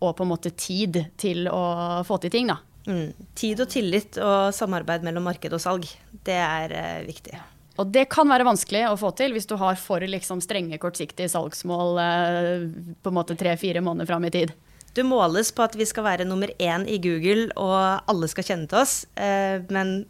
og 0.00 0.14
på 0.16 0.24
en 0.24 0.30
måte 0.30 0.52
tid 0.56 0.96
til 1.20 1.48
å 1.52 1.62
få 2.08 2.16
til 2.22 2.32
ting, 2.32 2.48
da. 2.48 2.60
Mm. 2.86 3.12
Tid 3.36 3.60
og 3.62 3.70
tillit 3.72 4.18
og 4.22 4.54
samarbeid 4.56 5.04
mellom 5.06 5.26
marked 5.28 5.52
og 5.56 5.62
salg, 5.62 5.88
det 6.26 6.38
er 6.40 6.74
eh, 6.76 7.00
viktig. 7.08 7.36
Og 7.80 7.88
det 7.92 8.06
kan 8.12 8.28
være 8.28 8.46
vanskelig 8.48 8.84
å 8.90 8.98
få 9.00 9.12
til 9.16 9.34
hvis 9.36 9.48
du 9.48 9.54
har 9.60 9.78
for 9.80 10.04
liksom, 10.04 10.42
strenge, 10.44 10.80
kortsiktige 10.80 11.30
salgsmål 11.32 12.00
eh, 12.02 12.66
på 13.00 13.12
en 13.12 13.16
måte 13.16 13.36
tre-fire 13.40 13.82
måneder 13.84 14.10
fram 14.10 14.26
i 14.28 14.32
tid. 14.34 14.54
Du 14.96 15.04
måles 15.06 15.52
på 15.54 15.62
at 15.62 15.76
vi 15.78 15.86
skal 15.86 16.04
være 16.08 16.26
nummer 16.26 16.50
én 16.58 16.86
i 16.90 16.98
Google, 17.02 17.46
og 17.60 18.10
alle 18.10 18.28
skal 18.32 18.48
kjenne 18.48 18.70
til 18.70 18.80
oss. 18.80 19.04
Eh, 19.14 19.62
men 19.70 20.00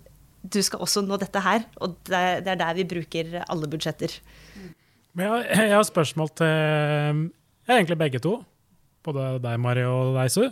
du 0.40 0.62
skal 0.64 0.80
også 0.80 1.02
nå 1.04 1.18
dette 1.20 1.42
her, 1.44 1.66
og 1.84 1.98
det 2.08 2.48
er 2.48 2.56
der 2.62 2.78
vi 2.78 2.88
bruker 2.88 3.42
alle 3.44 3.68
budsjetter. 3.68 4.14
Jeg 5.20 5.74
har 5.74 5.84
spørsmål 5.84 6.30
til 6.38 7.26
egentlig 7.68 7.98
begge 8.00 8.22
to 8.24 8.38
både 9.06 9.38
deg, 9.42 9.60
Mari, 9.60 9.84
og 9.88 10.16
deg, 10.16 10.32
Su. 10.32 10.44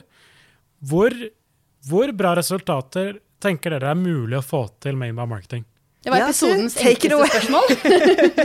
Hvor, 0.89 1.15
hvor, 1.87 2.11
bra 2.17 2.35
resultater 2.39 3.21
tenker 3.43 3.77
dere 3.77 3.93
er 3.93 3.99
mulig 3.99 4.39
å 4.41 4.45
få 4.45 4.65
til 4.83 4.99
med 4.99 5.13
inbound 5.13 5.31
marketing? 5.31 5.67
Det 6.03 6.13
var 6.15 6.25
episodens 6.29 6.77
ja, 6.79 6.93
enkleste 6.93 7.27
spørsmål. 7.33 7.73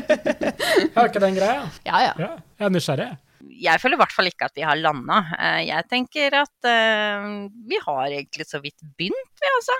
Har 0.95 1.09
ikke 1.09 1.21
den 1.21 1.37
greia? 1.37 1.61
Ja, 1.85 2.01
ja. 2.01 2.13
ja 2.17 2.31
jeg 2.57 2.67
er 2.67 2.73
nysgjerrig. 2.73 3.07
jeg 3.63 3.81
føler 3.81 3.97
i 3.97 4.01
hvert 4.01 4.15
fall 4.15 4.29
ikke 4.29 4.49
at 4.49 4.57
vi 4.57 4.65
har 4.65 4.79
landa. 4.79 5.19
Jeg 5.61 5.87
tenker 5.91 6.37
at 6.41 6.69
vi 7.69 7.81
har 7.85 8.05
egentlig 8.09 8.47
så 8.49 8.61
vidt 8.63 8.81
begynt, 8.97 9.33
vi 9.41 9.51
altså. 9.53 9.77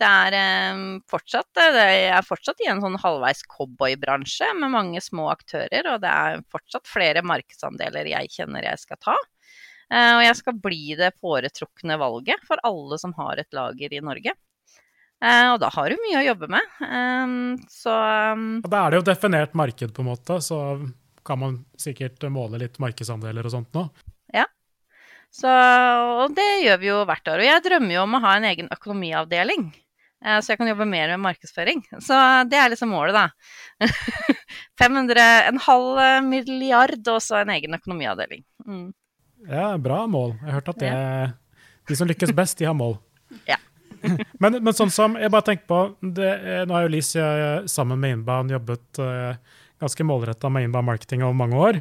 Det 0.00 0.08
er 0.08 0.80
fortsatt, 1.12 1.50
det 1.54 1.84
er 2.08 2.24
fortsatt 2.24 2.64
i 2.64 2.70
en 2.72 2.80
sånn 2.82 2.96
halvveis 3.02 3.44
cowboybransje 3.52 4.48
med 4.62 4.72
mange 4.72 5.02
små 5.04 5.28
aktører, 5.34 5.92
og 5.92 6.00
det 6.02 6.10
er 6.10 6.40
fortsatt 6.50 6.88
flere 6.88 7.22
markedsandeler 7.26 8.08
jeg 8.14 8.32
kjenner 8.38 8.64
jeg 8.72 8.80
skal 8.80 9.00
ta. 9.04 9.18
Og 9.90 10.22
jeg 10.22 10.36
skal 10.38 10.58
bli 10.62 10.94
det 10.98 11.10
foretrukne 11.18 11.96
valget 11.98 12.42
for 12.46 12.62
alle 12.66 12.98
som 13.02 13.14
har 13.18 13.40
et 13.42 13.56
lager 13.56 13.96
i 13.96 14.02
Norge. 14.04 14.36
Og 15.20 15.56
da 15.60 15.68
har 15.74 15.90
du 15.90 15.98
mye 16.00 16.20
å 16.20 16.26
jobbe 16.28 16.46
med. 16.54 16.76
Så 17.74 17.92
Da 18.70 18.84
er 18.84 18.94
det 18.94 19.00
jo 19.00 19.08
definert 19.10 19.56
marked, 19.58 19.90
på 19.96 20.04
en 20.04 20.08
måte, 20.12 20.38
så 20.40 20.60
kan 21.26 21.42
man 21.42 21.58
sikkert 21.76 22.22
måle 22.32 22.62
litt 22.62 22.78
markedsandeler 22.80 23.44
og 23.44 23.52
sånt 23.52 23.74
nå. 23.76 23.82
Ja. 24.32 24.46
Så, 25.34 25.50
og 25.50 26.32
det 26.38 26.48
gjør 26.64 26.80
vi 26.80 26.88
jo 26.88 27.02
hvert 27.10 27.28
år. 27.34 27.42
Og 27.42 27.48
jeg 27.50 27.64
drømmer 27.66 27.96
jo 27.98 28.06
om 28.06 28.16
å 28.16 28.22
ha 28.24 28.36
en 28.38 28.46
egen 28.48 28.70
økonomiavdeling. 28.72 29.68
Så 30.20 30.52
jeg 30.52 30.60
kan 30.60 30.68
jobbe 30.68 30.84
mer 30.88 31.12
med 31.14 31.22
markedsføring. 31.24 31.82
Så 32.04 32.16
det 32.50 32.58
er 32.60 32.72
liksom 32.72 32.90
målet, 32.92 33.16
da. 33.16 33.86
500, 34.80 35.28
en 35.48 35.60
halv 35.66 36.00
milliard 36.26 37.12
og 37.12 37.20
så 37.24 37.40
en 37.40 37.52
egen 37.54 37.76
økonomiavdeling. 37.76 38.42
Mm. 38.66 38.90
Ja, 39.48 39.72
bra 39.80 40.04
mål. 40.10 40.34
Jeg 40.40 40.48
har 40.48 40.58
hørt 40.58 40.70
at 40.74 40.82
det, 40.82 40.92
de 41.88 41.96
som 41.96 42.08
lykkes 42.10 42.34
best, 42.36 42.58
de 42.60 42.68
har 42.68 42.76
mål. 42.76 42.98
Ja. 43.46 43.56
men, 44.42 44.56
men, 44.64 44.72
sånn 44.74 44.90
som 44.90 45.12
jeg 45.20 45.30
bare 45.30 45.44
tenker 45.44 45.66
på, 45.68 45.78
det, 46.00 46.30
Nå 46.66 46.72
har 46.72 46.86
jo 46.86 46.90
Lise 46.90 47.24
sammen 47.68 48.00
med 48.00 48.14
Inbound 48.16 48.50
jobbet 48.54 49.00
uh, 49.02 49.36
ganske 49.80 50.04
målretta 50.04 50.48
med 50.48 50.64
inbound 50.64 50.86
marketing 50.86 51.24
over 51.24 51.36
mange 51.36 51.56
år. 51.56 51.80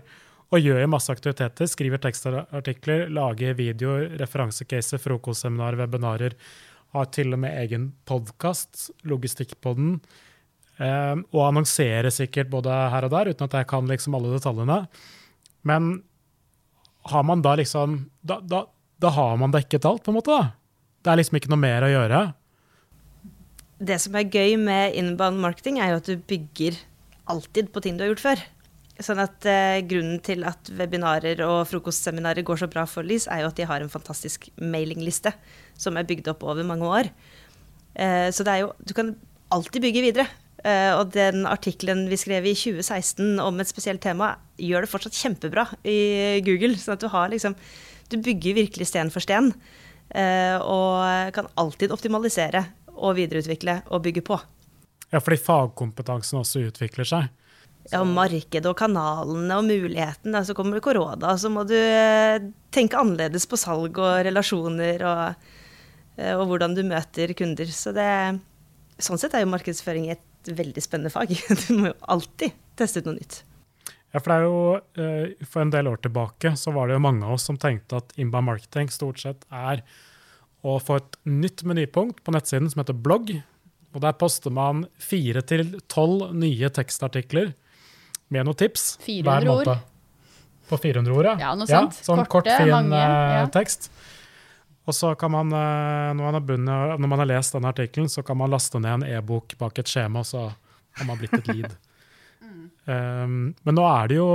Og 0.49 0.63
gjør 0.63 0.81
jo 0.81 0.89
masse 0.89 1.13
aktiviteter. 1.13 1.69
Skriver 1.69 2.01
tekstartikler, 2.01 3.05
lager 3.13 3.53
videoer, 3.57 4.07
referansecaser, 4.21 5.01
frokostseminarer, 5.03 5.77
webinarer. 5.83 6.35
Har 6.95 7.09
til 7.13 7.35
og 7.35 7.43
med 7.43 7.53
egen 7.61 7.91
podkast, 8.09 8.89
Logistikkpodden. 9.05 9.99
Um, 10.79 11.25
og 11.35 11.43
annonserer 11.49 12.07
sikkert 12.13 12.49
både 12.49 12.73
her 12.93 13.05
og 13.05 13.13
der, 13.13 13.33
uten 13.33 13.49
at 13.49 13.57
jeg 13.59 13.67
kan 13.69 13.89
liksom 13.89 14.15
alle 14.17 14.31
detaljene. 14.37 14.79
Men 15.67 15.91
har 17.11 17.25
man 17.27 17.43
da 17.45 17.55
liksom 17.59 18.01
da, 18.21 18.39
da, 18.41 18.65
da, 19.01 19.13
har 19.15 19.37
man 19.41 19.53
dekket 19.55 19.87
alt, 19.89 20.03
på 20.05 20.13
en 20.13 20.19
måte? 20.19 20.35
da? 20.35 20.51
Det 21.03 21.11
er 21.11 21.21
liksom 21.21 21.39
ikke 21.39 21.51
noe 21.51 21.61
mer 21.61 21.85
å 21.85 21.91
gjøre? 21.91 22.21
Det 23.79 23.97
som 24.03 24.15
er 24.19 24.27
gøy 24.27 24.57
med 24.59 24.95
inbound 24.99 25.39
marketing, 25.39 25.79
er 25.79 25.93
jo 25.93 25.99
at 26.01 26.09
du 26.09 26.25
bygger 26.29 26.79
alltid 27.31 27.69
på 27.71 27.83
ting 27.83 27.97
du 27.97 28.03
har 28.03 28.11
gjort 28.11 28.25
før. 28.25 28.41
Sånn 28.99 29.21
at 29.23 29.45
eh, 29.47 29.79
Grunnen 29.87 30.19
til 30.23 30.43
at 30.47 30.71
webinarer 30.75 31.39
og 31.45 31.61
frokostseminarer 31.69 32.43
går 32.43 32.59
så 32.59 32.67
bra 32.71 32.83
for 32.89 33.07
Lys, 33.07 33.29
er 33.31 33.45
jo 33.45 33.51
at 33.53 33.59
de 33.59 33.67
har 33.69 33.83
en 33.83 33.91
fantastisk 33.91 34.49
mailingliste 34.59 35.31
som 35.79 35.95
er 35.95 36.07
bygd 36.09 36.27
opp 36.33 36.43
over 36.43 36.67
mange 36.67 36.89
år. 36.89 37.11
Eh, 37.95 38.27
så 38.35 38.43
jo 38.59 38.73
Du 38.83 38.93
kan 38.93 39.15
alltid 39.49 39.81
bygge 39.87 40.03
videre. 40.03 40.27
Eh, 40.67 40.91
og 40.91 41.13
den 41.15 41.45
artikkelen 41.47 42.05
vi 42.11 42.17
skrev 42.19 42.47
i 42.49 42.55
2016 42.57 43.39
om 43.39 43.61
et 43.61 43.69
spesielt 43.69 44.01
tema, 44.03 44.33
gjør 44.59 44.83
det 44.83 44.91
fortsatt 44.91 45.15
kjempebra 45.15 45.65
i 45.87 46.41
Google. 46.43 46.75
sånn 46.75 46.97
at 46.97 47.03
du 47.03 47.07
har 47.11 47.29
liksom 47.31 47.55
Du 48.09 48.17
bygger 48.17 48.55
virkelig 48.57 48.87
sten 48.89 49.11
for 49.13 49.21
sten. 49.21 49.53
Eh, 50.09 50.57
og 50.57 51.31
kan 51.31 51.47
alltid 51.55 51.91
optimalisere 51.93 52.65
og 52.97 53.15
videreutvikle 53.15 53.83
og 53.93 54.01
bygge 54.01 54.23
på. 54.25 54.39
Ja, 55.13 55.19
fordi 55.21 55.37
fagkompetansen 55.37 56.39
også 56.39 56.63
utvikler 56.65 57.05
seg. 57.05 57.29
Ja, 57.91 58.01
og 58.01 58.09
markedet 58.09 58.65
og 58.65 58.77
kanalene 58.77 59.59
og 59.59 59.67
muligheten. 59.69 60.33
Så 60.43 60.55
kommer 60.57 60.77
det 60.77 60.83
korona, 60.83 61.37
så 61.37 61.53
må 61.53 61.63
du 61.69 61.77
eh, 61.77 62.41
tenke 62.73 62.97
annerledes 62.97 63.45
på 63.45 63.57
salg 63.61 64.01
og 64.01 64.25
relasjoner 64.25 65.05
og, 65.05 65.47
og 66.33 66.43
hvordan 66.49 66.73
du 66.73 66.81
møter 66.89 67.33
kunder. 67.37 67.69
Så 67.69 67.93
det, 67.93 68.09
sånn 68.97 69.21
sett 69.21 69.37
er 69.37 69.45
jo 69.45 69.53
markedsføring 69.53 70.09
et 70.09 70.25
veldig 70.47 70.83
spennende 70.83 71.11
fag. 71.13 71.33
Du 71.65 71.77
må 71.77 71.91
jo 71.91 71.95
alltid 72.15 72.55
teste 72.79 73.01
ut 73.01 73.09
noe 73.09 73.19
nytt. 73.19 73.41
Ja, 74.09 74.17
for 74.17 74.31
det 74.31 74.35
er 74.35 74.45
jo, 74.47 74.61
eh, 75.03 75.45
For 75.45 75.61
en 75.61 75.73
del 75.73 75.89
år 75.91 75.99
tilbake 76.01 76.55
så 76.57 76.73
var 76.73 76.89
det 76.89 76.97
jo 76.97 77.03
mange 77.05 77.25
av 77.27 77.35
oss 77.35 77.45
som 77.49 77.59
tenkte 77.61 77.99
at 77.99 78.15
inbound 78.17 78.49
marketing 78.49 78.89
stort 78.93 79.21
sett 79.21 79.45
er 79.53 79.83
å 80.65 80.79
få 80.81 80.97
et 80.99 81.17
nytt 81.29 81.63
menypunkt 81.67 82.23
på 82.25 82.33
nettsiden 82.35 82.71
som 82.71 82.81
heter 82.81 82.97
blogg. 82.97 83.31
Og 83.93 84.01
Der 84.01 84.17
poster 84.17 84.53
man 84.53 84.87
fire 85.01 85.41
til 85.41 85.79
tolv 85.89 86.33
nye 86.35 86.69
tekstartikler 86.69 87.53
med 88.29 88.45
noen 88.45 88.57
tips 88.57 88.97
400 89.05 89.29
hver 89.29 89.47
måned. 89.49 89.71
Ord. 89.73 89.85
På 90.69 90.77
400 90.77 91.15
ord, 91.15 91.25
ja. 91.25 91.35
ja 91.41 91.53
noe 91.57 91.69
sant. 91.69 91.95
Ja, 91.97 92.05
sånn 92.05 92.21
Korte, 92.25 92.51
kort, 92.51 92.51
fin 92.61 92.69
mange, 92.69 92.97
eh, 92.97 93.37
ja. 93.39 93.45
tekst. 93.53 93.89
Og 94.87 94.95
så 94.95 95.11
kan 95.19 95.31
man, 95.31 95.51
eh, 95.53 96.09
når 96.15 96.23
man, 96.23 96.37
har 96.37 96.45
bunnet, 96.45 96.99
når 96.99 97.11
man 97.11 97.21
har 97.21 97.29
lest 97.29 97.55
denne 97.55 97.71
artikkelen, 97.73 98.09
så 98.09 98.23
kan 98.25 98.39
man 98.39 98.51
laste 98.51 98.81
ned 98.81 98.99
en 98.99 99.07
e-bok 99.09 99.53
bak 99.59 99.81
et 99.81 99.91
skjema, 99.91 100.23
så 100.25 100.47
har 100.49 101.07
man 101.07 101.19
blitt 101.19 101.35
et 101.37 101.49
lead. 101.51 101.75
um, 102.87 103.51
men 103.65 103.77
nå 103.77 103.85
er, 103.85 104.09
det 104.09 104.17
jo, 104.17 104.31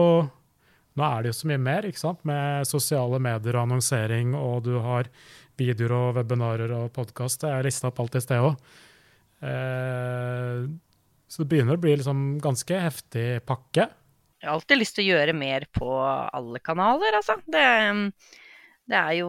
nå 0.94 1.06
er 1.08 1.24
det 1.24 1.32
jo 1.32 1.38
så 1.40 1.50
mye 1.50 1.62
mer, 1.64 1.88
ikke 1.88 2.02
sant? 2.02 2.22
med 2.28 2.68
sosiale 2.70 3.18
medier 3.22 3.58
og 3.58 3.66
annonsering, 3.66 4.36
og 4.38 4.62
du 4.68 4.76
har 4.84 5.10
videoer 5.58 5.96
og 5.96 6.20
webinarer 6.20 6.70
og 6.76 6.92
podkast. 6.94 7.46
Jeg 7.48 7.66
lista 7.66 7.90
opp 7.90 8.00
alt 8.04 8.18
i 8.18 8.22
sted 8.22 8.46
òg. 8.46 8.54
Uh, 9.44 9.50
ehm, 9.50 10.72
så 11.30 11.42
det 11.42 11.50
begynner 11.50 11.78
å 11.78 11.82
bli 11.82 11.96
liksom 11.98 12.24
ganske 12.42 12.78
heftig 12.78 13.28
pakke. 13.48 13.88
Jeg 14.38 14.50
har 14.50 14.58
alltid 14.58 14.78
lyst 14.78 14.98
til 14.98 15.06
å 15.06 15.14
gjøre 15.16 15.34
mer 15.34 15.64
på 15.72 15.88
alle 16.04 16.60
kanaler, 16.62 17.16
altså. 17.16 17.38
Det, 17.48 17.64
det 18.90 18.98
er 18.98 19.12
jo 19.20 19.28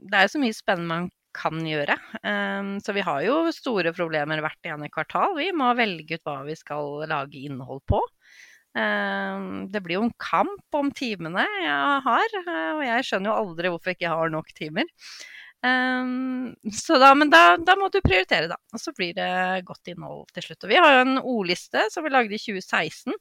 det 0.00 0.20
er 0.20 0.30
så 0.32 0.40
mye 0.42 0.56
spennende 0.56 0.90
man 0.90 1.08
kan 1.36 1.60
gjøre. 1.62 1.94
Um, 2.26 2.76
så 2.82 2.94
vi 2.96 3.04
har 3.06 3.22
jo 3.22 3.42
store 3.54 3.92
problemer 3.94 4.42
hvert 4.42 4.70
ene 4.70 4.90
kvartal. 4.92 5.36
Vi 5.38 5.50
må 5.56 5.70
velge 5.78 6.18
ut 6.18 6.26
hva 6.26 6.40
vi 6.46 6.56
skal 6.58 7.04
lage 7.10 7.44
innhold 7.46 7.84
på. 7.90 8.00
Um, 8.74 9.66
det 9.70 9.82
blir 9.82 9.98
jo 9.98 10.06
en 10.06 10.16
kamp 10.22 10.78
om 10.78 10.92
timene 10.94 11.42
jeg 11.42 12.02
har, 12.04 12.34
og 12.46 12.82
jeg 12.86 13.06
skjønner 13.06 13.32
jo 13.32 13.38
aldri 13.40 13.72
hvorfor 13.72 13.90
jeg 13.90 13.98
ikke 13.98 14.12
har 14.14 14.34
nok 14.34 14.52
timer. 14.58 14.90
Um, 15.60 16.54
så 16.72 16.96
da, 17.02 17.10
men 17.18 17.32
da, 17.32 17.58
da, 17.60 17.76
må 17.78 17.90
du 17.92 18.00
prioritere, 18.02 18.48
da. 18.50 18.58
Og 18.72 18.82
så 18.82 18.94
blir 18.96 19.14
det 19.16 19.30
godt 19.68 19.90
innhold 19.92 20.30
til 20.34 20.46
slutt. 20.46 20.64
Og 20.64 20.72
vi 20.72 20.78
har 20.80 20.96
jo 20.96 21.02
en 21.04 21.18
ordliste 21.20 21.86
som 21.92 22.06
vi 22.06 22.14
lagde 22.14 22.34
i 22.34 22.42
2016, 22.42 23.18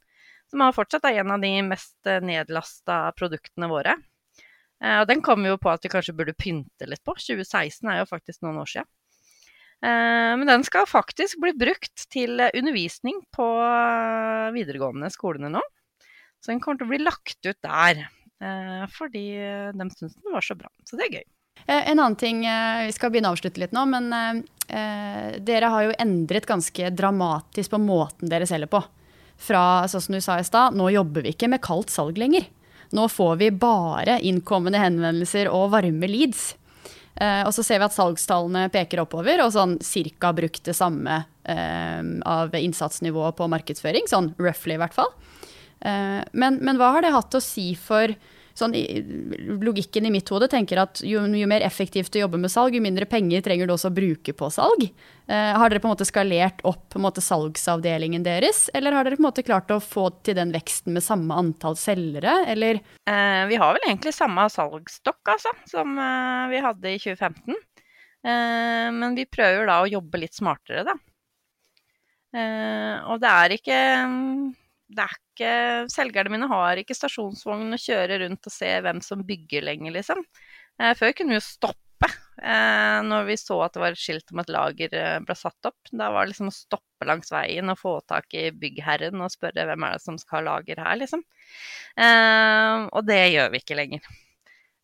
som 0.49 0.63
har 0.65 0.73
fortsatt 0.73 1.05
er 1.05 1.21
en 1.21 1.35
av 1.35 1.43
de 1.43 1.51
mest 1.67 2.13
nedlasta 2.25 3.09
produktene 3.19 3.69
våre. 3.69 3.97
Eh, 4.83 5.01
og 5.01 5.07
den 5.09 5.23
kom 5.25 5.45
jo 5.47 5.57
på 5.59 5.71
at 5.71 5.83
vi 5.83 5.91
kanskje 5.91 6.15
burde 6.15 6.37
pynte 6.37 6.87
litt 6.89 7.03
på. 7.05 7.15
2016 7.19 7.89
er 7.89 8.01
jo 8.01 8.09
faktisk 8.09 8.43
noen 8.45 8.61
år 8.63 8.71
siden. 8.71 8.89
Eh, 9.79 10.35
men 10.39 10.47
den 10.49 10.63
skal 10.67 10.87
faktisk 10.89 11.39
bli 11.43 11.53
brukt 11.55 12.05
til 12.11 12.39
undervisning 12.49 13.21
på 13.35 13.49
videregående 14.55 15.11
skolene 15.13 15.51
nå. 15.55 15.63
Så 16.39 16.53
den 16.53 16.61
kommer 16.63 16.79
til 16.79 16.87
å 16.87 16.93
bli 16.93 17.01
lagt 17.03 17.39
ut 17.43 17.59
der. 17.65 18.05
Eh, 18.39 18.85
fordi 18.95 19.25
de 19.75 19.89
syns 19.95 20.15
den 20.15 20.35
var 20.35 20.45
så 20.45 20.55
bra. 20.59 20.71
Så 20.87 20.99
det 20.99 21.09
er 21.09 21.19
gøy. 21.19 21.27
En 21.69 21.99
annen 21.99 22.15
ting, 22.15 22.39
Vi 22.39 22.93
skal 22.95 23.11
begynne 23.11 23.27
å 23.27 23.35
avslutte 23.35 23.59
litt 23.59 23.73
nå, 23.75 23.81
men 23.91 24.13
eh, 24.15 25.35
dere 25.43 25.71
har 25.73 25.83
jo 25.85 25.97
endret 25.99 26.47
ganske 26.47 26.91
dramatisk 26.95 27.73
på 27.73 27.81
måten 27.83 28.31
dere 28.31 28.47
selger 28.47 28.71
på. 28.71 28.79
Fra 29.39 29.87
sånn 29.91 30.03
som 30.03 30.15
du 30.15 30.21
sa 30.23 30.37
i 30.39 30.47
stad, 30.47 30.75
nå 30.75 30.87
jobber 30.91 31.25
vi 31.25 31.33
ikke 31.35 31.49
med 31.51 31.63
kaldt 31.63 31.91
salg 31.91 32.19
lenger. 32.19 32.47
Nå 32.95 33.05
får 33.11 33.35
vi 33.41 33.51
bare 33.53 34.17
innkommende 34.25 34.81
henvendelser 34.81 35.51
og 35.53 35.69
varme 35.75 36.09
leads. 36.09 36.53
Eh, 37.19 37.43
og 37.43 37.51
så 37.53 37.65
ser 37.65 37.81
vi 37.81 37.87
at 37.89 37.95
salgstallene 37.95 38.69
peker 38.73 39.03
oppover, 39.03 39.43
og 39.43 39.53
sånn 39.53 39.77
cirka 39.83 40.31
brukt 40.35 40.63
det 40.65 40.75
samme 40.77 41.21
eh, 41.43 42.01
av 42.25 42.55
innsatsnivået 42.55 43.37
på 43.37 43.49
markedsføring. 43.51 44.07
Sånn 44.09 44.33
roughly, 44.39 44.77
i 44.77 44.81
hvert 44.81 44.95
fall. 44.95 45.11
Eh, 45.81 46.21
men, 46.31 46.59
men, 46.63 46.79
hva 46.79 46.93
har 46.95 47.05
det 47.05 47.13
hatt 47.15 47.35
å 47.35 47.43
si 47.43 47.73
for 47.79 48.15
sånn, 48.59 48.75
Logikken 49.63 50.07
i 50.07 50.11
mitt 50.13 50.29
hode 50.29 50.49
tenker 50.51 50.81
at 50.83 51.01
jo, 51.05 51.23
jo, 51.23 51.47
mer 51.49 51.63
effektivt 51.65 52.11
du 52.13 52.19
jobber 52.21 52.41
med 52.41 52.51
salg, 52.53 52.75
jo 52.75 52.83
mindre 52.83 53.07
penger 53.09 53.43
trenger 53.45 53.69
du 53.69 53.73
også 53.75 53.91
å 53.91 53.95
bruke 53.95 54.35
på 54.35 54.49
salg. 54.53 54.85
Eh, 55.29 55.51
har 55.55 55.71
dere 55.71 55.81
på 55.81 55.89
en 55.89 55.93
måte 55.93 56.07
skalert 56.07 56.63
opp 56.67 56.97
måte, 57.01 57.23
salgsavdelingen 57.23 58.25
deres, 58.25 58.67
eller 58.73 58.95
har 58.97 59.07
dere 59.07 59.19
på 59.19 59.23
en 59.23 59.29
måte 59.29 59.45
klart 59.47 59.71
å 59.73 59.81
få 59.83 60.09
til 60.25 60.37
den 60.39 60.53
veksten 60.55 60.95
med 60.95 61.05
samme 61.05 61.37
antall 61.37 61.77
selgere, 61.79 62.41
eller? 62.49 62.81
Eh, 63.09 63.43
vi 63.51 63.59
har 63.61 63.75
vel 63.77 63.89
egentlig 63.89 64.15
samme 64.17 64.47
salgsstokk, 64.51 65.21
altså, 65.35 65.53
som 65.69 65.97
eh, 65.97 66.47
vi 66.53 66.63
hadde 66.65 66.95
i 66.95 67.01
2015. 67.01 67.59
Eh, 68.25 68.89
men 68.95 69.15
vi 69.15 69.29
prøver 69.29 69.69
da 69.69 69.79
å 69.83 69.91
jobbe 69.91 70.25
litt 70.25 70.35
smartere, 70.35 70.83
da. 70.87 70.97
Eh, 72.35 72.95
og 73.09 73.21
det 73.23 73.29
er 73.29 73.55
ikke 73.55 73.77
det 74.89 75.03
er 75.05 75.17
ikke, 75.17 75.51
Selgerne 75.93 76.31
mine 76.33 76.47
har 76.49 76.79
ikke 76.81 76.97
stasjonsvogn 76.97 77.75
og 77.75 77.81
kjører 77.81 78.23
rundt 78.23 78.49
og 78.49 78.53
ser 78.53 78.81
hvem 78.85 79.01
som 79.05 79.21
bygger 79.25 79.67
lenger, 79.67 79.93
liksom. 79.99 80.23
Eh, 80.81 80.95
før 80.97 81.13
kunne 81.15 81.35
vi 81.35 81.39
jo 81.39 81.45
stoppe 81.45 82.09
eh, 82.09 82.99
når 83.05 83.27
vi 83.27 83.35
så 83.39 83.59
at 83.65 83.75
det 83.75 83.83
var 83.83 83.95
et 83.95 84.01
skilt 84.01 84.33
om 84.33 84.41
at 84.41 84.53
lager 84.53 84.95
eh, 84.97 85.17
ble 85.25 85.35
satt 85.37 85.69
opp. 85.69 85.91
Da 85.91 86.09
var 86.13 86.25
det 86.25 86.33
liksom 86.33 86.49
å 86.49 86.55
stoppe 86.55 87.07
langs 87.09 87.29
veien 87.33 87.69
og 87.71 87.79
få 87.79 87.99
tak 88.09 88.33
i 88.33 88.47
byggherren 88.55 89.21
og 89.21 89.33
spørre 89.35 89.67
hvem 89.69 89.85
er 89.85 89.97
det 89.97 90.05
som 90.05 90.17
skal 90.21 90.41
ha 90.41 90.47
lager 90.53 90.81
her, 90.83 90.97
liksom. 91.03 91.23
Og 91.99 93.05
det 93.07 93.21
gjør 93.33 93.53
vi 93.53 93.61
ikke 93.61 93.77
lenger. 93.77 94.09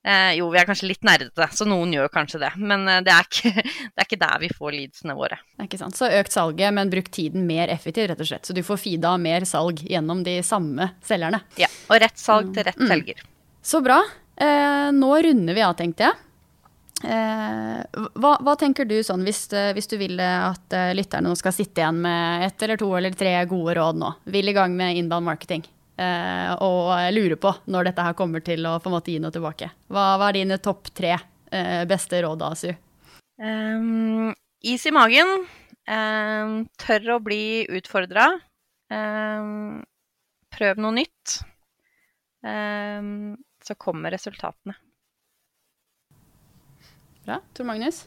Eh, 0.06 0.36
jo, 0.38 0.52
vi 0.54 0.60
er 0.62 0.68
kanskje 0.70 0.92
litt 0.92 1.06
nerdete, 1.06 1.48
så 1.58 1.66
noen 1.66 1.94
gjør 1.96 2.12
kanskje 2.14 2.44
det. 2.44 2.52
Men 2.62 2.84
eh, 2.92 3.02
det, 3.06 3.14
er 3.14 3.26
ikke, 3.26 3.52
det, 3.64 3.96
er 3.98 4.06
ikke, 4.06 4.20
der 4.22 4.44
vi 4.44 4.50
får 4.54 4.76
leadsene 4.76 5.16
våre. 5.18 5.40
Det 5.58 5.66
ikke 5.66 5.80
sant. 5.82 5.98
Så 5.98 6.12
økt 6.14 6.36
salget, 6.36 6.76
men 6.78 6.92
bruk 6.94 7.10
tiden 7.14 7.48
mer 7.50 7.74
effektivt, 7.74 8.12
rett 8.12 8.22
og 8.22 8.30
slett. 8.30 8.46
Så 8.46 8.54
du 8.54 8.62
får 8.66 8.84
feeda 8.84 9.16
mer 9.22 9.48
salg 9.50 9.82
gjennom 9.82 10.22
de 10.28 10.38
samme 10.46 10.92
selgerne. 11.06 11.42
Ja, 11.58 11.72
og 11.90 11.98
rett 12.06 12.22
salg 12.22 12.54
til 12.54 12.68
rett 12.70 12.78
mm. 12.78 12.92
selger. 12.92 13.26
Så 13.66 13.82
bra. 13.82 13.98
Eh, 14.38 14.92
nå 14.94 15.12
runder 15.26 15.58
vi 15.58 15.66
av, 15.66 15.74
tenkte 15.80 16.06
jeg. 16.06 16.22
Eh, 17.06 17.82
hva, 18.22 18.38
hva, 18.46 18.54
tenker 18.62 18.86
du 18.86 19.00
sånn, 19.04 19.26
hvis, 19.26 19.48
eh, 19.58 19.72
hvis, 19.74 19.90
du 19.90 19.98
vil 20.00 20.22
at 20.22 20.78
lytterne 20.96 21.32
nå 21.32 21.38
skal 21.40 21.54
sitte 21.56 21.82
igjen 21.82 21.98
med 22.06 22.46
ett 22.46 22.62
eller 22.62 22.78
to 22.78 22.92
eller 22.94 23.18
tre 23.18 23.34
gode 23.50 23.74
råd 23.80 24.06
nå? 24.06 24.14
Vil 24.38 24.54
i 24.54 24.56
gang 24.56 24.78
med 24.78 25.02
inbound 25.02 25.26
marketing? 25.26 25.66
Eh, 25.96 26.52
og 26.60 26.92
lurer 27.16 27.38
på 27.40 27.54
når 27.72 27.90
dette 27.90 28.04
her 28.04 28.16
kommer 28.20 28.44
til 28.44 28.66
å 28.68 28.76
på 28.84 28.92
en 28.92 28.96
måte 28.98 29.14
gi 29.14 29.20
noe 29.24 29.32
tilbake. 29.32 29.70
Hva, 29.88 30.16
hva 30.20 30.30
er 30.30 30.42
dine 30.42 30.60
topp 30.64 30.92
tre 30.96 31.14
eh, 31.16 31.84
beste 31.88 32.20
råd, 32.26 32.44
Asu? 32.44 32.72
Um, 33.40 34.34
is 34.64 34.86
i 34.88 34.94
magen. 34.96 35.46
Um, 35.88 36.66
tør 36.82 37.16
å 37.16 37.20
bli 37.24 37.66
utfordra. 37.80 38.28
Um, 38.92 39.84
prøv 40.54 40.82
noe 40.84 41.00
nytt. 41.02 41.42
så 43.66 43.74
kommer 43.82 44.14
resultatene. 44.14 44.76
Bra. 47.26 47.40
Tor 47.58 47.66
Magnus? 47.66 48.04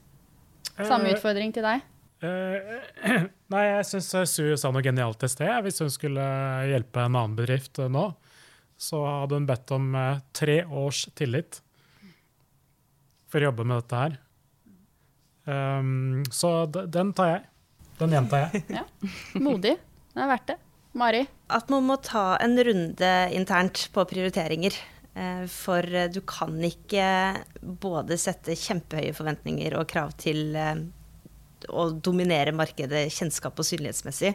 Samme 0.76 1.10
eh, 1.10 1.16
utfordring 1.16 1.50
til 1.54 1.64
deg? 1.66 1.82
Uh, 2.18 2.80
nei, 3.52 3.64
jeg 3.68 3.86
syns 3.86 4.10
Sue 4.32 4.56
sa 4.58 4.72
noe 4.74 4.84
genialt 4.84 5.22
i 5.22 5.30
sted. 5.30 5.52
Hvis 5.66 5.82
hun 5.84 5.92
skulle 5.92 6.24
hjelpe 6.70 7.04
en 7.04 7.14
annen 7.14 7.36
bedrift 7.38 7.78
nå, 7.78 8.08
så 8.78 9.02
hadde 9.06 9.38
hun 9.38 9.46
bedt 9.48 9.74
om 9.74 9.94
tre 10.36 10.60
års 10.66 11.06
tillit 11.18 11.60
for 13.28 13.42
å 13.42 13.50
jobbe 13.50 13.66
med 13.66 13.82
dette 13.82 14.02
her. 14.02 14.18
Um, 15.48 16.22
så 16.32 16.66
den 16.68 17.14
tar 17.16 17.32
jeg. 17.32 17.42
Den 17.98 18.14
gjentar 18.14 18.46
jeg. 18.46 18.64
ja. 18.78 18.84
Modig. 19.42 19.74
Det 20.14 20.22
er 20.22 20.30
verdt 20.30 20.52
det. 20.52 20.58
Mari? 20.98 21.24
At 21.52 21.70
man 21.70 21.86
må 21.86 21.98
ta 22.02 22.36
en 22.42 22.58
runde 22.66 23.10
internt 23.34 23.88
på 23.94 24.06
prioriteringer. 24.08 24.76
For 25.50 25.82
du 26.14 26.20
kan 26.28 26.54
ikke 26.62 27.06
både 27.82 28.18
sette 28.20 28.54
kjempehøye 28.54 29.14
forventninger 29.16 29.74
og 29.80 29.88
krav 29.90 30.12
til 30.20 30.54
å 31.68 31.88
dominere 31.92 32.54
markedet 32.56 33.06
kjennskap 33.14 33.58
og 33.58 33.66
synlighetsmessig, 33.68 34.34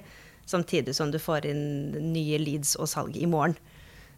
samtidig 0.49 0.95
som 0.95 1.11
du 1.11 1.19
får 1.21 1.47
inn 1.51 1.65
nye 2.13 2.39
leads 2.41 2.75
og 2.79 2.89
salg 2.91 3.17
i 3.17 3.29
morgen. 3.29 3.55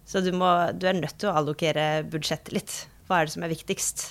Så 0.05 0.21
du, 0.21 0.31
må, 0.37 0.49
du 0.77 0.85
er 0.89 0.97
nødt 0.97 1.17
til 1.21 1.31
å 1.31 1.37
allokere 1.39 2.05
budsjettet 2.09 2.53
litt. 2.53 2.75
Hva 3.07 3.21
er 3.21 3.27
det 3.27 3.35
som 3.35 3.45
er 3.45 3.53
viktigst? 3.53 4.05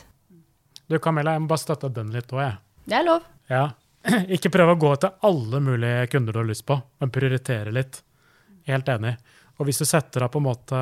Du 0.91 0.99
Camilla, 1.03 1.37
jeg 1.37 1.45
må 1.45 1.51
bare 1.51 1.63
støtte 1.63 1.91
den 1.95 2.11
litt 2.15 2.33
òg, 2.35 2.43
jeg. 2.43 2.57
Det 2.91 2.99
er 2.99 3.07
lov. 3.07 3.29
Ja. 3.51 3.69
Ikke 4.37 4.53
prøve 4.53 4.75
å 4.75 4.81
gå 4.81 4.91
til 5.01 5.15
alle 5.29 5.61
mulige 5.65 6.09
kunder 6.13 6.35
du 6.35 6.43
har 6.43 6.51
lyst 6.51 6.67
på, 6.69 6.77
men 7.01 7.15
prioritere 7.15 7.73
litt. 7.75 8.03
Helt 8.69 8.91
enig. 8.91 9.15
Og 9.59 9.69
hvis 9.69 9.81
du 9.81 9.87
setter 9.89 10.27
av 10.27 10.33
på 10.35 10.43
en 10.43 10.49
måte 10.49 10.81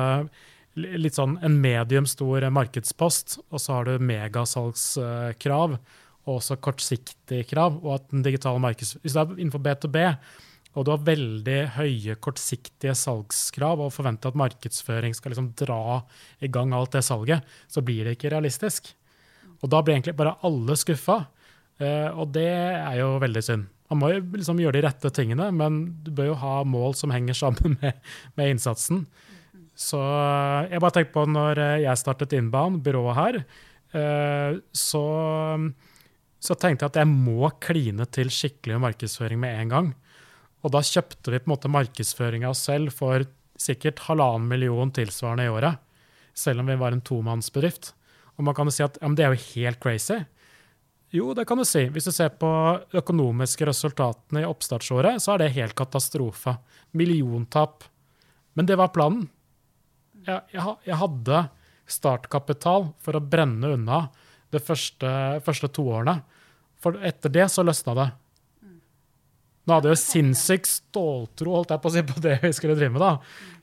litt 0.73 1.15
sånn 1.15 1.37
en 1.45 1.59
medium 1.61 2.07
stor 2.09 2.47
markedspost, 2.49 3.37
og 3.53 3.61
så 3.61 3.77
har 3.77 3.89
du 3.89 4.03
megasalgskrav, 4.03 5.77
og 6.23 6.37
også 6.37 6.59
kortsiktige 6.63 7.45
krav. 7.47 7.79
og 7.83 7.95
at 7.97 8.09
den 8.11 8.23
digitale 8.23 8.61
markeds... 8.63 8.95
Hvis 9.03 9.15
du 9.15 9.19
er 9.19 9.35
innenfor 9.37 9.63
B2B, 9.63 9.99
og 10.73 10.85
du 10.85 10.93
har 10.93 11.05
veldig 11.05 11.59
høye 11.75 12.15
kortsiktige 12.23 12.95
salgskrav 12.97 13.81
og 13.83 13.93
forventer 13.93 14.31
at 14.31 14.39
markedsføring 14.39 15.13
skal 15.13 15.33
liksom 15.33 15.51
dra 15.59 16.01
i 16.41 16.49
gang 16.49 16.73
alt 16.73 16.95
det 16.95 17.03
salget, 17.05 17.45
så 17.69 17.83
blir 17.85 18.07
det 18.07 18.17
ikke 18.17 18.31
realistisk. 18.33 18.89
Og 19.61 19.69
da 19.69 19.83
blir 19.83 19.97
egentlig 19.99 20.17
bare 20.17 20.37
alle 20.43 20.77
skuffa. 20.79 21.19
Eh, 21.77 22.09
og 22.09 22.33
det 22.33 22.49
er 22.49 22.97
jo 23.03 23.13
veldig 23.21 23.45
synd. 23.45 23.69
Man 23.91 24.01
må 24.01 24.09
jo 24.09 24.23
liksom 24.33 24.57
gjøre 24.63 24.79
de 24.79 24.87
rette 24.87 25.11
tingene, 25.13 25.51
men 25.53 25.83
du 26.01 26.09
bør 26.15 26.31
jo 26.31 26.41
ha 26.41 26.55
mål 26.65 26.97
som 26.97 27.13
henger 27.13 27.37
sammen 27.37 27.77
med, 27.83 28.01
med 28.39 28.55
innsatsen. 28.55 29.05
Så 29.77 29.99
jeg 30.69 30.81
bare 30.81 30.95
tenker 30.97 31.13
på 31.13 31.27
når 31.29 31.61
jeg 31.83 32.01
startet 32.01 32.33
Inbound, 32.37 32.81
byrået 32.85 33.17
her, 33.17 33.39
eh, 33.97 34.59
så 34.73 35.05
så 36.43 36.57
tenkte 36.59 36.83
jeg 36.83 36.91
at 36.91 36.99
jeg 36.99 37.07
må 37.09 37.47
kline 37.63 38.05
til 38.11 38.31
skikkelig 38.33 38.81
markedsføring 38.83 39.39
med 39.39 39.61
en 39.61 39.71
gang. 39.71 39.89
Og 40.63 40.73
da 40.75 40.81
kjøpte 40.83 41.31
vi 41.31 41.39
på 41.39 41.47
en 41.47 41.53
måte 41.53 41.71
markedsføring 41.71 42.43
av 42.43 42.55
oss 42.55 42.65
selv 42.67 42.91
for 42.95 43.23
sikkert 43.59 44.03
halvannen 44.09 44.49
million 44.49 44.91
tilsvarende 44.91 45.47
i 45.47 45.51
året. 45.53 45.79
Selv 46.35 46.63
om 46.63 46.71
vi 46.71 46.79
var 46.79 46.95
en 46.95 47.03
tomannsbedrift. 47.05 47.93
Og 48.35 48.47
man 48.47 48.55
kan 48.57 48.67
jo 48.67 48.75
si 48.75 48.83
at 48.83 48.97
ja, 48.99 49.11
det 49.15 49.25
er 49.25 49.35
jo 49.35 49.45
helt 49.53 49.79
crazy. 49.83 50.19
Jo, 51.13 51.29
det 51.37 51.45
kan 51.45 51.59
du 51.61 51.65
si. 51.67 51.85
Hvis 51.93 52.09
du 52.09 52.13
ser 52.15 52.33
på 52.41 52.49
økonomiske 52.97 53.67
resultatene 53.69 54.41
i 54.41 54.49
oppstartsåret, 54.49 55.21
så 55.21 55.35
er 55.35 55.43
det 55.43 55.53
helt 55.59 55.77
katastrofe. 55.77 56.57
Milliontap. 56.97 57.85
Men 58.57 58.67
det 58.67 58.79
var 58.81 58.91
planen. 58.95 59.27
Jeg, 60.25 60.41
jeg, 60.55 60.75
jeg 60.89 60.99
hadde 60.99 61.43
startkapital 61.93 62.89
for 63.03 63.19
å 63.19 63.23
brenne 63.23 63.75
unna 63.75 64.07
de 64.53 64.61
første, 64.63 65.09
første 65.45 65.69
to 65.75 65.85
årene. 65.91 66.21
For 66.83 66.99
etter 67.05 67.31
det 67.31 67.47
så 67.51 67.63
løsna 67.63 67.95
det. 67.97 68.09
Nå 69.63 69.77
hadde 69.77 69.89
jeg 69.89 69.95
jo 69.95 70.01
sinnssykt 70.01 70.67
ståltro 70.67 71.53
holdt 71.55 71.71
jeg 71.71 71.83
på 71.83 71.89
å 71.89 71.93
si, 71.93 72.01
på 72.03 72.23
det 72.23 72.37
vi 72.43 72.51
skulle 72.55 72.75
drive 72.75 72.91
med. 72.97 73.03
da. 73.03 73.13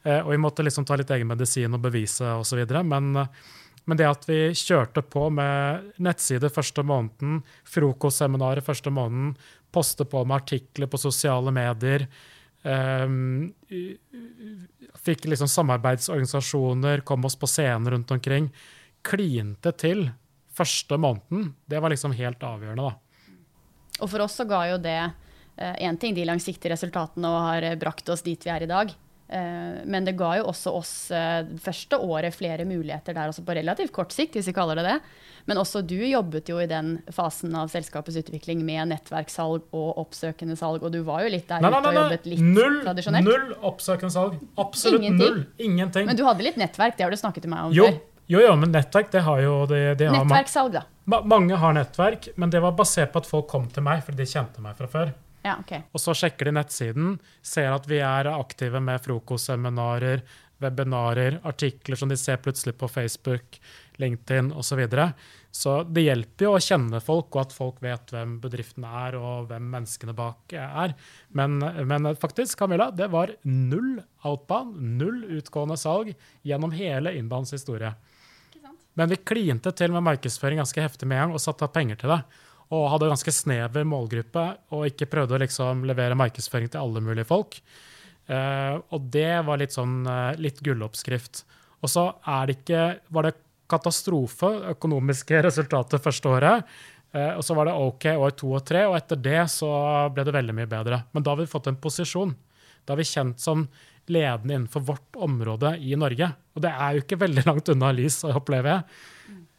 Eh, 0.03 0.21
og 0.23 0.33
vi 0.33 0.41
måtte 0.41 0.65
liksom 0.65 0.87
ta 0.89 0.97
litt 0.97 1.11
egen 1.13 1.29
medisin 1.29 1.77
og 1.77 1.83
bevise 1.85 2.25
osv. 2.41 2.63
Men, 2.89 3.13
men 3.85 4.01
det 4.01 4.09
at 4.09 4.25
vi 4.29 4.41
kjørte 4.57 5.05
på 5.05 5.27
med 5.37 5.93
nettside 6.01 6.53
første 6.53 6.85
måneden, 6.87 7.43
frokostseminaret 7.69 8.65
første 8.65 8.93
måneden, 8.95 9.35
poste 9.71 10.07
på 10.09 10.25
med 10.25 10.41
artikler 10.41 10.89
på 10.91 10.99
sosiale 10.99 11.53
medier, 11.55 12.07
eh, 12.65 13.05
fikk 15.05 15.29
liksom 15.29 15.53
samarbeidsorganisasjoner, 15.53 17.05
kom 17.05 17.29
oss 17.29 17.37
på 17.37 17.49
scener 17.51 17.93
rundt 17.93 18.17
omkring, 18.17 18.49
klinte 19.05 19.73
til 19.77 20.09
første 20.57 20.97
måneden, 21.01 21.53
det 21.71 21.81
var 21.81 21.93
liksom 21.93 22.17
helt 22.17 22.43
avgjørende, 22.45 22.89
da. 22.89 23.10
Og 24.01 24.11
for 24.11 24.25
oss 24.25 24.39
så 24.41 24.49
ga 24.49 24.65
jo 24.73 24.81
det 24.83 25.01
én 25.61 25.95
eh, 25.95 26.01
ting, 26.01 26.15
de 26.15 26.25
langsiktige 26.25 26.73
resultatene, 26.73 27.29
og 27.29 27.47
har 27.51 27.71
eh, 27.71 27.79
brakt 27.79 28.09
oss 28.09 28.25
dit 28.27 28.45
vi 28.45 28.53
er 28.53 28.65
i 28.65 28.71
dag. 28.71 28.93
Eh, 29.31 29.81
men 29.85 30.07
det 30.07 30.17
ga 30.19 30.33
jo 30.41 30.49
også 30.51 30.73
oss 30.75 30.93
første 31.63 31.99
året 32.01 32.35
flere 32.35 32.65
muligheter 32.67 33.15
der, 33.15 33.31
også 33.31 33.45
på 33.47 33.57
relativt 33.59 33.93
kort 33.95 34.15
sikt, 34.15 34.39
hvis 34.39 34.49
vi 34.51 34.57
kaller 34.57 34.81
det 34.81 34.87
det. 34.89 34.97
Men 35.49 35.61
også 35.61 35.83
du 35.87 35.97
jobbet 35.97 36.51
jo 36.51 36.59
i 36.61 36.69
den 36.71 36.99
fasen 37.13 37.55
av 37.57 37.71
selskapets 37.73 38.19
utvikling 38.21 38.63
med 38.65 38.91
nettverkssalg 38.93 39.69
og 39.77 40.01
oppsøkende 40.03 40.57
salg, 40.59 40.85
og 40.85 40.93
du 40.95 41.01
var 41.07 41.25
jo 41.25 41.33
litt 41.33 41.49
der 41.49 41.65
nei, 41.65 41.73
ute 41.73 41.93
og 41.93 41.99
jobbet 42.01 42.29
litt 42.29 42.45
null, 42.45 42.81
tradisjonelt. 42.85 43.29
Null 43.29 43.55
oppsøkende 43.73 44.15
salg. 44.15 44.39
Absolutt 44.61 45.05
Ingenting. 45.05 45.41
null. 45.41 45.45
Ingenting. 45.59 46.09
Men 46.11 46.19
du 46.19 46.25
hadde 46.29 46.47
litt 46.47 46.61
nettverk, 46.61 46.97
det 46.99 47.09
har 47.09 47.13
du 47.13 47.21
snakket 47.21 47.47
til 47.47 47.53
meg 47.53 47.71
om 47.71 47.77
jo, 47.77 47.89
før. 47.89 48.01
Jo, 48.31 48.39
jo, 48.39 48.53
men 48.57 48.71
nettverk, 48.71 49.09
det 49.11 49.25
har 49.27 49.41
jo 49.43 49.55
det, 49.67 49.81
det 49.99 50.07
har 50.07 50.23
Nettverkssalg, 50.23 50.77
da. 50.77 50.85
Ma 51.11 51.19
mange 51.27 51.57
har 51.59 51.75
nettverk, 51.75 52.29
men 52.39 52.53
det 52.53 52.61
var 52.63 52.77
basert 52.79 53.11
på 53.11 53.25
at 53.25 53.27
folk 53.27 53.49
kom 53.51 53.67
til 53.75 53.83
meg 53.83 54.05
fordi 54.07 54.23
de 54.23 54.31
kjente 54.31 54.63
meg 54.63 54.77
fra 54.79 54.87
før. 54.93 55.11
Ja, 55.43 55.57
ok. 55.57 55.73
Og 55.97 56.03
så 56.03 56.15
sjekker 56.15 56.47
de 56.47 56.55
nettsiden, 56.55 57.17
ser 57.43 57.73
at 57.75 57.89
vi 57.91 57.99
er 58.05 58.29
aktive 58.31 58.79
med 58.85 59.03
frokostseminarer, 59.03 60.23
webinarer, 60.61 61.41
artikler 61.49 61.97
som 61.97 62.11
de 62.13 62.19
ser 62.21 62.39
plutselig 62.45 62.77
på 62.79 62.89
Facebook, 62.93 63.59
LinkedIn 63.99 64.53
osv. 64.53 64.69
Så, 64.71 64.79
videre. 64.79 65.07
så 65.51 65.73
det 65.89 66.05
hjelper 66.05 66.47
jo 66.47 66.53
å 66.55 66.63
kjenne 66.63 67.01
folk, 67.03 67.33
og 67.33 67.43
at 67.43 67.57
folk 67.57 67.81
vet 67.83 68.13
hvem 68.15 68.37
bedriften 68.45 68.87
er, 68.87 69.17
og 69.19 69.49
hvem 69.51 69.67
menneskene 69.73 70.15
bak 70.15 70.55
er. 70.55 70.95
Men, 71.35 71.59
men 71.89 72.13
faktisk, 72.21 72.61
Camilla, 72.61 72.93
det 72.95 73.11
var 73.11 73.35
null 73.49 73.97
outbound, 74.23 74.79
null 75.01 75.25
utgående 75.41 75.81
salg 75.81 76.13
gjennom 76.47 76.77
hele 76.77 77.17
Inbounds 77.19 77.57
historie. 77.57 77.95
Men 78.99 79.11
vi 79.11 79.21
klinte 79.23 79.73
til 79.77 79.93
med 79.95 80.05
markedsføring 80.07 80.61
ganske 80.61 80.83
heftig 80.83 81.09
med 81.09 81.19
en 81.19 81.29
gang 81.29 81.37
og 81.39 81.43
satte 81.43 81.67
av 81.67 81.75
penger 81.75 82.01
til 82.01 82.13
det. 82.13 82.21
Og 82.71 82.89
hadde 82.93 83.11
ganske 83.11 83.35
snever 83.35 83.87
målgruppe 83.89 84.45
og 84.75 84.87
ikke 84.91 85.09
prøvde 85.11 85.37
å 85.37 85.43
liksom 85.43 85.85
levere 85.89 86.19
markedsføring 86.19 86.71
til 86.71 86.83
alle 86.83 87.03
mulige 87.03 87.29
folk. 87.29 87.59
Uh, 88.31 88.79
og 88.95 89.09
det 89.11 89.41
var 89.47 89.59
litt 89.59 89.75
sånn 89.75 90.05
uh, 90.07 90.37
litt 90.39 90.61
gulloppskrift. 90.63 91.43
Og 91.83 91.91
så 91.91 92.05
er 92.29 92.47
det 92.47 92.61
ikke 92.61 92.83
Var 93.11 93.27
det 93.27 93.39
katastrofe, 93.71 94.51
økonomiske 94.75 95.43
resultater 95.49 96.03
første 96.03 96.31
året. 96.31 96.71
Uh, 97.15 97.35
og 97.39 97.43
så 97.47 97.57
var 97.59 97.67
det 97.67 97.79
OK 97.79 98.07
år 98.13 98.37
to 98.39 98.53
og 98.55 98.63
tre, 98.67 98.85
og 98.87 98.95
etter 98.99 99.19
det 99.19 99.43
så 99.51 99.71
ble 100.15 100.27
det 100.27 100.37
veldig 100.37 100.55
mye 100.61 100.71
bedre. 100.71 101.03
Men 101.11 101.27
da 101.27 101.35
har 101.35 101.43
vi 101.43 101.51
fått 101.51 101.71
en 101.71 101.79
posisjon. 101.83 102.37
Da 102.85 102.95
har 102.95 103.03
vi 103.03 103.09
kjent 103.09 103.43
som 103.43 103.67
ledende 104.11 104.57
innenfor 104.57 104.85
vårt 104.85 105.17
område 105.17 105.77
i 105.79 105.97
Norge. 105.99 106.29
Og 106.55 106.65
det 106.65 106.71
er 106.75 106.97
jo 106.97 107.05
ikke 107.05 107.21
veldig 107.21 107.47
langt 107.49 107.71
unna 107.73 107.91
Lys, 107.95 108.21
opplever 108.29 108.75
jeg. 108.75 109.01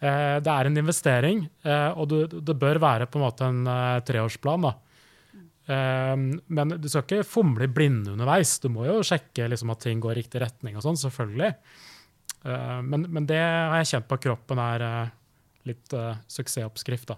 Eh, 0.02 0.38
det 0.42 0.50
er 0.54 0.68
en 0.68 0.80
investering, 0.82 1.44
eh, 1.62 1.90
og 1.94 2.16
det 2.34 2.58
bør 2.58 2.82
være 2.82 3.08
på 3.10 3.20
en 3.20 3.26
måte 3.28 3.46
en 3.46 3.62
eh, 3.70 4.00
treårsplan. 4.08 4.72
men 5.72 6.74
du 6.82 6.88
skal 6.90 7.06
ikke 7.06 7.24
fomle 7.24 7.64
i 7.64 7.72
blinde 7.72 8.12
underveis. 8.12 8.58
Du 8.60 8.68
må 8.74 8.86
jo 8.88 9.04
sjekke 9.06 9.48
liksom, 9.48 9.70
at 9.72 9.80
ting 9.86 10.02
går 10.04 10.18
i 10.18 10.20
riktig 10.20 10.42
retning 10.42 10.76
og 10.76 10.84
sånn, 10.84 10.98
selvfølgelig. 11.00 11.54
Men, 12.44 13.06
men 13.08 13.28
det 13.30 13.40
har 13.40 13.78
jeg 13.80 13.92
kjent 13.94 14.10
på 14.10 14.18
kroppen 14.26 14.60
er 14.60 14.84
litt 15.70 15.94
suksessoppskrift, 16.28 17.14
da. 17.14 17.16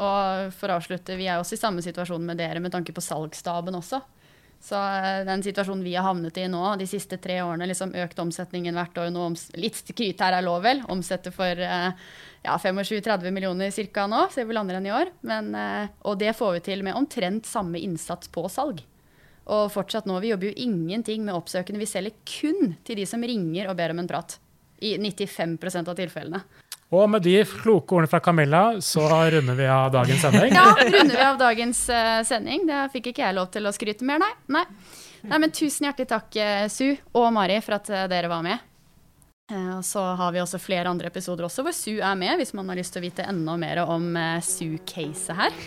Og 0.00 0.52
for 0.58 0.68
å 0.68 0.76
avslutte, 0.76 1.16
vi 1.16 1.30
er 1.30 1.40
også 1.40 1.56
i 1.56 1.62
samme 1.62 1.84
situasjon 1.86 2.26
med 2.26 2.42
dere 2.42 2.60
med 2.60 2.74
tanke 2.74 2.92
på 2.92 3.04
salgsstaben 3.04 3.78
også. 3.78 4.02
Så 4.60 4.76
eh, 4.76 5.22
den 5.24 5.42
situasjonen 5.42 5.84
vi 5.84 5.94
har 5.96 6.04
havnet 6.04 6.36
i 6.36 6.44
nå, 6.50 6.60
de 6.76 6.86
siste 6.88 7.16
tre 7.22 7.38
årene, 7.42 7.68
liksom 7.70 7.94
økt 7.96 8.18
omsetningen 8.20 8.76
hvert 8.76 8.98
år 9.00 9.08
nå, 9.14 9.30
Litt 9.56 9.80
skryt 9.80 10.20
her 10.20 10.36
er 10.36 10.44
lov, 10.44 10.60
vel. 10.66 10.82
Omsetter 10.92 11.32
for 11.34 11.64
eh, 11.64 11.88
ja, 12.44 12.58
25-30 12.60 13.32
millioner 13.32 13.72
ca. 13.72 14.06
nå, 14.10 14.26
ser 14.34 14.48
vi 14.48 14.56
lander 14.56 14.78
enn 14.78 14.90
i 14.90 14.94
år. 14.94 15.12
Men, 15.24 15.54
eh, 15.56 15.88
og 16.04 16.20
det 16.20 16.36
får 16.36 16.58
vi 16.58 16.64
til 16.68 16.84
med 16.84 16.98
omtrent 16.98 17.48
samme 17.48 17.80
innsats 17.80 18.28
på 18.32 18.44
salg. 18.52 18.84
Og 19.50 19.70
fortsatt 19.72 20.06
nå, 20.06 20.20
vi 20.22 20.30
jobber 20.34 20.50
jo 20.50 20.68
ingenting 20.68 21.24
med 21.24 21.34
oppsøkende, 21.34 21.80
vi 21.80 21.88
selger 21.88 22.20
kun 22.28 22.74
til 22.86 23.00
de 23.00 23.08
som 23.08 23.24
ringer 23.24 23.70
og 23.70 23.78
ber 23.80 23.94
om 23.94 24.04
en 24.04 24.10
prat. 24.10 24.36
I 24.80 24.94
95% 25.00 25.88
av 25.88 25.96
tilfellene. 25.96 26.44
Og 26.90 27.06
med 27.10 27.22
de 27.22 27.36
kloke 27.46 27.94
ordene 27.94 28.10
fra 28.10 28.18
Camilla, 28.20 28.62
så 28.82 29.04
runder 29.06 29.54
vi 29.54 29.66
av 29.70 29.92
dagens 29.94 30.24
sending. 30.24 30.54
Ja, 30.58 30.74
runder 30.74 31.16
vi 31.16 31.22
av 31.22 31.38
dagens 31.38 31.84
eh, 31.88 32.22
sending. 32.26 32.66
Det 32.66 32.88
fikk 32.96 33.12
ikke 33.12 33.28
jeg 33.28 33.36
lov 33.36 33.52
til 33.54 33.70
å 33.70 33.74
skryte 33.74 34.06
mer, 34.06 34.18
nei. 34.22 34.32
nei. 34.50 34.64
Nei, 35.22 35.38
men 35.38 35.54
Tusen 35.54 35.86
hjertelig 35.86 36.10
takk, 36.10 36.34
eh, 36.34 36.66
Su 36.72 36.88
og 37.14 37.28
Mari, 37.36 37.60
for 37.62 37.78
at 37.78 37.92
eh, 37.94 38.08
dere 38.10 38.32
var 38.32 38.42
med. 38.46 38.66
Så 39.82 39.98
har 40.14 40.30
vi 40.30 40.38
også 40.38 40.60
flere 40.62 40.86
andre 40.86 41.08
episoder 41.10 41.42
også 41.42 41.64
hvor 41.66 41.74
Su 41.74 41.96
er 41.96 42.14
med, 42.14 42.36
hvis 42.38 42.52
man 42.54 42.68
har 42.70 42.78
lyst 42.78 42.94
til 42.94 43.02
å 43.02 43.06
vite 43.08 43.24
enda 43.26 43.56
mer 43.58 43.80
om 43.82 44.14
Su-caset 44.46 45.34
her. 45.34 45.58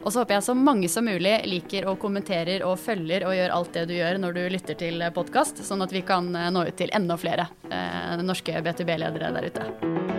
Og 0.00 0.10
så 0.10 0.24
håper 0.24 0.34
jeg 0.34 0.46
så 0.48 0.56
mange 0.58 0.90
som 0.90 1.06
mulig 1.06 1.36
liker 1.46 1.86
og 1.86 2.00
kommenterer 2.02 2.66
og 2.66 2.74
følger 2.82 3.28
og 3.30 3.38
gjør 3.38 3.54
alt 3.60 3.78
det 3.78 3.86
du 3.92 3.94
gjør 3.94 4.18
når 4.26 4.38
du 4.40 4.44
lytter 4.58 4.82
til 4.82 5.06
podkast, 5.14 5.62
sånn 5.62 5.86
at 5.86 5.94
vi 5.94 6.02
kan 6.02 6.34
nå 6.34 6.66
ut 6.66 6.82
til 6.82 6.90
enda 6.90 7.14
flere 7.14 7.46
norske 8.26 8.58
B2B-ledere 8.58 9.30
der 9.38 9.52
ute. 9.52 10.17